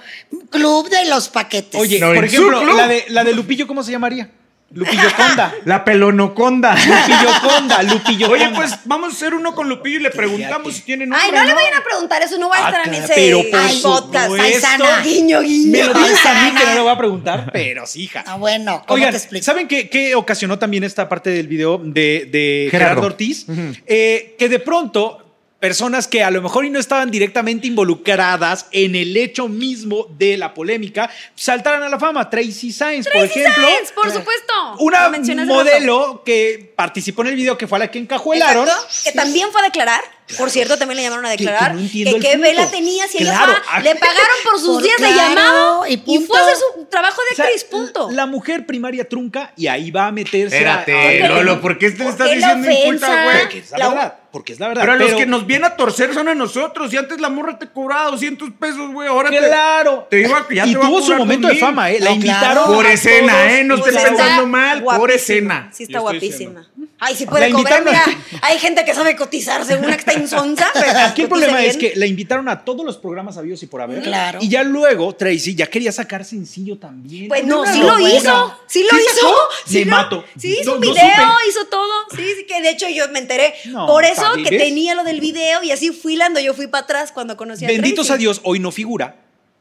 club 0.51 0.87
de 0.89 1.05
los 1.05 1.27
paquetes. 1.29 1.81
Oye, 1.81 1.99
No, 1.99 2.13
por 2.13 2.23
en 2.23 2.29
su 2.29 2.35
ejemplo, 2.35 2.61
club. 2.61 2.77
la 2.77 2.87
de, 2.87 3.05
la 3.09 3.23
de 3.23 3.33
Lupillo, 3.33 3.65
¿cómo 3.65 3.81
se 3.83 3.91
llamaría? 3.91 4.29
Lupillo 4.71 5.09
Conda. 5.15 5.53
La 5.65 5.83
pelonoconda. 5.83 6.75
Lupillo 6.75 7.29
Conda, 7.41 7.83
Lupillo 7.83 8.29
Oye, 8.29 8.49
pues 8.55 8.79
vamos 8.85 9.13
a 9.13 9.15
hacer 9.15 9.33
uno 9.33 9.55
con 9.55 9.67
Lupillo 9.67 9.99
y 9.99 10.03
le 10.03 10.11
preguntamos 10.11 10.67
Fíjate. 10.67 10.73
si 10.79 10.81
tiene 10.83 11.05
nombre. 11.07 11.25
Ay, 11.25 11.31
no 11.31 11.43
le 11.43 11.53
vayan 11.53 11.73
a 11.73 11.83
preguntar 11.83 12.21
eso, 12.21 12.37
no 12.37 12.49
va 12.49 12.57
a 12.57 12.65
Ah, 12.67 12.69
estar 12.69 12.87
en 12.87 12.93
cara, 13.01 13.05
ese 13.05 13.13
pero 13.15 13.37
por 13.49 13.59
ay, 13.59 13.79
podcast. 13.81 14.25
supuesto. 14.27 14.61
Paisana. 14.61 15.01
Guiño, 15.01 15.41
guiño. 15.41 15.71
Me 15.71 15.83
lo 15.83 15.93
dices 15.93 16.25
a 16.25 16.33
mí 16.43 16.51
que 16.59 16.65
no 16.65 16.73
le 16.75 16.79
voy 16.81 16.91
a 16.91 16.97
preguntar, 16.97 17.49
pero 17.51 17.85
sí, 17.87 18.03
hija. 18.03 18.23
Ah, 18.27 18.35
bueno, 18.35 18.83
¿cómo 18.85 18.95
Oigan, 18.95 19.11
te 19.11 19.17
explico? 19.17 19.43
¿saben 19.45 19.67
qué, 19.67 19.89
qué 19.89 20.13
ocasionó 20.15 20.59
también 20.59 20.83
esta 20.83 21.09
parte 21.09 21.29
del 21.31 21.47
video 21.47 21.79
de, 21.83 22.27
de 22.31 22.67
Gerardo. 22.69 22.89
Gerardo. 22.95 23.07
Ortiz? 23.07 23.45
Eh, 23.87 24.35
que 24.37 24.49
de 24.49 24.59
pronto 24.59 25.28
personas 25.59 26.07
que 26.07 26.23
a 26.23 26.31
lo 26.31 26.41
mejor 26.41 26.65
y 26.65 26.69
no 26.69 26.79
estaban 26.79 27.11
directamente 27.11 27.67
involucradas 27.67 28.67
en 28.71 28.95
el 28.95 29.15
hecho 29.15 29.47
mismo 29.47 30.07
de 30.17 30.37
la 30.37 30.53
polémica 30.53 31.09
saltaran 31.35 31.83
a 31.83 31.89
la 31.89 31.99
fama. 31.99 32.29
Tracy 32.29 32.71
Sainz, 32.71 33.07
por 33.07 33.27
Tracy 33.27 33.39
ejemplo. 33.39 33.67
Sainz, 33.67 33.91
por 33.91 34.11
supuesto. 34.11 34.53
Una 34.79 35.09
modelo 35.45 36.23
que 36.25 36.73
participó 36.75 37.21
en 37.23 37.29
el 37.29 37.35
video 37.35 37.57
que 37.57 37.67
fue 37.67 37.77
a 37.77 37.79
la 37.79 37.91
que 37.91 37.99
encajuelaron. 37.99 38.67
Exacto, 38.67 38.93
que 39.03 39.11
también 39.11 39.51
fue 39.51 39.61
a 39.61 39.65
declarar. 39.65 40.18
Por 40.37 40.49
cierto, 40.51 40.77
también 40.77 40.97
le 40.97 41.03
llamaron 41.03 41.25
a 41.25 41.31
Que- 41.31 41.37
que 41.37 41.43
declarar. 41.45 41.73
no 41.75 41.79
entiendo 41.81 42.11
Que 42.11 42.17
el 42.17 42.23
qué 42.23 42.37
vela 42.37 42.69
tenía 42.69 43.07
si 43.07 43.17
ella 43.19 43.31
Claro, 43.31 43.51
a- 43.53 43.63
ah. 43.75 43.79
Le 43.79 43.95
pagaron 43.95 44.37
por 44.43 44.59
sus 44.59 44.75
Por 44.75 44.83
días 44.83 44.97
de 45.01 45.09
llamado 45.15 45.87
y 45.87 45.93
y, 46.05 46.19
fue 46.25 46.39
a 46.39 46.43
hacer 46.43 46.55
su 46.57 46.85
trabajo 46.85 47.21
de 47.21 47.33
O 47.33 47.35
sea, 47.35 47.45
actriz, 47.45 47.63
punto. 47.65 48.09
La 48.11 48.25
mujer 48.25 48.65
primaria 48.65 49.07
trunca 49.07 49.53
y 49.57 49.67
ahí 49.67 49.91
va 49.91 50.07
a 50.07 50.11
meterse. 50.11 50.55
a- 50.57 50.79
Espérate, 50.81 51.23
a- 51.23 51.29
Lolo, 51.29 51.61
¿por 51.61 51.77
qué 51.77 51.91
te 51.91 52.03
¿Por 52.03 52.11
estás 52.11 52.27
qué 52.29 52.35
diciendo 52.35 52.69
inculta, 52.71 53.23
güey? 53.23 53.39
Porque 53.39 53.57
es 53.59 53.71
la, 53.71 53.77
La- 53.77 53.89
verdad. 53.89 54.15
Porque 54.31 54.53
es 54.53 54.59
la 54.59 54.67
verdad. 54.67 54.83
Pero, 54.83 54.95
los 54.97 55.13
que 55.15 55.25
nos 55.25 55.47
vienen 55.47 55.65
a 55.65 55.75
torcer 55.75 56.13
son 56.13 56.27
a 56.27 56.35
nosotros. 56.35 56.93
Y 56.93 56.97
antes 56.97 57.19
la 57.19 57.29
morra 57.29 57.57
te 57.57 57.67
cobraba 57.67 58.11
200 58.11 58.51
pesos, 58.59 58.91
güey. 58.91 59.07
Ahora 59.07 59.31
te- 59.31 59.37
Claro. 59.39 60.05
te 60.07 60.21
iba- 60.21 60.45
ya 60.51 60.67
y 60.67 60.71
te 60.73 60.77
a 60.77 60.81
tuvo 60.81 61.01
su 61.01 61.15
momento 61.15 61.47
de 61.47 61.53
2000. 61.55 61.59
fama, 61.59 61.89
¿eh? 61.89 61.99
La 61.99 62.09
No, 62.11 62.15
invitaron. 62.15 62.65
Por 62.75 62.85
a 62.85 62.93
escena. 62.93 63.51
¿eh? 63.57 63.63
No 63.63 63.79
Pues 63.79 63.87
estés 63.95 64.07
pensando 64.07 64.45
mal. 64.45 64.83
Por 64.83 65.09
escena. 65.09 65.71
Sí, 65.73 65.83
está 65.85 65.97
guapísima. 65.99 66.67
Ay, 66.99 67.15
sí 67.15 67.25
puede 67.25 67.49
cobrar. 67.49 67.83
Mira, 67.83 68.03
hay 68.43 68.59
gente 68.59 68.85
que 68.85 68.93
sabe 68.93 69.15
cotizar 69.15 69.65
según 69.65 69.85
una 69.85 69.95
que 69.95 70.01
está 70.01 70.13
insonza. 70.21 70.67
pero 70.73 70.85
Aquí 70.99 71.21
el 71.23 71.29
cotiza 71.29 71.47
problema 71.47 71.63
es 71.65 71.77
bien. 71.77 71.93
que 71.93 71.99
la 71.99 72.05
invitaron 72.05 72.47
a 72.49 72.63
todos 72.65 72.85
los 72.85 72.97
programas 72.97 73.37
habidos 73.37 73.61
y 73.63 73.67
por 73.67 73.81
haber. 73.81 74.01
Claro. 74.03 74.39
Y 74.41 74.49
ya 74.49 74.63
luego 74.63 75.13
Tracy 75.15 75.55
ya 75.55 75.67
quería 75.67 75.91
sacar 75.91 76.23
sencillo 76.25 76.77
también. 76.77 77.27
Pues 77.27 77.43
no, 77.45 77.65
sí 77.65 77.79
lo 77.81 77.99
hizo, 77.99 78.55
sí 78.67 78.83
lo 78.83 78.97
¿Sí 78.97 79.03
hizo. 79.15 79.33
Sí 79.65 79.85
lo- 79.85 79.91
mato. 79.91 80.25
Sí, 80.37 80.57
hizo 80.61 80.71
No- 80.71 80.75
un 80.77 80.81
no 80.85 80.91
video, 80.93 81.05
hizo 81.49 81.65
todo. 81.69 81.91
Sí, 82.15 82.23
sí, 82.37 82.45
que 82.45 82.61
de 82.61 82.69
hecho 82.69 82.87
yo 82.89 83.07
me 83.09 83.19
enteré 83.19 83.53
por 83.87 84.03
eso 84.05 84.23
que 84.43 84.57
tenía 84.57 84.95
lo 84.95 85.03
del 85.03 85.19
video 85.21 85.63
y 85.63 85.71
así 85.71 85.91
fui 85.91 86.15
lando. 86.15 86.39
Yo 86.39 86.53
fui 86.53 86.67
para 86.67 86.83
atrás 86.83 87.11
cuando 87.11 87.37
conocí 87.37 87.65
a 87.65 87.67
Benditos 87.67 88.07
Tracy. 88.07 88.13
a 88.13 88.17
Dios, 88.17 88.41
hoy 88.43 88.59
no 88.59 88.71
figura. 88.71 89.15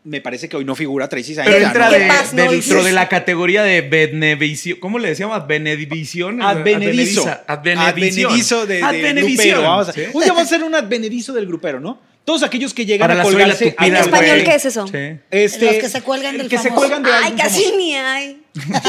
Me 0.04 0.20
parece 0.20 0.48
que 0.48 0.56
hoy 0.56 0.64
no 0.64 0.74
figura 0.74 1.08
Tracy 1.08 1.34
Sainz. 1.34 1.50
Pero 1.52 1.66
entra 1.66 1.86
no. 1.86 1.90
¿Qué 1.92 1.98
de- 1.98 2.08
paz, 2.08 2.32
no 2.32 2.42
dentro 2.42 2.56
dices? 2.56 2.84
de 2.84 2.92
la 2.92 3.08
categoría 3.08 3.62
de 3.62 3.82
benevisión. 3.82 4.78
¿Cómo 4.80 4.98
le 4.98 5.08
decíamos? 5.08 5.46
Benedivisión. 5.46 6.40
Advenedizo. 6.40 7.28
Advenedizo 7.46 8.66
de, 8.66 8.76
de 8.80 9.12
grupero. 9.22 9.62
Vamos 9.62 9.88
a, 9.88 9.92
Sí. 9.92 10.02
Un 10.12 10.22
día 10.22 10.32
vamos 10.32 10.38
a 10.38 10.46
hacer 10.46 10.62
un 10.62 10.74
advenedizo 10.74 11.32
del 11.32 11.46
grupero, 11.46 11.80
¿no? 11.80 12.00
Todos 12.24 12.42
aquellos 12.42 12.74
que 12.74 12.84
llegan 12.84 13.08
Para 13.08 13.20
a 13.20 13.24
colgarse. 13.24 13.70
tupida, 13.70 13.86
¿En 13.86 13.96
al- 13.96 14.02
español 14.02 14.34
güey. 14.36 14.44
qué 14.44 14.54
es 14.54 14.64
eso? 14.66 14.86
Sí. 14.86 15.18
Este, 15.30 15.64
Los 15.64 15.74
que 15.76 15.88
se 15.88 16.02
cuelgan 16.02 16.36
del 16.38 16.48
que 16.48 16.58
se 16.58 16.68
cuelgan 16.70 17.02
de 17.02 17.10
Ay, 17.10 17.32
casi 17.32 17.60
famoso. 17.64 17.76
ni 17.78 17.94
hay. 17.96 18.42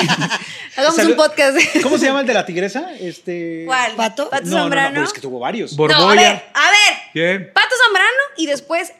Hagamos 0.75 0.95
Salud. 0.95 1.11
un 1.11 1.17
podcast. 1.17 1.57
¿Cómo 1.81 1.97
se 1.97 2.05
llama 2.07 2.21
el 2.21 2.27
de 2.27 2.33
la 2.33 2.45
tigresa? 2.45 2.91
Este... 2.99 3.63
¿Cuál? 3.65 3.93
¿Pato? 3.95 4.29
No, 4.31 4.39
no, 4.41 4.45
no, 4.45 4.57
Zambrano. 4.57 4.93
pero 4.93 5.05
es 5.05 5.13
que 5.13 5.21
tuvo 5.21 5.39
varios. 5.39 5.75
Bor- 5.77 5.91
No, 5.91 6.09
a 6.09 6.15
ver, 6.15 6.25
a 6.25 6.31
ver. 6.71 6.97
¿Qué? 7.13 7.39
Pato 7.53 7.75
Zambrano 7.85 8.09
y 8.37 8.45
después 8.45 8.91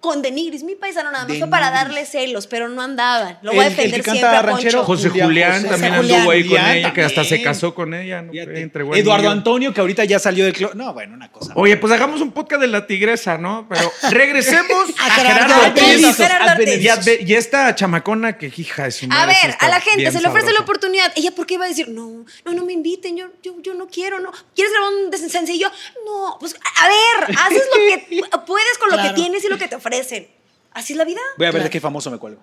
con 0.00 0.22
Denigris, 0.22 0.62
mi 0.62 0.76
paisano 0.76 1.10
nada 1.10 1.26
más 1.26 1.38
fue 1.38 1.48
para 1.48 1.70
darle 1.72 2.06
celos, 2.06 2.46
pero 2.46 2.68
no 2.68 2.82
andaban. 2.82 3.38
Lo 3.42 3.50
voy 3.52 3.64
a 3.64 3.66
El- 3.66 3.72
el 3.72 3.76
defender 3.76 4.00
que 4.00 4.04
canta 4.06 4.20
siempre 4.20 4.38
a 4.38 4.42
ranchero, 4.42 4.84
Poncho. 4.86 4.86
José 5.08 5.08
Julián, 5.10 5.52
José 5.56 5.68
también 5.68 5.94
Julián. 5.96 6.14
anduvo 6.20 6.30
ahí 6.30 6.40
con 6.42 6.48
Julián 6.56 6.76
ella, 6.76 6.92
que 6.92 7.02
hasta 7.02 7.24
se 7.24 7.30
también. 7.30 7.44
casó 7.44 7.74
con 7.74 7.94
ella. 7.94 8.22
¿no? 8.22 8.30
Fíjate. 8.32 8.60
Entregó 8.60 8.94
el 8.94 9.00
Eduardo 9.00 9.22
niño. 9.24 9.32
Antonio, 9.32 9.74
que 9.74 9.80
ahorita 9.80 10.04
ya 10.04 10.18
salió 10.20 10.44
del 10.44 10.52
club. 10.54 10.70
No, 10.74 10.92
bueno, 10.94 11.14
una 11.14 11.32
cosa. 11.32 11.52
Oye, 11.56 11.76
pues 11.76 11.92
hagamos 11.92 12.20
un 12.20 12.30
podcast 12.30 12.60
de 12.60 12.68
la 12.68 12.86
tigresa, 12.86 13.38
¿no? 13.38 13.66
Pero 13.68 13.92
regresemos 14.10 14.84
A 15.00 15.06
a, 15.06 15.10
Gerardo 15.10 15.54
Ortiz. 15.66 15.82
Ortiz. 16.04 16.16
Gerardo 16.16 16.52
Ortiz. 16.52 16.80
Y, 16.80 16.88
a- 16.88 17.00
y 17.26 17.34
esta 17.34 17.74
chamacona 17.74 18.38
que 18.38 18.52
hija 18.56 18.84
de 18.84 18.90
su 18.92 19.06
A 19.10 19.26
ver, 19.26 19.56
a 19.58 19.68
la 19.68 19.80
gente 19.80 20.12
se 20.12 20.20
le 20.20 20.28
ofrece 20.28 20.52
la 20.52 20.60
oportunidad. 20.60 21.12
Ella, 21.16 21.32
¿por 21.32 21.46
qué 21.46 21.54
iba 21.54 21.64
a 21.64 21.68
decir? 21.68 21.88
No, 21.88 22.24
no, 22.44 22.52
no 22.52 22.64
me 22.64 22.72
inviten, 22.72 23.16
yo, 23.16 23.26
yo, 23.42 23.54
yo 23.62 23.74
no 23.74 23.88
quiero, 23.88 24.20
no. 24.20 24.30
¿Quieres 24.54 24.72
grabar 24.72 24.92
un 24.92 25.30
sencillo? 25.30 25.70
No, 26.06 26.36
pues 26.38 26.54
a 26.54 26.86
ver, 26.88 27.36
haces 27.36 27.62
lo 27.74 27.80
que 27.84 28.38
puedes 28.46 28.78
con 28.78 28.90
lo 28.90 28.94
Claro. 28.96 29.14
que 29.14 29.20
tienes 29.20 29.44
y 29.44 29.48
lo 29.48 29.58
que 29.58 29.68
te 29.68 29.78
ofrecen. 29.96 30.28
Así 30.72 30.92
es 30.92 30.96
la 30.96 31.04
vida. 31.04 31.20
Voy 31.36 31.46
a 31.46 31.48
ver 31.48 31.52
Claro. 31.54 31.64
de 31.64 31.70
qué 31.70 31.80
famoso 31.80 32.10
me 32.10 32.18
cuelgo. 32.18 32.42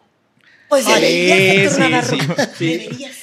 Pues 0.68 0.86
deberías, 0.86 2.06
sí, 2.08 2.18
sí, 2.20 2.28
sí. 2.58 2.78
Deberías. 2.78 3.16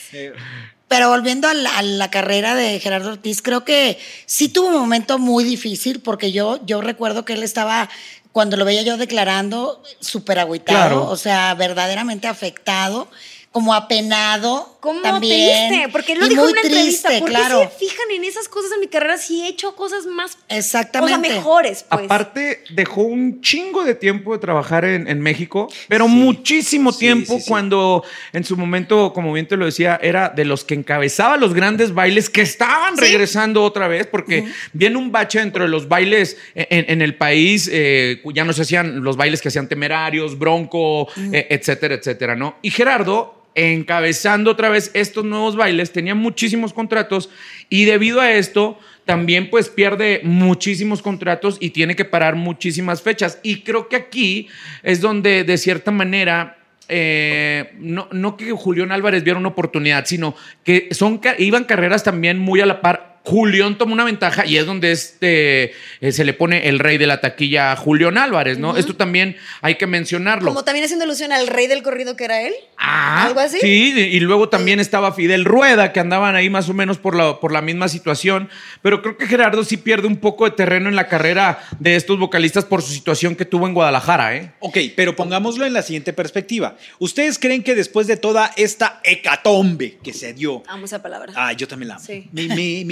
Pero 0.89 1.09
volviendo 1.09 1.49
a 1.49 1.55
la, 1.55 1.79
a 1.79 1.83
la 1.83 2.11
carrera 2.11 2.55
de 2.55 2.79
Gerardo 2.79 3.11
Ortiz, 3.13 3.41
creo 3.43 3.65
que 3.65 3.99
sí 4.27 4.49
tuvo 4.49 4.69
un 4.69 4.75
momento 4.75 5.19
muy 5.19 5.43
difícil 5.43 6.01
porque 6.01 6.33
yo, 6.33 6.61
yo 6.67 6.83
recuerdo 6.83 7.25
que 7.25 7.33
él 7.33 7.43
estaba, 7.43 7.89
cuando 8.31 8.57
lo 8.59 8.65
veía 8.67 8.83
yo 8.83 8.97
declarando, 8.99 9.83
súper 10.01 10.39
agüitado, 10.39 10.79
Claro. 11.01 11.09
o 11.09 11.17
sea, 11.17 11.55
verdaderamente 11.55 12.29
afectado, 12.29 13.09
como 13.53 13.75
apenado. 13.75 14.71
¿Cómo 14.81 15.01
también, 15.01 15.69
triste? 15.69 15.89
Porque 15.93 16.15
él 16.15 16.19
lo 16.21 16.27
y 16.27 16.31
dijo 16.31 16.43
en 16.45 16.51
una 16.51 16.61
entrevista. 16.63 17.11
¿Por 17.21 17.29
qué 17.29 17.37
se 17.37 17.69
fijan 17.79 18.11
en 18.17 18.25
esas 18.25 18.49
cosas 18.49 18.73
en 18.73 18.81
mi 18.81 18.89
carrera 18.89 19.17
si 19.17 19.43
he 19.43 19.49
hecho 19.49 19.77
cosas 19.77 20.07
más, 20.07 20.37
Exactamente. 20.49 21.15
o 21.19 21.23
sea, 21.23 21.35
mejores, 21.37 21.85
pues? 21.89 22.05
Aparte, 22.05 22.65
dejó 22.71 23.03
un 23.03 23.41
chingo 23.43 23.85
de 23.85 23.95
tiempo 23.95 24.33
de 24.33 24.39
trabajar 24.41 24.85
en, 24.85 25.07
en 25.07 25.21
México, 25.21 25.69
pero 25.87 26.09
muchísimo 26.09 26.91
Sí, 26.91 26.99
tiempo 26.99 27.35
sí, 27.35 27.43
sí. 27.43 27.49
cuando 27.49 28.03
en 28.33 28.43
su 28.43 28.57
momento, 28.57 29.13
como 29.13 29.33
bien 29.33 29.47
te 29.47 29.57
lo 29.57 29.67
decía, 29.67 30.01
era 30.03 30.31
de 30.31 30.45
los 30.45 30.65
que 30.65 30.75
encabezaba 30.75 31.37
los 31.37 31.55
grandes 31.55 31.95
bailes 31.95 32.29
que 32.29 32.41
estaban 32.43 32.97
regresando 32.97 33.63
otra 33.63 33.87
vez, 33.87 34.09
porque 34.09 34.47
viene 34.73 34.97
un 34.97 35.13
bache 35.13 35.39
dentro 35.39 35.63
de 35.63 35.69
los 35.71 35.87
bailes 35.87 36.39
en, 36.57 36.87
en 36.91 37.03
el 37.03 37.15
país, 37.15 37.69
eh, 37.73 38.21
ya 38.35 38.45
no 38.45 38.53
se 38.53 38.63
hacían 38.63 39.05
los 39.05 39.17
bailes 39.17 39.41
que 39.41 39.49
hacían 39.49 39.69
temerarios, 39.69 40.37
bronco, 40.37 41.07
eh, 41.33 41.47
etcétera, 41.51 41.95
etcétera, 41.95 42.35
¿no? 42.35 42.57
Y 42.63 42.71
Gerardo 42.71 43.42
encabezando 43.55 44.51
otra 44.51 44.69
vez 44.69 44.91
estos 44.95 45.25
nuevos 45.25 45.57
bailes, 45.57 45.93
tenía 45.93 46.15
muchísimos 46.15 46.73
contratos 46.73 47.31
y 47.69 47.85
debido 47.85 48.21
a 48.21 48.33
esto 48.33 48.79
también 49.05 49.51
pues 49.51 49.69
pierde 49.69 50.21
muchísimos 50.23 51.03
contratos 51.03 51.57
y 51.61 51.71
tiene 51.71 51.97
que 51.97 52.05
parar 52.05 52.37
muchísimas 52.37 53.03
fechas. 53.03 53.39
Y 53.43 53.63
creo 53.63 53.89
que 53.89 53.97
aquí 53.97 54.49
es 54.83 55.01
donde 55.01 55.45
de 55.45 55.59
cierta 55.59 55.91
manera... 55.91 56.59
eh, 56.89 57.73
no, 57.79 58.09
no 58.13 58.37
que 58.37 58.53
Julián 58.53 58.93
Álvarez 58.93 59.25
viera 59.25 59.39
una 59.39 59.49
oportunidad, 59.49 60.05
sino 60.05 60.35
que 60.63 60.89
son, 60.91 61.21
iban 61.39 61.65
carreras 61.65 62.05
también 62.05 62.39
muy 62.39 62.61
a 62.61 62.67
la 62.67 62.81
par. 62.81 63.12
Julián 63.25 63.79
toma 63.79 63.93
una 63.93 64.05
ventaja 64.05 64.45
y 64.47 64.57
es 64.57 64.67
donde 64.67 64.91
este, 64.91 65.73
eh, 66.01 66.13
se 66.13 66.25
le 66.25 66.33
pone 66.33 66.69
el 66.69 66.79
rey 66.81 66.99
de 66.99 67.07
la 67.07 67.21
taquilla 67.21 67.73
a 67.73 67.77
Julián 67.77 68.19
Álvarez, 68.19 68.59
¿no? 68.59 68.77
Esto 68.77 68.97
también 68.97 69.37
hay 69.61 69.77
que 69.77 69.87
mencionarlo. 69.87 70.49
Como 70.49 70.65
también 70.65 70.85
haciendo 70.85 71.05
alusión 71.05 71.31
al 71.33 71.47
rey 71.47 71.67
del 71.69 71.83
corrido 71.83 72.17
que 72.17 72.25
era 72.25 72.43
él. 72.43 72.53
Ah, 72.77 73.27
¿Algo 73.27 73.39
así? 73.39 73.59
Sí, 73.61 73.93
y 73.97 74.19
luego 74.21 74.49
también 74.49 74.81
estaba 74.81 75.13
Fidel 75.13 75.45
Rueda, 75.45 75.93
que 75.93 76.01
andaban 76.01 76.35
ahí 76.35 76.51
más 76.51 76.69
o 76.69 76.75
menos 76.75 76.99
por 76.99 77.15
la, 77.15 77.39
por 77.39 77.53
la 77.53 77.63
misma 77.63 77.87
situación. 77.89 78.49
Pero 78.83 79.03
creo 79.03 79.17
que 79.17 79.27
Gerardo 79.27 79.63
sí 79.63 79.77
pierde 79.77 80.09
un 80.09 80.17
poco 80.17 80.45
de 80.45 80.51
terreno 80.51 80.89
en 80.89 80.97
la 80.97 81.07
carrera 81.09 81.61
de 81.79 81.95
estos 81.95 82.19
vocalistas 82.19 82.65
por 82.65 82.83
su 82.83 82.93
situación 82.93 83.37
que 83.37 83.45
tuvo 83.45 83.69
en 83.69 83.75
Guadalajara, 83.75 84.37
¿eh? 84.37 84.53
Ok, 84.59 84.79
pero 84.97 85.15
pongámoslo 85.15 85.65
en 85.65 85.73
la 85.75 85.83
siguiente 85.83 86.13
perspectiva. 86.13 86.77
¿Ustedes 86.99 87.39
creen 87.39 87.63
que 87.63 87.77
después 87.77 88.09
de 88.09 88.17
toda 88.17 88.51
esta 88.57 89.01
hecatombe 89.05 89.99
que 90.03 90.13
se 90.13 90.33
dio, 90.35 90.63
Amo 90.67 90.87
esa 90.87 91.01
palabra. 91.03 91.33
Ah, 91.37 91.53
yo 91.53 91.69
también 91.69 91.89
la 91.89 91.95
amo. 91.97 92.05
Sí. 92.05 92.29
Me- 92.33 92.49
me 92.49 92.83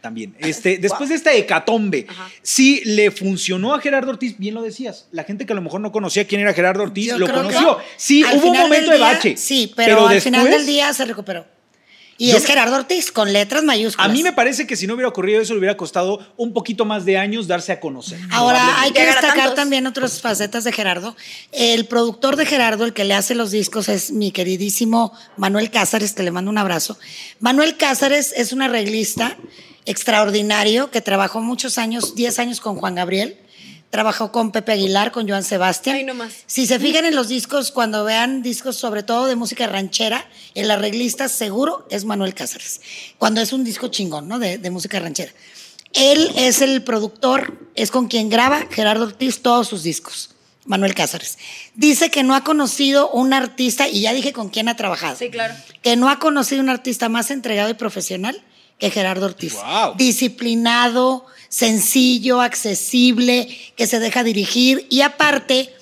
también. 0.00 0.34
Este, 0.38 0.78
después 0.80 1.08
de 1.08 1.16
esta 1.16 1.32
hecatombe, 1.32 2.06
Ajá. 2.08 2.28
sí 2.42 2.82
le 2.84 3.10
funcionó 3.10 3.74
a 3.74 3.80
Gerardo 3.80 4.10
Ortiz, 4.10 4.38
bien 4.38 4.54
lo 4.54 4.62
decías. 4.62 5.06
La 5.10 5.24
gente 5.24 5.46
que 5.46 5.52
a 5.52 5.56
lo 5.56 5.62
mejor 5.62 5.80
no 5.80 5.92
conocía 5.92 6.26
quién 6.26 6.40
era 6.40 6.52
Gerardo 6.52 6.82
Ortiz, 6.82 7.08
Yo 7.08 7.18
lo 7.18 7.26
que 7.26 7.32
conoció. 7.32 7.78
Sí, 7.96 8.24
hubo 8.24 8.50
un 8.50 8.58
momento 8.58 8.90
de 8.90 8.98
bache. 8.98 9.36
Sí, 9.36 9.72
pero, 9.74 10.06
al 10.06 10.20
final 10.20 10.50
del 10.50 10.66
día 10.66 10.92
se 10.92 11.04
recuperó. 11.04 11.53
Y 12.16 12.30
Yo 12.30 12.36
es 12.36 12.46
Gerardo 12.46 12.76
Ortiz, 12.76 13.10
con 13.10 13.32
letras 13.32 13.64
mayúsculas. 13.64 14.08
A 14.08 14.12
mí 14.12 14.22
me 14.22 14.32
parece 14.32 14.66
que 14.66 14.76
si 14.76 14.86
no 14.86 14.94
hubiera 14.94 15.08
ocurrido 15.08 15.40
eso, 15.40 15.52
le 15.52 15.58
hubiera 15.58 15.76
costado 15.76 16.24
un 16.36 16.52
poquito 16.52 16.84
más 16.84 17.04
de 17.04 17.18
años 17.18 17.48
darse 17.48 17.72
a 17.72 17.80
conocer. 17.80 18.18
Ahora, 18.30 18.80
hay 18.80 18.92
que 18.92 19.04
destacar 19.04 19.54
también 19.54 19.86
otras 19.86 20.20
facetas 20.20 20.64
de 20.64 20.72
Gerardo. 20.72 21.16
El 21.52 21.86
productor 21.86 22.36
de 22.36 22.46
Gerardo, 22.46 22.84
el 22.84 22.92
que 22.92 23.04
le 23.04 23.14
hace 23.14 23.34
los 23.34 23.50
discos, 23.50 23.88
es 23.88 24.12
mi 24.12 24.30
queridísimo 24.30 25.12
Manuel 25.36 25.70
Cázares, 25.70 26.12
que 26.12 26.22
le 26.22 26.30
mando 26.30 26.50
un 26.50 26.58
abrazo. 26.58 26.98
Manuel 27.40 27.76
Cázares 27.76 28.32
es 28.36 28.52
un 28.52 28.62
arreglista 28.62 29.36
extraordinario 29.86 30.90
que 30.90 31.00
trabajó 31.00 31.40
muchos 31.40 31.78
años, 31.78 32.14
10 32.14 32.38
años 32.38 32.60
con 32.60 32.76
Juan 32.76 32.94
Gabriel. 32.94 33.38
Trabajó 33.94 34.32
con 34.32 34.50
Pepe 34.50 34.72
Aguilar, 34.72 35.12
con 35.12 35.28
Joan 35.28 35.44
Sebastián. 35.44 35.94
Ay, 35.94 36.02
no 36.02 36.14
más. 36.14 36.32
Si 36.46 36.66
se 36.66 36.80
fijan 36.80 37.04
en 37.04 37.14
los 37.14 37.28
discos, 37.28 37.70
cuando 37.70 38.02
vean 38.02 38.42
discos 38.42 38.74
sobre 38.74 39.04
todo 39.04 39.26
de 39.26 39.36
música 39.36 39.68
ranchera, 39.68 40.28
el 40.56 40.72
arreglista 40.72 41.28
seguro 41.28 41.86
es 41.90 42.04
Manuel 42.04 42.34
Cázares. 42.34 42.80
Cuando 43.18 43.40
es 43.40 43.52
un 43.52 43.62
disco 43.62 43.86
chingón, 43.86 44.26
¿no? 44.26 44.40
De, 44.40 44.58
de 44.58 44.70
música 44.72 44.98
ranchera. 44.98 45.30
Él 45.92 46.28
es 46.34 46.60
el 46.60 46.82
productor, 46.82 47.68
es 47.76 47.92
con 47.92 48.08
quien 48.08 48.30
graba 48.30 48.66
Gerardo 48.68 49.04
Ortiz 49.04 49.42
todos 49.42 49.68
sus 49.68 49.84
discos. 49.84 50.30
Manuel 50.64 50.96
Cázares. 50.96 51.38
Dice 51.76 52.10
que 52.10 52.24
no 52.24 52.34
ha 52.34 52.42
conocido 52.42 53.10
un 53.10 53.32
artista, 53.32 53.86
y 53.86 54.00
ya 54.00 54.12
dije 54.12 54.32
con 54.32 54.48
quién 54.48 54.68
ha 54.68 54.74
trabajado. 54.74 55.16
Sí, 55.16 55.30
claro. 55.30 55.54
Que 55.82 55.94
no 55.94 56.08
ha 56.08 56.18
conocido 56.18 56.60
un 56.60 56.68
artista 56.68 57.08
más 57.08 57.30
entregado 57.30 57.70
y 57.70 57.74
profesional 57.74 58.42
que 58.80 58.90
Gerardo 58.90 59.26
Ortiz. 59.26 59.54
Wow. 59.54 59.94
Disciplinado, 59.96 61.26
sencillo, 61.54 62.40
accesible, 62.40 63.46
que 63.76 63.86
se 63.86 64.00
deja 64.00 64.24
dirigir 64.24 64.88
y 64.90 65.02
aparte 65.02 65.72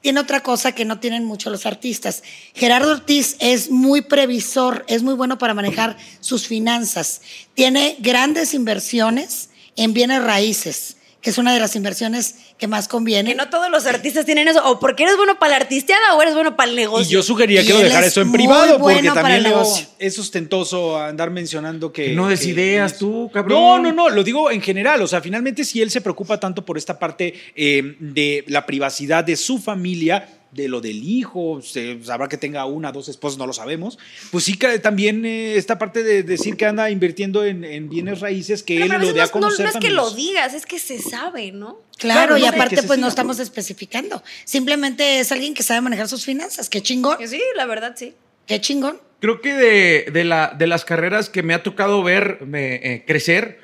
tiene 0.00 0.18
otra 0.18 0.42
cosa 0.42 0.72
que 0.72 0.84
no 0.84 0.98
tienen 0.98 1.24
mucho 1.24 1.48
los 1.48 1.64
artistas. 1.64 2.24
Gerardo 2.54 2.90
Ortiz 2.90 3.36
es 3.38 3.70
muy 3.70 4.00
previsor, 4.00 4.84
es 4.88 5.04
muy 5.04 5.14
bueno 5.14 5.38
para 5.38 5.54
manejar 5.54 5.96
sus 6.18 6.48
finanzas. 6.48 7.20
Tiene 7.54 7.94
grandes 8.00 8.52
inversiones 8.52 9.50
en 9.76 9.94
bienes 9.94 10.24
raíces, 10.24 10.96
que 11.22 11.30
es 11.30 11.38
una 11.38 11.54
de 11.54 11.60
las 11.60 11.76
inversiones 11.76 12.34
que 12.58 12.66
más 12.66 12.88
conviene. 12.88 13.30
Que 13.30 13.36
no 13.36 13.48
todos 13.48 13.70
los 13.70 13.86
artistas 13.86 14.26
tienen 14.26 14.48
eso. 14.48 14.60
O 14.68 14.80
porque 14.80 15.04
eres 15.04 15.16
bueno 15.16 15.38
para 15.38 15.50
la 15.50 15.56
artisteada 15.58 16.16
o 16.16 16.20
eres 16.20 16.34
bueno 16.34 16.56
para 16.56 16.68
el 16.68 16.76
negocio. 16.76 17.08
Y 17.08 17.12
yo 17.12 17.22
sugeriría 17.22 17.62
Y 17.62 17.66
que 17.66 17.72
lo 17.72 17.78
dejara 17.78 18.06
es 18.06 18.12
eso 18.12 18.22
en 18.22 18.32
privado, 18.32 18.78
porque 18.78 18.94
bueno 18.96 19.14
para 19.14 19.22
también 19.36 19.44
luego 19.44 19.72
es 20.00 20.18
ostentoso 20.18 20.98
andar 20.98 21.30
mencionando 21.30 21.92
que. 21.92 22.12
No 22.12 22.28
des 22.28 22.40
que- 22.40 22.48
ideas 22.48 22.98
tú, 22.98 23.30
cabrón. 23.32 23.58
No, 23.58 23.78
no, 23.78 23.92
no, 23.92 24.10
lo 24.10 24.24
digo 24.24 24.50
en 24.50 24.60
general. 24.60 25.00
O 25.00 25.06
sea, 25.06 25.20
finalmente, 25.20 25.64
si 25.64 25.80
él 25.80 25.90
se 25.92 26.00
preocupa 26.00 26.40
tanto 26.40 26.64
por 26.64 26.76
esta 26.76 26.98
parte 26.98 27.34
eh, 27.54 27.96
de 28.00 28.44
la 28.48 28.66
privacidad 28.66 29.22
de 29.22 29.36
su 29.36 29.60
familia, 29.60 30.28
de 30.52 30.68
lo 30.68 30.80
del 30.80 31.02
hijo, 31.02 31.60
se 31.62 32.02
sabrá 32.04 32.28
que 32.28 32.36
tenga 32.36 32.64
una, 32.66 32.92
dos 32.92 33.08
esposas, 33.08 33.38
no 33.38 33.46
lo 33.46 33.52
sabemos. 33.52 33.98
Pues 34.30 34.44
sí, 34.44 34.56
que 34.56 34.78
también 34.78 35.24
eh, 35.24 35.56
esta 35.56 35.78
parte 35.78 36.02
de 36.02 36.22
decir 36.22 36.56
que 36.56 36.66
anda 36.66 36.90
invirtiendo 36.90 37.44
en, 37.44 37.64
en 37.64 37.88
bienes 37.88 38.20
raíces, 38.20 38.62
que 38.62 38.74
Pero, 38.74 38.84
él 38.84 38.90
pero 38.90 38.94
a 38.94 38.98
lo 38.98 39.06
veces 39.06 39.14
dé 39.14 39.20
a 39.20 39.24
no, 39.24 39.28
no- 39.28 39.32
conocer. 39.32 39.64
no 39.66 39.70
es 39.72 39.76
que 39.78 39.90
lo 39.90 40.10
digas, 40.10 40.52
es 40.54 40.66
que 40.66 40.78
se 40.78 40.98
sabe, 41.00 41.52
¿no? 41.52 41.78
Claro, 41.98 42.36
Claro, 42.36 42.38
y 42.38 42.42
no 42.42 42.48
aparte 42.48 42.82
pues 42.82 42.98
no 42.98 43.08
estamos 43.08 43.38
especificando. 43.38 44.22
Simplemente 44.44 45.20
es 45.20 45.32
alguien 45.32 45.54
que 45.54 45.62
sabe 45.62 45.80
manejar 45.80 46.08
sus 46.08 46.24
finanzas. 46.24 46.68
Qué 46.68 46.82
chingón, 46.82 47.16
sí, 47.26 47.40
la 47.56 47.64
verdad, 47.66 47.94
sí. 47.96 48.14
qué 48.46 48.60
chingón. 48.60 48.98
Creo 49.20 49.40
que 49.40 49.54
de, 49.54 50.10
de 50.12 50.24
la, 50.24 50.52
de 50.58 50.66
las 50.66 50.84
carreras 50.84 51.30
que 51.30 51.42
me 51.42 51.54
ha 51.54 51.62
tocado 51.62 52.02
ver 52.02 52.40
me, 52.44 52.74
eh, 52.74 53.04
crecer, 53.06 53.60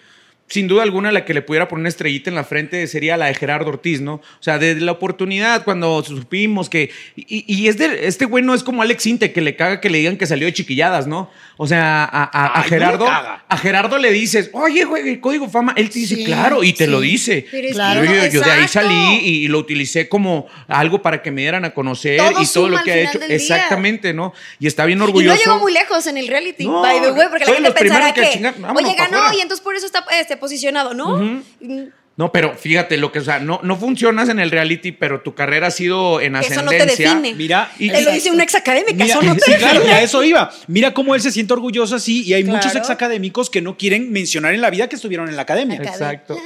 sin 0.49 0.67
duda 0.67 0.83
alguna 0.83 1.13
la 1.13 1.25
que 1.25 1.35
le 1.35 1.43
pudiera 1.43 1.69
poner 1.69 1.81
una 1.81 1.89
estrellita 1.89 2.31
en 2.31 2.37
la 2.37 2.45
frente 2.45 2.87
sería 2.87 3.17
la 3.17 3.27
de 3.27 3.35
Gerardo 3.35 3.69
Ortiz, 3.69 4.01
¿no? 4.01 4.15
O 4.15 4.41
sea, 4.41 4.59
desde 4.59 4.81
la 4.81 4.93
oportunidad, 4.93 5.65
cuando 5.65 6.03
supimos 6.03 6.69
que... 6.71 6.91
Y, 7.17 7.45
y 7.47 7.69
es 7.69 7.79
de, 7.79 8.07
este 8.07 8.25
güey 8.25 8.43
no 8.43 8.55
es 8.55 8.63
como 8.63 8.83
Alex 8.83 9.07
Inte, 9.07 9.33
que 9.33 9.41
le 9.41 9.57
caga 9.57 9.81
que 9.81 9.91
le 9.91 9.99
digan 9.99 10.17
que 10.17 10.27
salió 10.27 10.47
de 10.47 10.55
chiquilladas, 10.55 11.07
¿no? 11.07 11.31
O 11.61 11.66
sea, 11.66 12.05
a, 12.05 12.23
a- 12.25 12.47
a 12.47 12.47
Ay, 12.47 12.57
no 12.57 12.62
le 12.62 12.68
Gerardo... 12.68 13.07
a 13.09 13.57
Gerardo 13.59 13.99
le 13.99 14.12
dices, 14.12 14.49
oye, 14.53 14.85
güey, 14.85 15.09
el 15.09 15.21
código 15.21 15.49
fama, 15.51 15.75
él 15.77 15.90
te 15.90 15.99
dice, 15.99 16.14
Sí, 16.14 16.25
claro, 16.25 16.62
y 16.62 16.73
te 16.73 16.85
sí. 16.85 16.90
lo 16.90 17.01
dice. 17.01 17.47
Pero 17.51 17.68
Claro. 17.73 18.05
Yo, 18.05 18.40
de 18.40 18.51
ahí 18.51 18.68
salí 18.68 19.16
y 19.25 19.49
lo 19.49 19.59
utilicé 19.59 20.09
como 20.09 20.47
algo 20.68 21.03
para 21.03 21.21
que 21.21 21.31
me 21.33 21.40
dieran 21.42 21.64
a 21.64 21.71
conocer 21.75 22.18
Todo 22.18 22.40
y 22.42 22.47
todo 22.47 22.68
lo 22.68 22.83
que 22.83 22.92
ha 22.92 22.97
hecho. 23.11 23.18
Exactamente, 23.29 24.14
¿no? 24.14 24.33
Y 24.61 24.66
está 24.68 24.85
bien 24.85 24.99
Y 24.99 25.01
no 25.01 25.05
orgulloso. 25.07 25.37
llegó 25.37 25.59
muy 25.59 25.73
lejos 25.73 26.07
en 26.07 26.16
el 26.18 26.29
reality, 26.29 26.64
No, 26.66 26.81
by 26.81 27.01
the 27.03 27.11
way, 27.12 27.27
porque 27.29 27.44
la 27.47 27.53
gente 27.53 27.73
pensará 27.73 28.14
que 28.14 28.21
que, 28.23 28.31
chingar- 28.38 28.55
vámonos 28.59 28.85
oye, 28.90 28.94
ganó 28.97 29.33
y 29.35 29.40
entonces 29.40 29.62
por 29.62 29.75
eso 29.75 29.87
está 29.87 30.05
este, 30.21 30.37
posicionado, 30.37 30.94
¿no? 30.94 31.16
Mm, 31.16 31.42
No, 32.18 32.33
pero 32.33 32.54
fíjate, 32.57 32.96
lo 32.98 33.12
que, 33.12 33.20
o 33.20 33.24
sea, 33.24 33.38
no, 33.38 33.61
no 33.62 33.76
funcionas 33.76 34.28
en 34.28 34.40
el 34.40 34.50
reality, 34.50 34.90
pero 34.92 35.20
tu 35.22 35.35
carrera 35.37 35.68
ha 35.68 35.70
sido 35.70 36.20
en 36.20 36.35
Eso 36.35 36.62
no 36.62 36.68
te 36.70 36.76
ascendencia. 36.76 37.11
define. 37.14 37.35
Mira, 37.37 37.70
Y- 37.78 37.88
Él 37.90 38.04
lo 38.04 38.11
dice 38.11 38.31
una 38.33 38.42
ex 38.42 38.57
académica, 38.57 38.92
Mira, 39.04 39.07
eso 39.07 39.22
no 39.22 39.35
te 39.37 39.40
sí, 39.44 39.52
claro, 39.54 39.74
define. 39.81 39.92
y 39.94 39.96
a 39.96 40.02
eso 40.02 40.22
iba. 40.24 40.50
Mira 40.66 40.92
cómo 40.92 41.14
él 41.14 41.20
se 41.22 41.31
siente 41.31 41.52
orgulloso 41.52 41.94
así 41.94 42.24
y 42.24 42.35
hay 42.35 42.42
muchos 42.42 42.72
Claro. 42.72 42.78
ex 42.81 42.90
académicos 42.90 43.48
que 43.50 43.62
no 43.62 43.78
quieren 43.78 44.11
mencionar 44.12 44.52
en 44.52 44.61
la 44.61 44.68
vida 44.68 44.88
que 44.88 44.96
estuvieron 44.96 45.28
en 45.28 45.37
la 45.37 45.42
academia. 45.42 45.76
Exacto. 45.81 46.37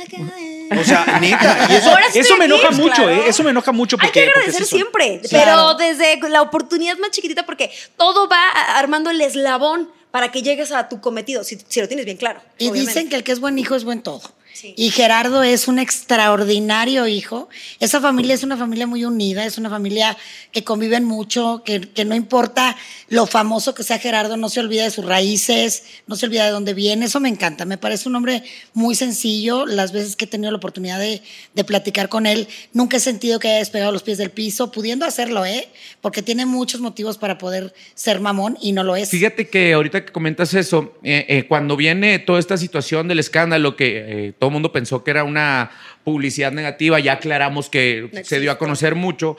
O 0.79 0.85
sea, 0.85 1.19
neta. 1.21 1.67
Y 1.71 1.75
eso, 1.75 1.91
eso 2.15 2.37
me 2.37 2.45
enoja 2.45 2.71
mucho, 2.71 2.95
claro. 3.03 3.11
¿eh? 3.11 3.23
Eso 3.29 3.43
me 3.43 3.51
enoja 3.51 3.73
mucho 3.73 3.97
porque. 3.97 4.21
Hay 4.21 4.27
que 4.27 4.31
agradecer 4.33 4.67
siempre, 4.67 5.21
Sí. 5.23 5.29
pero 5.31 5.43
Claro. 5.45 5.75
desde 5.75 6.19
la 6.29 6.43
oportunidad 6.43 6.99
más 6.99 7.11
chiquitita, 7.13 7.47
porque 7.47 7.71
todo 7.97 8.29
va 8.29 8.43
armando 8.77 9.09
el 9.11 9.21
eslabón 9.21 9.91
para 10.11 10.31
que 10.31 10.43
llegues 10.43 10.71
a 10.73 10.89
tu 10.91 11.01
cometido, 11.01 11.45
si, 11.45 11.59
si 11.67 11.81
lo 11.81 11.89
tienes 11.89 12.05
bien 12.05 12.19
claro. 12.19 12.41
Y 12.59 12.65
obviamente. 12.69 12.91
dicen 12.93 13.09
que 13.09 13.17
el 13.17 13.25
que 13.25 13.33
es 13.33 13.41
buen 13.41 13.59
hijo 13.59 13.75
es 13.75 13.85
buen 13.85 14.03
todo. 14.03 14.21
Sí. 14.53 14.75
Y 14.77 14.91
Gerardo 14.91 15.43
es 15.43 15.69
un 15.69 15.79
extraordinario 15.79 17.07
hijo. 17.07 17.49
Esa 17.81 18.01
familia 18.01 18.35
es 18.35 18.43
una 18.43 18.57
familia 18.57 18.87
muy 18.87 19.05
unida, 19.05 19.45
es 19.45 19.59
una 19.59 19.71
familia 19.71 20.17
que 20.53 20.65
conviven 20.65 21.05
mucho, 21.05 21.63
que, 21.65 21.81
que 21.81 22.05
no 22.05 22.15
importa 22.15 22.77
lo 23.09 23.27
famoso 23.27 23.75
que 23.75 23.83
sea 23.83 23.99
Gerardo, 23.99 24.37
no 24.37 24.49
se 24.49 24.61
olvida 24.61 24.85
de 24.85 24.91
sus 24.91 25.05
raíces, 25.05 25.85
no 26.07 26.17
se 26.17 26.27
olvida 26.27 26.45
de 26.45 26.51
dónde 26.51 26.75
viene. 26.75 27.07
Eso 27.07 27.21
me 27.21 27.29
encanta. 27.29 27.65
Me 27.65 27.79
parece 27.79 28.09
un 28.09 28.17
hombre 28.17 28.43
muy 28.75 28.95
sencillo. 28.95 29.67
Las 29.67 29.93
veces 29.93 30.17
que 30.17 30.25
he 30.25 30.29
tenido 30.29 30.51
la 30.51 30.59
oportunidad 30.59 30.99
de, 30.99 31.23
de 31.55 31.65
platicar 31.65 32.09
con 32.09 32.27
él, 32.27 32.49
nunca 32.73 32.97
he 32.97 33.01
sentido 33.01 33.39
que 33.39 33.49
haya 33.49 33.59
despegado 33.59 33.93
los 33.93 34.03
pies 34.03 34.19
del 34.19 34.31
piso, 34.31 34.71
pudiendo 34.71 35.05
hacerlo, 35.05 35.45
¿eh? 35.45 35.69
Porque 36.01 36.23
tiene 36.23 36.47
muchos 36.47 36.81
motivos 36.81 37.19
para 37.19 37.39
poder 37.39 37.75
ser 37.95 38.21
mamón 38.21 38.59
y 38.61 38.73
no 38.73 38.85
lo 38.85 38.97
es. 38.97 39.11
Fíjate 39.11 39.49
que 39.49 39.73
ahorita 39.73 40.05
que 40.05 40.13
comentas 40.13 40.55
eso, 40.55 40.95
eh, 41.03 41.27
eh, 41.29 41.47
cuando 41.49 41.77
viene 41.77 42.19
toda 42.19 42.39
esta 42.39 42.57
situación 42.57 43.09
del 43.09 43.19
escándalo, 43.19 43.77
que 43.77 44.29
eh, 44.29 44.33
todo 44.43 44.49
el 44.49 44.55
mundo 44.55 44.73
pensó 44.73 45.05
que 45.05 45.13
era 45.13 45.23
una 45.23 45.71
publicidad 46.05 46.51
negativa, 46.53 46.99
ya 47.01 47.13
aclaramos 47.15 47.69
que 47.69 48.09
No 48.13 48.25
se 48.25 48.41
dio 48.41 48.51
a 48.51 48.59
conocer 48.59 48.95
mucho. 48.95 49.37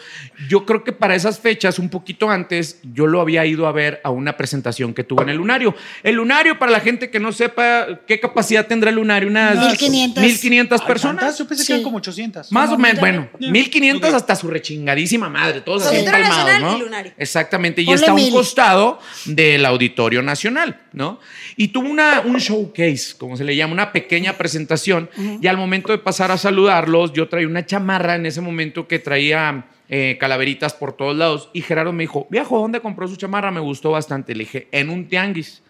Yo 0.49 0.65
creo 0.65 0.83
que 0.83 0.93
para 0.93 1.15
esas 1.15 1.39
fechas, 1.39 1.79
un 1.79 1.89
poquito 1.89 2.29
antes, 2.29 2.79
yo 2.93 3.05
lo 3.07 3.19
había 3.21 3.45
ido 3.45 3.67
a 3.67 3.71
ver 3.71 3.99
a 4.03 4.09
una 4.11 4.37
presentación 4.37 4.93
que 4.93 5.03
tuvo 5.03 5.21
en 5.23 5.29
el 5.29 5.37
Lunario. 5.37 5.75
El 6.03 6.15
Lunario, 6.15 6.57
para 6.59 6.71
la 6.71 6.79
gente 6.79 7.09
que 7.09 7.19
no 7.19 7.31
sepa 7.31 7.87
qué 8.07 8.19
capacidad 8.19 8.65
tendrá 8.67 8.89
el 8.89 8.95
Lunario, 8.95 9.29
unas 9.29 9.57
1500. 9.57 10.23
1500 10.23 10.81
Ay, 10.81 10.87
personas. 10.87 11.19
¿tantas? 11.21 11.37
Yo 11.39 11.47
pensé 11.47 11.63
Sí. 11.63 11.67
que 11.67 11.73
eran 11.73 11.83
como 11.83 11.97
800. 11.97 12.51
Más 12.51 12.69
o 12.71 12.77
menos, 12.77 12.99
bueno, 12.99 13.29
Ya. 13.39 13.49
1500 13.51 14.09
Ok. 14.11 14.15
hasta 14.15 14.35
su 14.35 14.47
rechingadísima 14.47 15.29
madre, 15.29 15.61
todos 15.61 15.83
Sí. 15.83 15.95
así 15.97 16.05
palmados, 16.05 16.61
¿no? 16.61 16.77
y 16.77 16.79
Lunario. 16.81 17.11
Exactamente, 17.17 17.81
y 17.81 17.85
Ponle 17.85 17.99
está 17.99 18.11
a 18.11 18.13
un 18.15 18.21
mil. 18.21 18.31
costado 18.33 18.99
del 19.25 19.65
Auditorio 19.65 20.21
Nacional, 20.21 20.79
¿no? 20.93 21.19
Y 21.57 21.69
tuvo 21.69 21.89
una, 21.89 22.21
un 22.25 22.37
showcase, 22.37 23.15
como 23.17 23.37
se 23.37 23.43
le 23.43 23.55
llama, 23.55 23.73
una 23.73 23.91
pequeña 23.91 24.33
presentación, 24.33 25.09
y 25.41 25.47
al 25.47 25.57
momento 25.57 25.91
de 25.91 25.97
pasar 25.97 26.31
a 26.31 26.37
saludarlos, 26.53 27.13
yo 27.13 27.27
traía 27.27 27.47
una 27.47 27.65
chamarra 27.65 28.15
en 28.15 28.27
ese 28.27 28.39
momento 28.39 28.87
que 28.87 28.99
traía 28.99 29.65
eh, 29.89 30.17
calaveritas 30.19 30.73
por 30.73 30.93
todos 30.95 31.17
lados, 31.17 31.49
y 31.51 31.61
Gerardo 31.61 31.91
me 31.91 32.03
dijo, 32.03 32.27
viejo, 32.29 32.59
¿dónde 32.59 32.79
compró 32.79 33.07
su 33.07 33.15
chamarra? 33.15 33.49
Me 33.49 33.59
gustó 33.59 33.91
bastante. 33.91 34.35
Le 34.35 34.43
dije, 34.43 34.67
en 34.71 34.89
un 34.89 35.07
tianguis. 35.07 35.63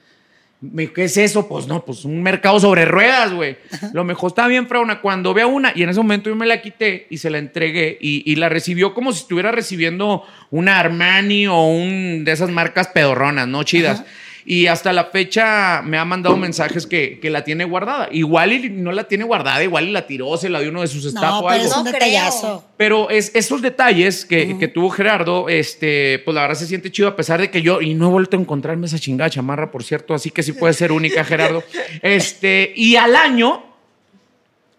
Me 0.59 0.83
dijo, 0.83 0.93
¿qué 0.93 1.05
es 1.05 1.17
eso? 1.17 1.47
Pues 1.47 1.67
no, 1.67 1.83
pues 1.83 2.05
un 2.05 2.21
mercado 2.21 2.59
sobre 2.59 2.85
ruedas, 2.85 3.33
güey. 3.33 3.57
Lo 3.93 4.03
mejor 4.03 4.29
está 4.29 4.47
bien, 4.47 4.67
Frauna. 4.67 5.01
Cuando 5.01 5.33
vea 5.33 5.47
una, 5.47 5.73
y 5.75 5.83
en 5.83 5.89
ese 5.89 5.99
momento 5.99 6.29
yo 6.29 6.35
me 6.35 6.45
la 6.45 6.61
quité 6.61 7.07
y 7.09 7.17
se 7.17 7.29
la 7.29 7.37
entregué 7.37 7.97
y, 7.99 8.29
y 8.29 8.35
la 8.35 8.49
recibió 8.49 8.93
como 8.93 9.11
si 9.11 9.21
estuviera 9.21 9.51
recibiendo 9.51 10.23
una 10.51 10.79
Armani 10.79 11.47
o 11.47 11.65
un 11.65 12.23
de 12.23 12.31
esas 12.31 12.49
marcas 12.49 12.89
pedorronas, 12.89 13.47
¿no? 13.47 13.63
Chidas. 13.63 14.03
Y 14.45 14.67
hasta 14.67 14.91
la 14.93 15.05
fecha 15.05 15.81
me 15.83 15.97
ha 15.97 16.05
mandado 16.05 16.35
mensajes 16.37 16.85
que, 16.85 17.19
que 17.19 17.29
la 17.29 17.43
tiene 17.43 17.63
guardada. 17.65 18.09
Igual 18.11 18.53
y 18.53 18.69
no 18.69 18.91
la 18.91 19.05
tiene 19.05 19.23
guardada, 19.23 19.63
igual 19.63 19.87
y 19.87 19.91
la 19.91 20.05
tiró, 20.05 20.35
se 20.37 20.49
la 20.49 20.59
dio 20.59 20.69
uno 20.69 20.81
de 20.81 20.87
sus 20.87 21.05
staff 21.05 21.23
no, 21.23 21.39
o 21.39 21.47
pero 21.47 21.63
es 21.63 21.75
un 21.75 21.83
detallazo. 21.83 22.65
Pero 22.77 23.09
es, 23.09 23.31
esos 23.33 23.61
detalles 23.61 24.25
que, 24.25 24.57
que 24.57 24.67
tuvo 24.67 24.89
Gerardo, 24.89 25.49
este, 25.49 26.19
pues 26.25 26.35
la 26.35 26.41
verdad 26.41 26.55
se 26.55 26.67
siente 26.67 26.91
chido 26.91 27.07
a 27.07 27.15
pesar 27.15 27.39
de 27.39 27.49
que 27.49 27.61
yo, 27.61 27.81
y 27.81 27.93
no 27.93 28.07
he 28.07 28.11
vuelto 28.11 28.37
a 28.37 28.39
encontrarme 28.39 28.87
esa 28.87 28.99
chingada 28.99 29.29
chamarra, 29.29 29.71
por 29.71 29.83
cierto, 29.83 30.13
así 30.13 30.29
que 30.31 30.43
sí 30.43 30.53
puede 30.53 30.73
ser 30.73 30.91
única, 30.91 31.23
Gerardo. 31.23 31.63
Este, 32.01 32.73
y 32.75 32.95
al 32.95 33.15
año, 33.15 33.63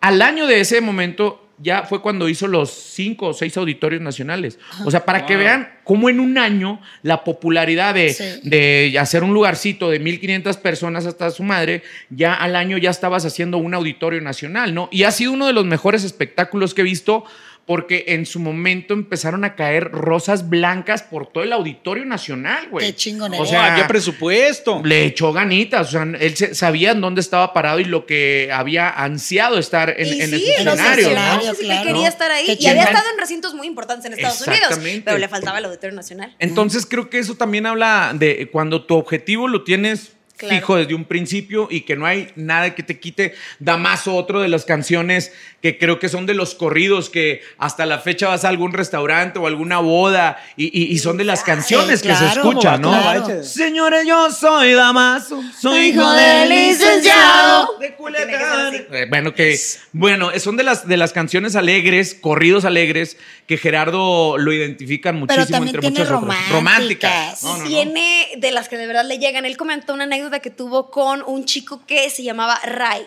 al 0.00 0.20
año 0.20 0.46
de 0.46 0.60
ese 0.60 0.80
momento, 0.80 1.43
ya 1.64 1.82
fue 1.84 2.02
cuando 2.02 2.28
hizo 2.28 2.46
los 2.46 2.70
cinco 2.70 3.28
o 3.28 3.32
seis 3.34 3.56
auditorios 3.56 4.02
nacionales. 4.02 4.58
O 4.84 4.90
sea, 4.90 5.04
para 5.04 5.24
que 5.26 5.34
vean 5.36 5.72
cómo 5.82 6.10
en 6.10 6.20
un 6.20 6.36
año 6.38 6.80
la 7.02 7.24
popularidad 7.24 7.94
de, 7.94 8.10
Sí. 8.12 8.24
de 8.48 8.96
hacer 9.00 9.24
un 9.24 9.32
lugarcito 9.34 9.90
de 9.90 9.98
1500 9.98 10.58
personas 10.58 11.06
hasta 11.06 11.30
su 11.30 11.42
madre, 11.42 11.82
ya 12.10 12.34
al 12.34 12.54
año 12.54 12.76
ya 12.76 12.90
estabas 12.90 13.24
haciendo 13.24 13.56
un 13.58 13.72
auditorio 13.74 14.20
nacional, 14.20 14.74
¿no? 14.74 14.88
Y 14.92 15.04
ha 15.04 15.10
sido 15.10 15.32
uno 15.32 15.46
de 15.46 15.54
los 15.54 15.64
mejores 15.64 16.04
espectáculos 16.04 16.74
que 16.74 16.82
he 16.82 16.84
visto 16.84 17.24
porque 17.66 18.04
en 18.08 18.26
su 18.26 18.40
momento 18.40 18.92
empezaron 18.92 19.44
a 19.44 19.54
caer 19.54 19.90
rosas 19.90 20.50
blancas 20.50 21.02
por 21.02 21.26
todo 21.32 21.44
el 21.44 21.52
auditorio 21.52 22.04
nacional, 22.04 22.68
güey. 22.70 22.86
Qué 22.86 22.94
chingón 22.94 23.32
O 23.34 23.46
sea, 23.46 23.72
había 23.72 23.86
presupuesto. 23.86 24.82
le 24.84 25.04
echó 25.04 25.32
ganitas, 25.32 25.88
o 25.88 25.90
sea, 25.90 26.02
él 26.02 26.36
sabía 26.36 26.90
en 26.90 27.00
dónde 27.00 27.22
estaba 27.22 27.52
parado 27.54 27.80
y 27.80 27.84
lo 27.84 28.04
que 28.04 28.50
había 28.52 28.90
ansiado 28.90 29.58
estar 29.58 29.94
en, 29.96 30.06
y 30.06 30.20
en 30.20 30.30
sí, 30.30 30.46
los 30.62 30.74
escenario, 30.74 31.10
¿no? 31.14 31.40
sí 31.54 31.60
que 31.60 31.64
claro. 31.64 31.86
quería 31.86 32.08
estar 32.08 32.30
ahí. 32.30 32.46
Qué 32.46 32.56
Y 32.60 32.66
había 32.66 32.84
estado 32.84 33.06
en 33.12 33.18
recintos 33.18 33.54
muy 33.54 33.66
importantes 33.66 34.04
en 34.06 34.12
Estados 34.12 34.46
Unidos, 34.46 34.78
pero 35.04 35.18
le 35.18 35.28
faltaba 35.28 35.58
el 35.58 35.64
Auditorio 35.64 35.96
Nacional. 35.96 36.34
Entonces 36.38 36.84
creo 36.86 37.08
que 37.08 37.18
eso 37.18 37.34
también 37.34 37.66
habla 37.66 38.12
de 38.14 38.50
cuando 38.52 38.84
tu 38.84 38.94
objetivo 38.94 39.48
lo 39.48 39.64
tienes 39.64 40.13
Claro. 40.36 40.56
fijo 40.56 40.76
desde 40.76 40.94
un 40.94 41.04
principio 41.04 41.68
y 41.70 41.82
que 41.82 41.94
no 41.94 42.06
hay 42.06 42.32
nada 42.34 42.74
que 42.74 42.82
te 42.82 42.98
quite. 42.98 43.34
Damaso, 43.60 44.16
otro 44.16 44.40
de 44.40 44.48
las 44.48 44.64
canciones 44.64 45.32
que 45.62 45.78
creo 45.78 46.00
que 46.00 46.08
son 46.08 46.26
de 46.26 46.34
los 46.34 46.56
corridos 46.56 47.08
que 47.08 47.40
hasta 47.56 47.86
la 47.86 48.00
fecha 48.00 48.28
vas 48.28 48.44
a 48.44 48.48
algún 48.48 48.72
restaurante 48.72 49.38
o 49.38 49.46
alguna 49.46 49.78
boda 49.78 50.42
y, 50.56 50.64
y- 50.76 50.92
y 50.92 50.98
son 50.98 51.16
de 51.18 51.24
las 51.24 51.44
canciones 51.44 52.00
Sí, 52.00 52.08
que 52.08 52.14
se 52.14 52.24
claro. 52.24 52.40
escuchan, 52.50 52.82
¿no? 52.82 52.90
Claro. 52.90 53.44
Señores, 53.44 54.06
yo 54.08 54.30
soy 54.32 54.72
Damaso, 54.72 55.40
soy 55.60 55.90
hijo 55.90 56.12
del 56.12 56.48
licenciado 56.48 57.78
de 57.78 57.94
Culiacán. 57.94 58.74
Eh, 58.92 59.06
Bueno, 59.08 59.34
que 59.34 59.56
bueno, 59.92 60.30
son 60.38 60.56
de 60.56 60.64
las 60.64 60.86
de 60.86 60.96
las 60.96 61.12
canciones 61.12 61.56
alegres, 61.56 62.14
corridos 62.14 62.64
alegres 62.64 63.16
que 63.46 63.56
Gerardo 63.56 64.36
lo 64.38 64.52
identifican 64.52 65.16
muchísimo 65.16 65.46
también 65.46 65.74
entre 65.76 65.80
tiene 65.90 65.98
muchas 66.00 66.16
otras. 66.22 66.50
románticas. 66.50 67.42
No, 67.42 67.56
no, 67.58 67.62
no. 67.62 67.68
Tiene 67.68 68.28
de 68.36 68.50
las 68.50 68.68
que 68.68 68.76
de 68.76 68.86
verdad 68.86 69.04
le 69.04 69.18
llegan. 69.18 69.44
Él 69.44 69.56
comentó 69.56 69.94
una 69.94 70.04
anécdota 70.04 70.23
que 70.40 70.50
tuvo 70.50 70.90
con 70.90 71.22
un 71.26 71.44
chico 71.44 71.84
que 71.86 72.10
se 72.10 72.22
llamaba 72.22 72.58
Ray 72.64 73.06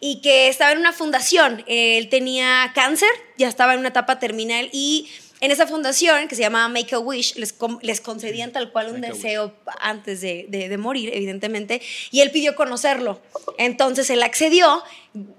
y 0.00 0.20
que 0.20 0.48
estaba 0.48 0.72
en 0.72 0.78
una 0.78 0.92
fundación. 0.92 1.64
Él 1.66 2.08
tenía 2.08 2.70
cáncer, 2.74 3.08
ya 3.36 3.48
estaba 3.48 3.74
en 3.74 3.80
una 3.80 3.88
etapa 3.88 4.18
terminal 4.18 4.68
y 4.72 5.08
en 5.40 5.50
esa 5.52 5.66
fundación 5.68 6.26
que 6.26 6.34
se 6.34 6.42
llamaba 6.42 6.68
Make 6.68 6.94
a 6.96 6.98
Wish 6.98 7.36
les, 7.36 7.54
les 7.82 8.00
concedían 8.00 8.50
tal 8.52 8.72
cual 8.72 8.88
un 8.92 9.00
Make 9.00 9.12
deseo 9.12 9.54
antes 9.80 10.20
de, 10.20 10.46
de- 10.48 10.68
de 10.68 10.78
morir, 10.78 11.10
evidentemente, 11.14 11.80
y 12.10 12.20
él 12.22 12.30
pidió 12.32 12.56
conocerlo. 12.56 13.20
Entonces 13.56 14.10
él 14.10 14.22
accedió. 14.22 14.82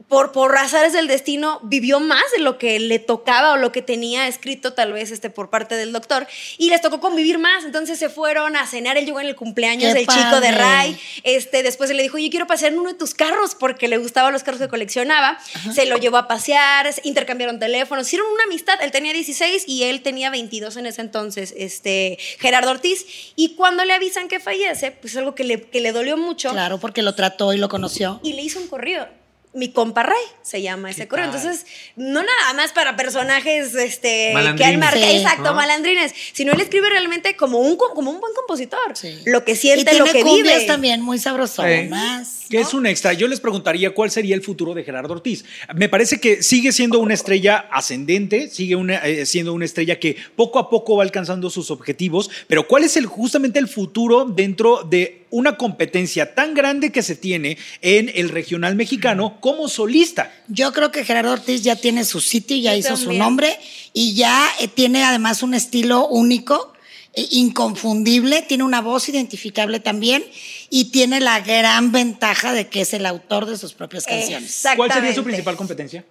Por, 0.10 0.32
por 0.32 0.52
razones 0.52 0.91
del 0.91 1.08
destino, 1.08 1.60
vivió 1.63 2.00
más 2.00 2.24
de 2.36 2.39
lo 2.39 2.58
que 2.58 2.80
le 2.80 2.98
tocaba 3.00 3.54
o 3.54 3.58
lo 3.58 3.72
que 3.72 3.82
tenía 3.84 4.28
escrito, 4.28 4.74
tal 4.74 4.91
vez 4.91 5.12
este, 5.12 5.30
por 5.30 5.50
parte 5.52 5.76
del 5.76 5.93
doctor, 5.93 6.28
y 6.58 6.69
les 6.72 6.82
tocó 6.82 7.00
convivir 7.00 7.38
más. 7.38 7.63
Entonces 7.63 8.00
se 8.00 8.10
fueron 8.10 8.56
a 8.56 8.65
cenar. 8.65 8.98
Él 8.98 9.06
llegó 9.06 9.19
en 9.22 9.28
el 9.28 9.36
cumpleaños 9.36 9.93
¡Qué 9.93 10.00
del 10.00 10.08
chico 10.08 10.41
de! 10.41 10.52
Ray. 10.52 11.00
Este, 11.24 11.62
después 11.63 11.89
le 11.91 12.02
dijo, 12.02 12.17
yo 12.17 12.30
quiero 12.32 12.48
pasear 12.48 12.74
en 12.74 12.80
uno 12.80 12.89
de 12.89 12.98
tus 12.98 13.13
carros 13.13 13.54
porque 13.56 13.88
le 13.88 13.98
gustaban 13.98 14.34
los 14.34 14.43
carros 14.43 14.60
que 14.60 14.67
coleccionaba. 14.67 15.38
Se 15.74 15.86
lo 15.86 15.98
llevó 15.98 16.17
a 16.17 16.28
pasear, 16.28 16.91
se- 16.91 17.02
intercambiaron 17.04 17.60
teléfonos, 17.60 18.08
hicieron 18.08 18.28
una 18.34 18.45
amistad. 18.45 18.82
Él 18.82 18.91
tenía 18.91 19.13
16 19.13 19.65
y 19.67 19.84
él 19.84 20.02
tenía 20.02 20.32
22 20.32 20.76
en 20.78 20.88
ese 20.88 21.02
entonces, 21.02 21.54
este, 21.56 22.17
Gerardo 22.39 22.72
Ortiz. 22.72 23.06
Y 23.36 23.50
cuando 23.56 23.86
le 23.86 23.93
avisan 23.93 24.28
que 24.28 24.39
fallece, 24.39 24.91
pues 24.91 25.15
algo 25.17 25.36
que 25.36 25.43
le, 25.43 25.62
que 25.62 25.82
le 25.82 25.91
dolió 25.91 26.17
mucho 26.17 26.50
Claro, 26.52 26.80
porque 26.80 27.04
lo 27.04 27.13
trató 27.13 27.54
y 27.54 27.58
lo 27.58 27.69
conoció. 27.69 28.19
y 28.24 28.34
le 28.34 28.41
hizo 28.41 28.60
un 28.60 28.67
corrido. 28.67 29.08
Mi 29.52 29.72
compa 29.72 30.04
Ray 30.04 30.16
se 30.44 30.62
llama 30.62 30.92
ese 30.92 31.02
¿Qué 31.02 31.08
corrido. 31.08 31.32
tal? 31.32 31.40
Entonces, 31.40 31.66
no 31.96 32.22
nada 32.22 32.54
más 32.56 32.72
para 32.72 32.96
personajes 32.96 33.74
este, 33.74 34.32
que 34.56 34.64
han 34.64 34.78
marcado, 34.78 35.04
Sí. 35.08 35.18
exacto, 35.18 35.42
¿no? 35.44 35.54
malandrines, 35.56 36.14
sino 36.34 36.54
él 36.54 36.62
escribe 36.62 36.88
realmente 36.88 37.36
como 37.36 37.58
un, 37.58 37.76
co- 37.76 37.96
como 37.96 38.12
un 38.12 38.20
buen 38.20 38.32
compositor. 38.36 38.96
Sí. 38.96 39.18
Lo 39.26 39.44
que 39.44 39.54
Y 39.54 39.56
siente, 39.56 39.86
tiene 39.90 40.06
lo 40.06 40.12
que 40.12 40.24
vive. 40.24 40.66
también 40.66 41.02
muy 41.02 41.18
sabrosonas. 41.18 42.46
Que 42.50 42.60
es 42.60 42.74
un 42.76 42.86
extra. 42.86 43.14
Yo 43.14 43.28
les 43.28 43.40
preguntaría 43.40 43.92
cuál 43.94 44.12
sería 44.12 44.36
el 44.36 44.42
futuro 44.44 44.74
de 44.76 44.84
Gerardo 44.84 45.14
Ortiz. 45.14 45.44
Me 45.76 45.90
parece 45.90 46.20
que 46.20 46.44
sigue 46.44 46.72
siendo 46.72 47.00
una 47.00 47.14
estrella 47.16 47.68
ascendente, 47.72 48.50
sigue 48.50 48.76
una- 48.76 48.98
eh, 49.06 49.26
siendo 49.26 49.54
una 49.54 49.66
estrella 49.66 50.00
que 50.00 50.16
poco 50.36 50.60
a 50.60 50.70
poco 50.70 50.96
va 50.98 51.04
alcanzando 51.04 51.50
sus 51.50 51.72
objetivos, 51.72 52.30
pero 52.48 52.68
¿cuál 52.68 52.84
es 52.84 52.98
el, 52.98 53.06
justamente 53.08 53.58
el 53.60 53.68
futuro 53.68 54.26
dentro 54.26 54.84
de 54.84 55.19
una 55.32 55.58
competencia 55.58 56.34
tan 56.34 56.54
grande 56.54 56.92
que 56.92 57.04
se 57.04 57.15
tiene 57.15 57.58
en 57.82 58.12
el 58.13 58.30
regional 58.30 58.76
mexicano 58.76 59.39
como 59.39 59.68
solista? 59.68 60.32
Yo 60.48 60.74
creo 60.74 60.92
que 60.92 61.06
Gerardo 61.06 61.32
Ortiz 61.32 61.62
ya 61.62 61.76
tiene 61.76 62.06
su 62.06 62.22
sitio, 62.22 62.58
ya 62.58 62.74
Yo 62.74 62.80
hizo 62.80 62.98
su 62.98 63.13
nombre 63.13 63.58
y 63.94 64.15
ya 64.15 64.48
eh, 64.60 64.68
tiene 64.68 65.04
además 65.04 65.44
un 65.44 65.54
estilo 65.54 66.08
único, 66.08 66.74
eh, 67.13 67.28
inconfundible, 67.32 68.42
tiene 68.44 68.63
una 68.63 68.82
voz 68.82 69.10
identificable 69.10 69.80
también 69.80 70.24
y 70.70 70.86
tiene 70.86 71.20
la 71.20 71.39
gran 71.39 71.92
ventaja 71.92 72.54
de 72.54 72.68
que 72.68 72.82
es 72.82 72.94
el 72.94 73.06
autor 73.06 73.46
de 73.46 73.58
sus 73.58 73.74
propias 73.74 74.06
canciones. 74.06 74.63
¿Cuál 74.76 74.92
sería 74.92 75.13
su 75.13 75.24
principal 75.24 75.56
competencia? 75.56 76.06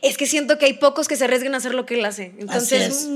Es 0.00 0.16
que 0.16 0.26
siento 0.26 0.58
que 0.58 0.66
hay 0.66 0.74
pocos 0.74 1.08
que 1.08 1.16
se 1.16 1.24
arriesgan 1.24 1.54
a 1.54 1.58
hacer 1.58 1.74
lo 1.74 1.84
que 1.84 1.94
él 1.94 2.04
hace. 2.04 2.32
Entonces, 2.38 2.88
es. 2.88 3.08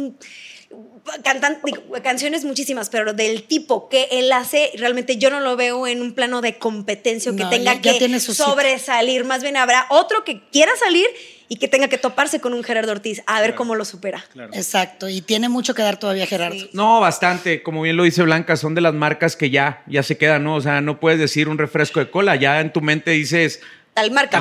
Cantan, 1.23 1.59
digo, 1.65 1.83
canciones 2.03 2.45
muchísimas, 2.45 2.91
pero 2.91 3.13
del 3.13 3.45
tipo 3.45 3.89
que 3.89 4.09
él 4.11 4.33
hace, 4.33 4.73
realmente 4.77 5.17
yo 5.17 5.31
no 5.31 5.41
lo 5.41 5.57
veo 5.57 5.87
en 5.87 6.03
un 6.03 6.13
plano 6.15 6.41
de 6.41 6.59
competencia 6.59 7.31
o 7.33 7.37
que 7.37 7.45
No, 7.45 7.51
tenga 7.51 7.75
ya- 7.75 7.81
ya 7.81 7.93
que 7.93 7.99
tiene 7.99 8.19
su 8.21 8.33
sitio. 8.35 8.47
sobresalir. 8.53 9.25
Más 9.25 9.43
bien 9.43 9.57
habrá 9.57 9.87
otro 9.91 10.25
que 10.25 10.41
quiera 10.51 10.73
salir 10.77 11.07
y 11.49 11.57
que 11.57 11.69
tenga 11.69 11.87
que 11.87 11.97
toparse 11.99 12.41
con 12.41 12.55
un 12.55 12.65
Gerardo 12.65 12.91
Ortiz 12.91 13.23
a 13.27 13.41
ver 13.41 13.55
cómo 13.55 13.77
lo 13.77 13.85
supera. 13.85 14.25
Exacto, 14.53 15.09
y 15.09 15.21
tiene 15.21 15.49
mucho 15.49 15.75
que 15.75 15.83
dar 15.83 15.97
todavía 15.99 16.27
Gerardo. 16.27 16.59
Sí. 16.59 16.71
No, 16.73 16.99
bastante. 17.01 17.63
Como 17.63 17.83
bien 17.83 17.97
lo 17.97 18.03
dice 18.03 18.23
Blanca, 18.23 18.57
son 18.57 18.75
de 18.75 18.81
las 18.81 18.95
marcas 18.95 19.37
que 19.37 19.51
ya, 19.51 19.85
ya 19.87 20.03
se 20.03 20.19
quedan, 20.19 20.43
¿no? 20.43 20.57
O 20.57 20.61
sea, 20.61 20.81
no 20.81 20.99
puedes 20.99 21.21
decir 21.21 21.49
un 21.49 21.59
refresco 21.59 22.01
de 22.01 22.11
cola. 22.11 22.35
Ya 22.35 22.61
en 22.61 22.73
tu 22.73 22.81
mente 22.81 23.13
dices, 23.13 23.61
Tal 23.97 24.11
marca. 24.11 24.39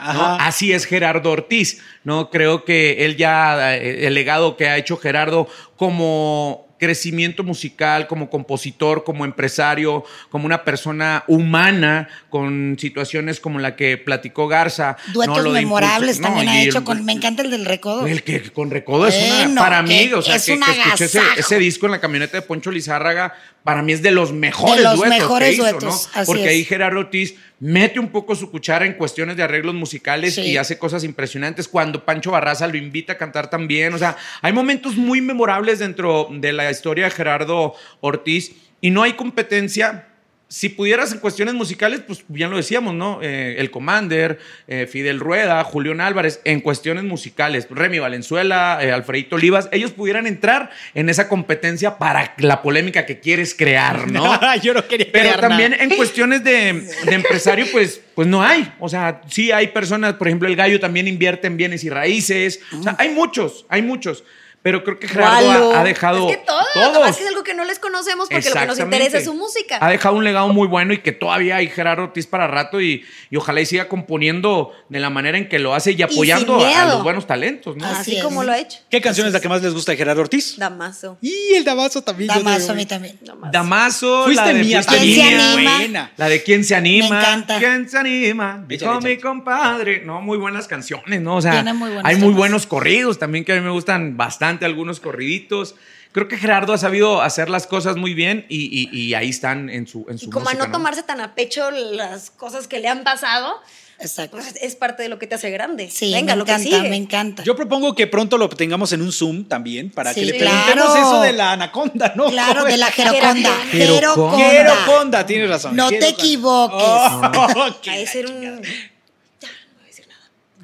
Ajá. 0.00 0.36
Así 0.36 0.72
es 0.72 0.84
Gerardo 0.86 1.32
Ortiz, 1.32 1.82
¿no? 2.04 2.30
Creo 2.30 2.64
que 2.64 3.04
él 3.04 3.16
ya, 3.16 3.74
eh, 3.76 4.06
el 4.06 4.14
legado 4.14 4.56
que 4.56 4.68
ha 4.68 4.76
hecho 4.76 4.96
Gerardo 4.96 5.48
como 5.76 6.68
crecimiento 6.82 7.44
musical, 7.44 8.08
como 8.08 8.28
compositor, 8.28 9.04
como 9.04 9.24
empresario, 9.24 10.04
como 10.30 10.46
una 10.46 10.64
persona 10.64 11.22
humana, 11.28 12.08
con 12.28 12.76
situaciones 12.76 13.38
como 13.38 13.60
la 13.60 13.76
que 13.76 13.98
platicó 13.98 14.48
Garza. 14.48 14.96
Duetos 15.12 15.48
memorables 15.52 16.20
también 16.20 16.48
ha 16.48 16.60
hecho 16.60 16.78
el- 16.78 16.84
con. 16.84 17.04
Me 17.04 17.12
encanta 17.12 17.42
el 17.42 17.52
del 17.52 17.66
recodo. 17.66 18.04
el 18.08 18.24
que 18.24 18.50
con 18.50 18.72
Recodo 18.72 19.06
es 19.06 19.14
una, 19.46 19.60
para 19.60 19.82
mí, 19.82 20.12
o 20.12 20.22
sea, 20.22 20.34
es 20.34 20.44
que, 20.44 20.58
que 20.58 20.70
escuché 21.04 21.20
ese, 21.36 21.58
disco 21.60 21.86
en 21.86 21.92
la 21.92 22.00
camioneta 22.00 22.36
de 22.38 22.42
Poncho 22.42 22.72
Lizárraga, 22.72 23.32
para 23.62 23.82
mí 23.82 23.92
es 23.92 24.02
de 24.02 24.10
los 24.10 24.32
mejores 24.32 24.78
De 24.78 24.82
los 24.82 24.96
duetos 24.96 25.18
mejores 25.20 25.48
que 25.50 25.54
hizo, 25.54 25.62
duetos, 25.62 25.84
¿no? 25.84 26.20
así 26.20 26.26
Porque 26.26 26.42
es. 26.46 26.50
ahí 26.50 26.64
Gerardo 26.64 26.98
Ortiz 26.98 27.36
mete 27.64 28.00
un 28.00 28.08
poco 28.08 28.34
su 28.34 28.50
cuchara 28.50 28.84
en 28.86 28.94
cuestiones 28.94 29.36
de 29.36 29.44
arreglos 29.44 29.72
musicales 29.76 30.34
Sí. 30.34 30.40
y 30.40 30.56
hace 30.56 30.78
cosas 30.78 31.04
impresionantes. 31.04 31.68
Cuando 31.68 32.04
Pancho 32.04 32.32
Barraza 32.32 32.66
lo 32.66 32.76
invita 32.76 33.12
a 33.12 33.16
cantar 33.18 33.48
también, 33.50 33.94
o 33.94 33.98
sea, 33.98 34.16
hay 34.40 34.52
momentos 34.52 34.96
muy 34.96 35.20
memorables 35.20 35.78
dentro 35.78 36.26
de 36.32 36.52
la 36.52 36.68
historia 36.72 37.04
de 37.04 37.12
Gerardo 37.12 37.74
Ortiz 38.00 38.50
y 38.80 38.90
no 38.90 39.04
hay 39.04 39.12
competencia. 39.12 40.08
Si 40.52 40.68
pudieras 40.68 41.10
en 41.12 41.18
cuestiones 41.18 41.54
musicales, 41.54 42.02
pues 42.06 42.26
ya 42.28 42.46
lo 42.46 42.58
decíamos, 42.58 42.92
¿no? 42.92 43.20
Eh, 43.22 43.54
el 43.56 43.70
Commander, 43.70 44.38
eh, 44.68 44.86
Fidel 44.86 45.18
Rueda, 45.18 45.64
Julián 45.64 46.02
Álvarez, 46.02 46.42
en 46.44 46.60
cuestiones 46.60 47.04
musicales, 47.04 47.66
Remy 47.70 48.00
Valenzuela, 48.00 48.78
eh, 48.82 48.92
Alfredito 48.92 49.36
Olivas, 49.36 49.70
ellos 49.72 49.92
pudieran 49.92 50.26
entrar 50.26 50.68
en 50.92 51.08
esa 51.08 51.26
competencia 51.26 51.96
para 51.96 52.34
la 52.36 52.60
polémica 52.60 53.06
que 53.06 53.18
quieres 53.18 53.54
crear, 53.54 54.10
¿no? 54.10 54.38
Yo 54.62 54.74
no 54.74 54.86
quería 54.86 55.06
Pero 55.10 55.24
crear 55.24 55.40
también 55.40 55.70
nada. 55.70 55.84
en 55.84 55.96
cuestiones 55.96 56.44
de, 56.44 56.86
de 57.06 57.14
empresario, 57.14 57.64
pues, 57.72 58.02
pues 58.14 58.28
no 58.28 58.42
hay. 58.42 58.70
O 58.78 58.90
sea, 58.90 59.22
sí 59.28 59.52
hay 59.52 59.68
personas, 59.68 60.12
por 60.16 60.28
ejemplo, 60.28 60.48
el 60.48 60.56
gallo 60.56 60.78
también 60.78 61.08
invierte 61.08 61.46
en 61.46 61.56
bienes 61.56 61.82
y 61.82 61.88
raíces. 61.88 62.60
O 62.78 62.82
sea, 62.82 62.94
hay 62.98 63.08
muchos, 63.08 63.64
hay 63.70 63.80
muchos. 63.80 64.22
Pero 64.62 64.84
creo 64.84 64.98
que 64.98 65.08
Gerardo 65.08 65.74
ha, 65.74 65.80
ha 65.80 65.84
dejado. 65.84 66.30
Es 66.30 66.36
que 66.36 66.44
todos, 66.44 66.64
todos. 66.72 66.92
nomás 66.92 67.16
que 67.16 67.24
es 67.24 67.28
algo 67.28 67.42
que 67.42 67.52
no 67.52 67.64
les 67.64 67.80
conocemos 67.80 68.28
porque 68.28 68.48
lo 68.48 68.54
que 68.54 68.66
nos 68.66 68.78
interesa 68.78 69.18
es 69.18 69.24
su 69.24 69.34
música. 69.34 69.78
Ha 69.80 69.90
dejado 69.90 70.14
un 70.14 70.22
legado 70.22 70.48
muy 70.48 70.68
bueno 70.68 70.92
y 70.92 70.98
que 70.98 71.10
todavía 71.10 71.56
hay 71.56 71.68
Gerardo 71.68 72.04
Ortiz 72.04 72.28
para 72.28 72.46
rato 72.46 72.80
y, 72.80 73.04
y 73.30 73.36
ojalá 73.36 73.60
y 73.60 73.66
siga 73.66 73.88
componiendo 73.88 74.72
de 74.88 75.00
la 75.00 75.10
manera 75.10 75.36
en 75.36 75.48
que 75.48 75.58
lo 75.58 75.74
hace 75.74 75.92
y 75.92 76.02
apoyando 76.02 76.64
a, 76.64 76.86
los 76.86 77.02
buenos 77.02 77.26
talentos, 77.26 77.76
¿no? 77.76 77.86
Así 77.86 78.00
Así 78.00 78.16
es. 78.18 78.22
como 78.22 78.44
lo 78.44 78.52
ha 78.52 78.58
hecho. 78.58 78.78
¿Qué 78.88 79.00
canción 79.00 79.26
es 79.26 79.32
la 79.32 79.40
que 79.40 79.48
más 79.48 79.62
les 79.62 79.74
gusta 79.74 79.92
de 79.92 79.98
Gerardo 79.98 80.22
Ortiz? 80.22 80.56
Damaso. 80.56 81.18
Y 81.20 81.54
el 81.54 81.64
Damaso 81.64 82.02
también. 82.02 82.28
Damaso 82.28 82.60
digo, 82.60 82.72
a 82.72 82.74
mí 82.74 82.86
también. 82.86 83.18
Damaso. 83.20 83.52
Damaso, 83.52 84.24
Fuiste 84.24 84.44
la 84.44 84.52
de 84.52 84.60
mía 84.60 84.82
¿Quién 84.86 85.14
se 85.14 85.22
anima? 85.22 85.76
Buena. 85.76 86.12
La 86.16 86.28
de 86.28 86.42
quién 86.42 86.64
se 86.64 86.74
anima. 86.76 87.08
Me 87.08 87.18
encanta. 87.18 87.58
¿Quién 87.58 87.88
se 87.88 87.98
anima? 87.98 88.64
Dijo 88.68 89.00
mi 89.00 89.16
compadre. 89.18 90.02
No, 90.04 90.20
muy 90.20 90.38
buenas 90.38 90.68
canciones, 90.68 91.20
¿no? 91.20 91.36
O 91.36 91.42
sea, 91.42 91.52
Tiene 91.52 91.72
muy 91.72 91.90
buenos 91.90 92.04
hay 92.04 92.16
muy 92.16 92.32
buenos 92.32 92.66
corridos 92.66 93.18
también 93.18 93.44
que 93.44 93.52
a 93.52 93.56
mí 93.56 93.60
me 93.60 93.70
gustan 93.70 94.16
bastante 94.16 94.51
algunos 94.60 95.00
corriditos. 95.00 95.74
Creo 96.12 96.28
que 96.28 96.36
Gerardo 96.36 96.74
ha 96.74 96.78
sabido 96.78 97.22
hacer 97.22 97.48
las 97.48 97.66
cosas 97.66 97.96
muy 97.96 98.12
bien 98.12 98.44
y, 98.50 98.64
y- 98.66 98.94
y 99.00 99.14
ahí 99.14 99.30
están 99.30 99.70
en 99.70 99.86
su, 99.86 100.04
en 100.10 100.18
su 100.18 100.26
Y 100.26 100.30
como 100.30 100.46
a 100.48 100.52
música, 100.52 100.66
no 100.66 100.72
tomarse 100.72 101.02
tan 101.02 101.20
a 101.22 101.34
pecho 101.34 101.70
las 101.70 102.30
cosas 102.30 102.68
que 102.68 102.80
le 102.80 102.88
han 102.88 103.02
pasado, 103.02 103.54
Exacto. 103.98 104.36
pues 104.36 104.54
es 104.60 104.76
parte 104.76 105.02
de 105.04 105.08
lo 105.08 105.18
que 105.18 105.26
te 105.26 105.36
hace 105.36 105.48
grande. 105.48 105.88
Sí, 105.90 106.12
Venga, 106.12 106.34
me 106.34 106.40
lo 106.40 106.44
que 106.44 106.52
encanta, 106.52 106.76
sigue. 106.76 106.90
me 106.90 106.96
encanta. 106.96 107.42
Yo 107.44 107.56
propongo 107.56 107.94
que 107.94 108.06
pronto 108.08 108.36
lo 108.36 108.50
tengamos 108.50 108.92
en 108.92 109.00
un 109.00 109.10
Zoom 109.10 109.44
también 109.44 109.88
para 109.90 110.12
Sí, 110.12 110.20
que 110.20 110.26
le 110.26 110.36
claro. 110.38 110.64
preguntemos 110.66 110.98
eso 110.98 111.20
de 111.22 111.32
la 111.32 111.52
anaconda, 111.52 112.12
¿no? 112.14 112.26
Claro, 112.26 112.64
de 112.64 112.76
la 112.76 112.90
Jeroconda. 112.90 113.56
Jeroconda. 113.70 114.36
Jeroconda. 114.38 115.24
Tienes 115.26 115.48
razón. 115.48 115.74
No 115.76 115.88
te 115.88 115.94
Jeroconda. 115.94 116.20
equivoques. 116.22 116.86
Oh, 116.86 117.90
de 117.90 118.06
ser 118.06 118.26
un... 118.26 118.60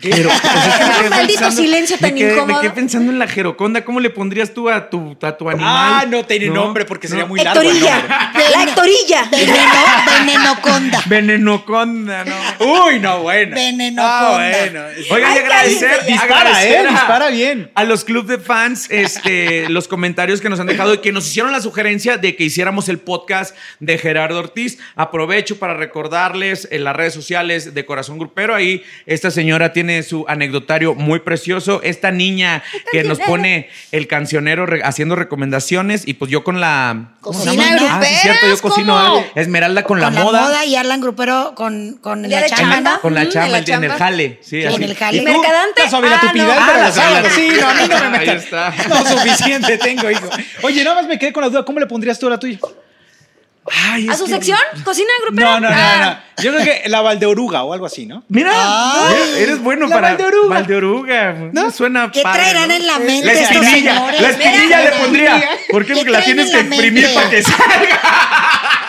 Pero, 0.01 0.29
pues, 0.31 0.43
maldito 1.11 1.41
pensando- 1.41 1.63
silencio 1.63 1.99
tan 1.99 2.15
me 2.15 2.21
quedé- 2.21 2.33
incómodo. 2.35 2.57
Me 2.57 2.61
quedé 2.63 2.71
pensando 2.71 3.13
en 3.13 3.19
la 3.19 3.27
Jeroconda. 3.27 3.85
¿Cómo 3.85 4.01
le 4.01 4.11
pondrías 4.11 4.55
tú 4.55 4.69
a 4.69 4.89
tu, 4.91 5.17
a 5.23 5.37
tu 5.37 5.49
animal? 5.51 6.03
Ah, 6.03 6.05
no 6.09 6.25
tiene 6.25 6.47
nombre 6.49 6.85
porque 6.85 7.09
sería 7.09 7.27
muy 7.27 7.41
largo 7.41 7.61
el 7.63 7.69
Hectorilla. 7.69 8.33
La 8.55 8.63
Hectorilla. 8.63 9.29
Veneno, 9.31 9.63
venenoconda. 10.17 11.03
Venenoconda, 11.07 12.25
¿no? 12.25 12.85
Uy, 12.85 12.99
no, 13.01 13.23
bueno. 13.23 13.55
Venenoconda. 13.55 14.39
Ah, 14.39 14.61
bueno. 14.63 14.81
Oigan, 15.11 15.33
Ay, 15.33 15.39
agradecer. 15.39 16.07
Dispara, 16.07 16.51
agradecer 16.51 16.85
¿eh? 16.85 16.89
a- 16.89 16.91
Dispara 16.93 17.29
bien. 17.31 17.71
A 17.75 17.85
los 17.85 18.05
club 18.05 18.27
de 18.27 18.39
fans, 18.39 18.87
este, 18.91 19.69
los 19.69 19.89
comentarios 19.89 20.41
que 20.41 20.49
nos 20.49 20.61
han 20.61 20.67
dejado 20.67 20.95
y 20.95 20.99
que 20.99 21.13
nos 21.13 21.27
hicieron 21.27 21.53
la 21.53 21.61
sugerencia 21.61 22.17
de 22.19 22.37
que 22.37 22.45
hiciéramos 22.45 22.89
el 22.89 22.99
podcast 22.99 23.57
de 23.81 23.99
Gerardo 23.99 24.39
Ortiz. 24.39 24.79
Aprovecho 24.97 25.59
para 25.59 25.75
recordarles 25.75 26.69
en 26.71 26.85
las 26.85 26.95
redes 26.97 27.15
sociales 27.15 27.75
de 27.75 27.85
Corazón 27.85 28.19
Grupero. 28.19 28.55
Ahí 28.55 28.83
esta 29.07 29.31
señora 29.31 29.73
tiene 29.73 29.88
su 30.03 30.25
anecdotario 30.29 30.95
muy 30.95 31.19
precioso. 31.21 31.81
Esta 31.83 32.11
niña 32.11 32.63
que 32.93 33.05
nos 33.05 33.19
pone 33.19 33.69
el 33.93 34.07
cancionero 34.07 34.67
re- 34.67 34.83
haciendo 34.85 35.17
recomendaciones 35.17 36.07
y 36.07 36.15
pues 36.15 36.31
yo 36.31 36.45
con 36.45 36.61
la... 36.61 37.13
¿cómo 37.21 37.39
se 37.39 37.47
Cocina? 37.47 37.77
Ah, 37.91 38.01
sí, 38.05 38.15
es 38.15 38.21
cierto, 38.23 38.47
yo 38.49 38.59
cocino. 38.61 39.25
Esmeralda 39.35 39.83
con, 39.85 40.01
Con 40.01 40.15
la, 40.15 40.23
moda. 40.25 40.65
y 40.65 40.77
Alan 40.77 41.01
Grupero 41.01 41.53
con, 41.55 41.99
con 42.01 42.23
la 42.23 42.47
chamba, 42.47 42.75
chamba. 42.75 42.91
¿no? 42.93 43.01
Con 43.01 43.15
la 43.15 43.29
chamba, 43.29 43.47
en 43.47 43.53
la 43.53 43.59
en 43.75 43.85
el 43.85 43.91
jale. 43.93 44.39
Sí, 44.43 44.65
así. 44.65 44.83
el 44.83 44.95
jale. 44.97 45.19
¿Y. 45.19 45.21
Mercadante. 45.23 45.83
La 45.83 45.91
Ah, 46.21 46.33
no. 46.35 46.53
Ah, 46.53 46.79
la 46.79 46.93
la. 47.23 47.31
Sí, 47.31 47.49
no, 47.61 47.69
a 47.69 47.75
mí 47.75 47.81
no 47.89 48.11
me 48.11 48.19
Ahí 48.19 48.27
metas. 48.27 48.45
está. 48.45 48.75
No, 48.89 49.07
suficiente 49.07 49.79
tengo, 49.79 50.11
hijo. 50.11 50.29
Oye, 50.63 50.85
nada 50.85 50.97
más 50.97 51.07
me 51.07 51.19
quedé 51.19 51.33
con 51.33 51.43
la 51.43 51.49
duda. 51.51 51.65
¿Cómo 51.65 51.81
le 51.81 51.87
pondrías 51.87 52.19
tú 52.19 52.29
la 52.29 52.39
tuya? 52.39 52.59
Ay, 53.73 54.09
¿A 54.09 54.15
su 54.17 54.25
que- 54.25 54.33
sección? 54.33 54.59
¿Cocina 54.85 55.09
grupera? 55.25 55.47
No, 55.53 55.61
no, 55.61 55.69
no, 55.71 55.75
Ah. 55.77 56.23
no. 56.37 56.43
Yo 56.43 56.53
creo 56.53 56.65
que 56.65 56.89
la 56.89 57.01
Valdeoruga 57.01 57.65
o 57.65 57.73
algo 57.73 57.87
así, 57.87 58.07
¿no? 58.07 58.23
Mira, 58.29 58.53
Ah. 58.55 59.13
eres 59.39 59.61
bueno 59.61 59.89
La 59.89 59.95
para 59.97 60.09
Valdeoruga. 60.11 60.55
Valdeoruga. 60.55 61.33
No 61.53 61.71
suena 61.73 62.11
¿Qué 62.13 62.23
padre, 62.23 62.43
traerán 62.43 62.69
¿no? 62.69 62.75
en 62.75 62.87
la 62.87 62.99
mente 63.01 63.27
La 63.27 63.33
estos 63.33 63.57
espinilla, 63.67 63.95
señores? 63.95 64.21
la 64.21 64.29
espinilla 64.31 64.63
Mira, 64.79 64.85
le 64.85 64.91
pondría. 64.93 65.45
¿Por 65.71 65.83
qué? 65.85 65.93
¿Qué 65.95 65.99
Porque 65.99 66.11
la 66.13 66.25
tienes 66.25 66.47
en 66.47 66.53
que 66.53 66.59
exprimir 66.61 67.03
mente? 67.03 67.15
para 67.15 67.31
que 67.31 67.43
salga. 67.43 68.01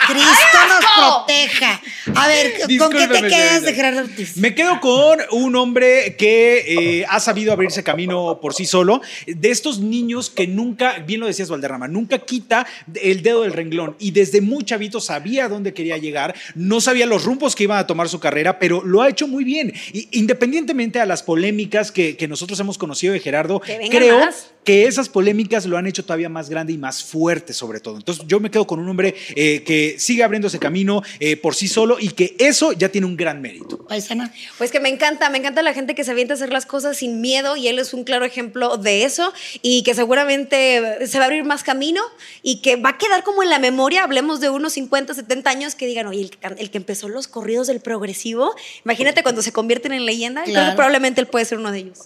Cristo 0.06 0.58
nos 0.68 1.24
proteja. 1.26 1.80
A 2.16 2.26
ver, 2.26 2.54
¿con 2.78 2.90
qué 2.90 3.06
te 3.06 3.22
quedas 3.28 3.62
de 3.62 3.74
Gerardo 3.74 4.00
Ortiz? 4.00 4.36
Me 4.36 4.54
quedo 4.56 4.80
con 4.80 5.18
un 5.30 5.54
hombre 5.54 6.16
que 6.16 6.64
eh, 7.00 7.06
ha 7.08 7.20
sabido 7.20 7.52
abrirse 7.52 7.84
camino 7.84 8.38
por 8.42 8.52
sí 8.54 8.66
solo, 8.66 9.00
de 9.26 9.50
estos 9.50 9.78
niños 9.78 10.28
que 10.30 10.48
nunca, 10.48 10.98
bien 11.06 11.20
lo 11.20 11.26
decías 11.26 11.48
Valderrama, 11.48 11.86
nunca 11.86 12.18
quita 12.18 12.66
el 13.00 13.22
dedo 13.22 13.42
del 13.42 13.52
renglón 13.52 13.94
y 14.00 14.10
desde 14.10 14.40
muy 14.40 14.64
chavito 14.70 15.00
sabía 15.00 15.48
dónde 15.48 15.74
quería 15.74 15.98
llegar, 15.98 16.34
no 16.54 16.80
sabía 16.80 17.06
los 17.06 17.24
rumbos 17.24 17.54
que 17.54 17.64
iban 17.64 17.78
a 17.78 17.86
tomar 17.86 18.08
su 18.08 18.20
carrera, 18.20 18.58
pero 18.58 18.82
lo 18.84 19.02
ha 19.02 19.08
hecho 19.08 19.26
muy 19.26 19.44
bien. 19.44 19.72
Y, 19.92 20.08
independientemente 20.12 21.00
a 21.00 21.06
las 21.06 21.22
polémicas 21.22 21.90
que, 21.92 22.16
que 22.16 22.28
nosotros 22.28 22.58
hemos 22.60 22.78
conocido 22.78 23.12
de 23.12 23.20
Gerardo, 23.20 23.60
Que 23.60 23.88
creo 23.90 24.20
más. 24.20 24.50
que 24.64 24.86
esas 24.86 25.08
polémicas 25.08 25.66
lo 25.66 25.76
han 25.76 25.86
hecho 25.86 26.04
todavía 26.04 26.28
más 26.28 26.48
grande 26.48 26.72
y 26.72 26.78
más 26.78 27.02
fuerte 27.02 27.52
sobre 27.52 27.80
todo. 27.80 27.96
Entonces 27.96 28.24
yo 28.26 28.40
me 28.40 28.50
quedo 28.50 28.66
con 28.66 28.78
un 28.78 28.88
hombre 28.88 29.14
eh, 29.34 29.62
que 29.64 29.96
sigue 29.98 30.22
abriéndose 30.22 30.58
camino 30.58 31.02
eh, 31.18 31.36
por 31.36 31.54
sí 31.54 31.66
solo 31.66 31.96
y 31.98 32.10
que 32.10 32.36
eso 32.38 32.72
ya 32.72 32.90
tiene 32.90 33.06
un 33.06 33.16
gran 33.16 33.40
mérito. 33.40 33.78
Paisana. 33.86 34.32
Pues 34.58 34.70
que 34.70 34.80
me 34.80 34.88
encanta, 34.88 35.30
me 35.30 35.38
encanta 35.38 35.62
la 35.62 35.72
gente 35.74 35.94
que 35.94 36.04
se 36.04 36.10
avienta 36.12 36.34
a 36.34 36.36
hacer 36.36 36.52
las 36.52 36.66
cosas 36.66 36.98
sin 36.98 37.20
miedo 37.20 37.56
y 37.56 37.68
él 37.68 37.78
es 37.78 37.92
un 37.94 38.04
claro 38.04 38.24
ejemplo 38.24 38.76
de 38.76 39.04
eso 39.04 39.32
y 39.62 39.82
que 39.82 39.94
seguramente 39.94 41.06
se 41.06 41.18
va 41.18 41.24
a 41.24 41.26
abrir 41.26 41.44
más 41.44 41.62
camino 41.64 42.02
y 42.42 42.60
que 42.60 42.76
va 42.76 42.90
a 42.90 42.98
quedar 42.98 43.24
como 43.24 43.42
en 43.42 43.50
la 43.50 43.58
memoria, 43.58 44.04
hablemos 44.04 44.40
de 44.40 44.49
unos 44.50 44.72
50, 44.74 45.14
70 45.14 45.50
años 45.50 45.74
que 45.74 45.86
digan, 45.86 46.06
oye, 46.06 46.22
el 46.22 46.30
que, 46.30 46.38
can- 46.38 46.56
el 46.58 46.70
que 46.70 46.78
empezó 46.78 47.08
los 47.08 47.28
corridos 47.28 47.66
del 47.66 47.80
progresivo, 47.80 48.54
imagínate 48.84 49.22
cuando 49.22 49.42
se 49.42 49.52
convierten 49.52 49.92
en 49.92 50.04
leyenda, 50.06 50.42
creo 50.42 50.54
que 50.54 50.60
Claro. 50.60 50.76
probablemente 50.76 51.20
él 51.20 51.26
puede 51.26 51.44
ser 51.44 51.58
uno 51.58 51.70
de 51.72 51.78
ellos. 51.78 51.98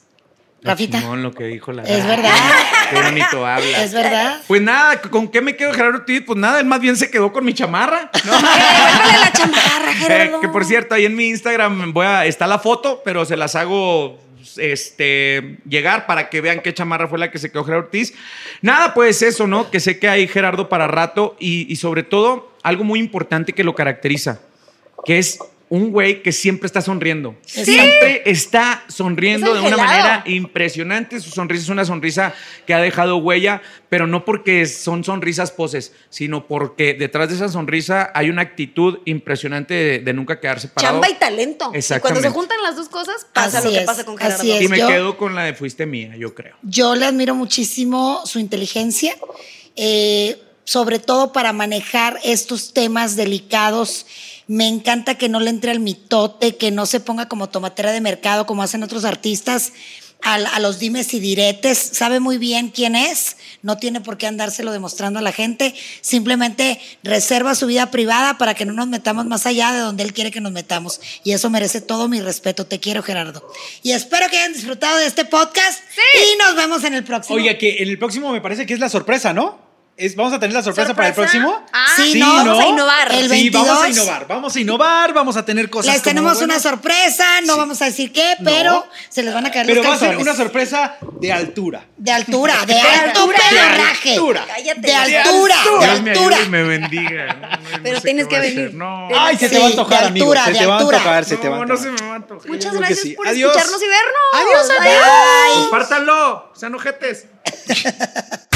Rafita. 0.63 0.99
Lo 1.17 1.31
que 1.35 1.45
dijo 1.45 1.73
la 1.73 1.83
Es 1.83 2.07
verdad. 2.07 2.33
Qué 2.89 2.97
bonito 3.03 3.47
habla. 3.47 3.85
Es 3.85 3.93
verdad. 3.93 4.41
Pues 4.49 4.63
nada, 4.63 4.99
¿con 5.03 5.29
qué 5.29 5.43
me 5.43 5.57
quedo 5.57 5.75
Gerardo 5.75 5.99
Ortiz? 5.99 6.23
Pues 6.27 6.39
nada, 6.39 6.59
él 6.59 6.65
más 6.65 6.81
bien 6.81 6.97
se 6.97 7.11
quedó 7.11 7.31
con 7.35 7.45
mi 7.45 7.53
chamarra. 7.53 8.11
¿no? 8.25 8.33
Eh, 8.35 9.19
la 9.21 9.31
chamarra, 9.31 9.91
Eh, 9.91 9.95
Gerardo. 9.97 10.41
que 10.41 10.49
por 10.49 10.65
cierto, 10.65 10.95
ahí 10.95 11.05
en 11.05 11.15
mi 11.17 11.27
Instagram 11.29 11.93
voy 11.93 12.07
a, 12.07 12.25
está 12.25 12.47
la 12.47 12.59
foto, 12.59 13.03
pero 13.05 13.27
se 13.27 13.37
las 13.37 13.55
hago 13.57 14.19
este, 14.57 15.59
llegar 15.69 16.07
para 16.07 16.31
que 16.31 16.41
vean 16.41 16.61
qué 16.61 16.75
chamarra 16.75 17.09
fue 17.09 17.19
la 17.19 17.31
que 17.31 17.39
se 17.39 17.51
quedó 17.51 17.65
Gerardo 17.65 17.87
Ortiz. 17.87 18.15
Nada, 18.63 18.95
pues 18.95 19.23
eso, 19.23 19.47
¿no? 19.47 19.71
Que 19.71 19.81
sé 19.81 19.99
que 19.99 20.09
hay 20.09 20.29
Gerardo 20.29 20.69
para 20.69 20.87
rato 20.87 21.37
y, 21.39 21.71
y 21.73 21.77
sobre 21.77 22.03
todo 22.03 22.53
algo 22.63 22.85
muy 22.85 22.99
importante 22.99 23.53
que 23.53 23.65
lo 23.65 23.75
caracteriza, 23.75 24.41
que 25.05 25.19
es 25.19 25.39
un 25.75 25.91
güey 25.91 26.23
que 26.23 26.31
siempre 26.31 26.67
está 26.69 26.81
sonriendo. 26.81 27.35
Sí. 27.47 27.65
Siempre 27.65 28.23
está 28.27 28.85
sonriendo 28.89 29.57
Es 29.57 29.61
de 29.63 29.67
una 29.69 29.77
manera 29.77 30.23
impresionante. 30.27 31.19
Su 31.21 31.31
sonrisa 31.31 31.65
es 31.65 31.69
una 31.69 31.85
sonrisa 31.85 32.33
que 32.65 32.75
ha 32.75 32.79
dejado 32.79 33.17
huella, 33.17 33.61
pero 33.89 34.07
no 34.07 34.25
porque 34.25 34.67
son 34.67 35.03
sonrisas 35.03 35.51
poses, 35.51 35.93
sino 36.11 36.47
porque 36.47 36.95
detrás 36.95 37.29
de 37.31 37.35
esa 37.35 37.49
sonrisa 37.49 38.13
hay 38.15 38.31
una 38.31 38.43
actitud 38.43 38.99
impresionante 39.05 39.75
de, 39.75 39.99
de 39.99 40.13
nunca 40.13 40.39
quedarse 40.39 40.69
parado. 40.69 40.95
Chamba 41.01 41.11
y 41.11 41.15
talento. 41.19 41.57
Y 41.57 41.59
cuando 41.59 41.79
Exactamente. 41.79 42.29
se 42.29 42.35
juntan 42.35 42.63
las 42.63 42.77
dos 42.77 42.89
cosas, 42.89 43.27
pasa 43.33 43.59
Así 43.59 43.67
lo 43.67 43.73
que 43.73 43.81
es, 43.81 43.85
pasa 43.87 44.05
con 44.05 44.15
así 44.23 44.47
Gerardo. 44.47 44.55
es. 44.55 44.63
Y 44.63 44.69
me 44.69 44.79
Yo- 44.79 44.87
quedo 44.87 45.17
con 45.17 45.35
la 45.35 45.43
de 45.45 45.55
fuiste 45.55 45.87
mía, 45.87 46.15
yo 46.17 46.35
creo. 46.37 46.55
Yo 46.63 46.95
le 46.95 47.07
admiro 47.07 47.35
muchísimo 47.35 48.23
su 48.27 48.39
inteligencia, 48.39 49.17
eh, 49.75 50.39
sobre 50.65 50.99
todo 50.99 51.33
para 51.33 51.53
manejar 51.53 52.19
estos 52.23 52.73
temas 52.73 53.17
delicados. 53.17 54.07
Me 54.47 54.69
encanta 54.69 55.17
que 55.17 55.29
no 55.29 55.41
le 55.41 55.51
entre 55.51 55.71
al 55.71 55.81
mitote, 55.81 56.57
que 56.57 56.71
no 56.71 56.87
se 56.87 57.01
ponga 57.01 57.29
como 57.29 57.49
tomatera 57.49 57.93
de 57.93 58.01
mercado 58.01 58.47
como 58.47 58.63
hacen 58.63 58.83
otros 58.83 59.05
artistas. 59.05 59.73
al- 60.23 60.47
A, 60.47 60.59
los 60.59 60.79
dimes 60.79 61.13
y 61.13 61.21
diretes, 61.21 61.77
sabe 61.79 62.19
muy 62.19 62.39
bien 62.39 62.71
quién 62.71 62.97
es, 62.97 63.37
no 63.61 63.77
tiene 63.77 64.01
por 64.01 64.17
qué 64.17 64.27
andárselo 64.27 64.73
demostrando 64.73 65.19
a 65.19 65.23
la 65.23 65.33
gente, 65.33 65.75
simplemente 66.01 66.81
reserva 67.03 67.55
su 67.55 67.67
vida 67.67 67.91
privada 67.91 68.39
para 68.39 68.55
que 68.55 68.65
no 68.65 68.73
nos 68.73 68.87
metamos 68.89 69.27
más 69.27 69.45
allá 69.45 69.73
de 69.73 69.81
donde 69.81 70.03
él 70.03 70.15
quiere 70.15 70.31
que 70.31 70.41
nos 70.41 70.53
metamos. 70.53 70.99
Y 71.25 71.33
eso 71.33 71.51
merece 71.51 71.83
todo 71.83 72.09
mi 72.09 72.23
respeto. 72.23 72.65
Te 72.65 72.81
quiero, 72.81 73.03
Gerardo. 73.03 73.47
Y 73.83 73.93
espero 73.93 74.27
que 74.31 74.39
hayan 74.39 74.55
disfrutado 74.55 74.97
de 74.97 75.07
este 75.07 75.27
podcast 75.27 75.81
y 76.33 76.39
nos 76.39 76.57
vemos 76.57 76.85
en 76.85 76.95
el 76.95 77.05
próximo. 77.05 77.37
Oye, 77.37 77.59
que 77.59 77.83
en 77.83 77.89
el 77.91 77.99
próximo 77.99 78.33
me 78.33 78.41
parece 78.41 78.65
que 78.65 78.73
es 78.73 78.81
la 78.81 78.89
sorpresa, 78.89 79.35
¿no? 79.35 79.64
Es, 79.97 80.17
vamos 80.17 80.33
a 80.33 80.41
tener 80.41 80.53
la 80.53 80.61
sorpresa, 80.63 80.93
para 80.93 81.07
el 81.09 81.15
próximo. 81.15 81.65
Ah, 81.73 81.87
Sí, 81.95 82.19
no, 82.19 82.43
¿no? 82.43 82.51
vamos 82.57 82.65
a 82.65 82.69
innovar. 82.69 83.13
El 83.13 83.31
sí, 83.31 83.49
vamos 83.51 83.69
a 83.71 83.83
22. 83.83 83.97
innovar, 84.05 84.27
vamos 84.27 84.57
a 84.57 84.61
innovar, 84.61 85.13
vamos 85.13 85.37
a 85.37 85.45
tener 85.45 85.71
cosas. 85.71 85.93
Les 85.93 86.03
como, 86.03 86.11
tenemos 86.11 86.33
bueno, 86.39 86.53
una 86.53 86.61
sorpresa, 86.61 87.41
no 87.43 87.57
vamos 87.57 87.81
a 87.81 87.85
decir 87.85 88.13
qué, 88.13 88.35
No. 88.41 88.51
pero 88.51 88.87
se 89.09 89.23
les 89.23 89.33
van 89.33 89.47
a 89.47 89.53
caer 89.53 89.67
Pero 89.67 89.83
los 89.83 89.91
va 89.91 89.95
a 89.95 89.99
ser 90.01 90.17
una 90.17 90.35
sorpresa 90.35 90.97
de 91.21 91.33
altura. 91.33 91.87
De 91.97 92.11
altura, 92.11 92.57
de, 92.67 92.75
De 92.75 92.81
alto 92.81 93.21
altura. 93.21 93.39
pedorraje. 93.49 94.09
De 94.09 94.15
altura. 94.17 94.45
Cállate. 94.49 94.81
De 94.81 94.87
De 94.89 94.95
altura, 94.95 95.57
de 95.57 95.87
Dios 95.87 96.03
me 96.03 96.11
altura. 96.11 96.37
ayude 96.39 96.47
y 96.47 96.51
me 96.51 96.63
bendiga. 96.65 97.35
No, 97.35 97.49
no 97.79 97.83
Pero 97.85 97.97
sé 98.01 98.03
tienes 98.05 98.27
que 98.27 98.39
venir. 98.41 98.75
No, 98.75 99.09
Ay, 99.17 99.37
se 99.39 99.49
Sí, 99.49 99.55
te 99.55 99.61
va 99.61 99.67
a 99.67 99.69
antojar, 99.71 100.05
amigo. 100.07 100.25
altura, 100.33 100.45
se 100.47 100.59
te 100.59 100.67
va 100.67 100.75
a 100.77 100.81
antojar, 100.81 101.25
se 101.25 101.37
te 101.37 101.49
va 101.49 101.57
a 101.57 101.59
no, 101.61 101.67
no 101.67 101.73
antojar. 101.75 101.97
se 101.97 102.03
me 102.03 102.09
va 102.09 102.15
a 102.15 102.17
antojar. 102.17 102.51
Muchas 102.51 102.75
gracias 102.75 103.15
por 103.15 103.29
escucharnos 103.29 103.81
y 103.83 103.87
vernos. 103.87 104.25
Adiós, 104.35 104.71
Adiós. 104.81 105.59
Compártanlo, 105.69 106.53
sean 106.57 106.75
ojetes. 106.75 107.27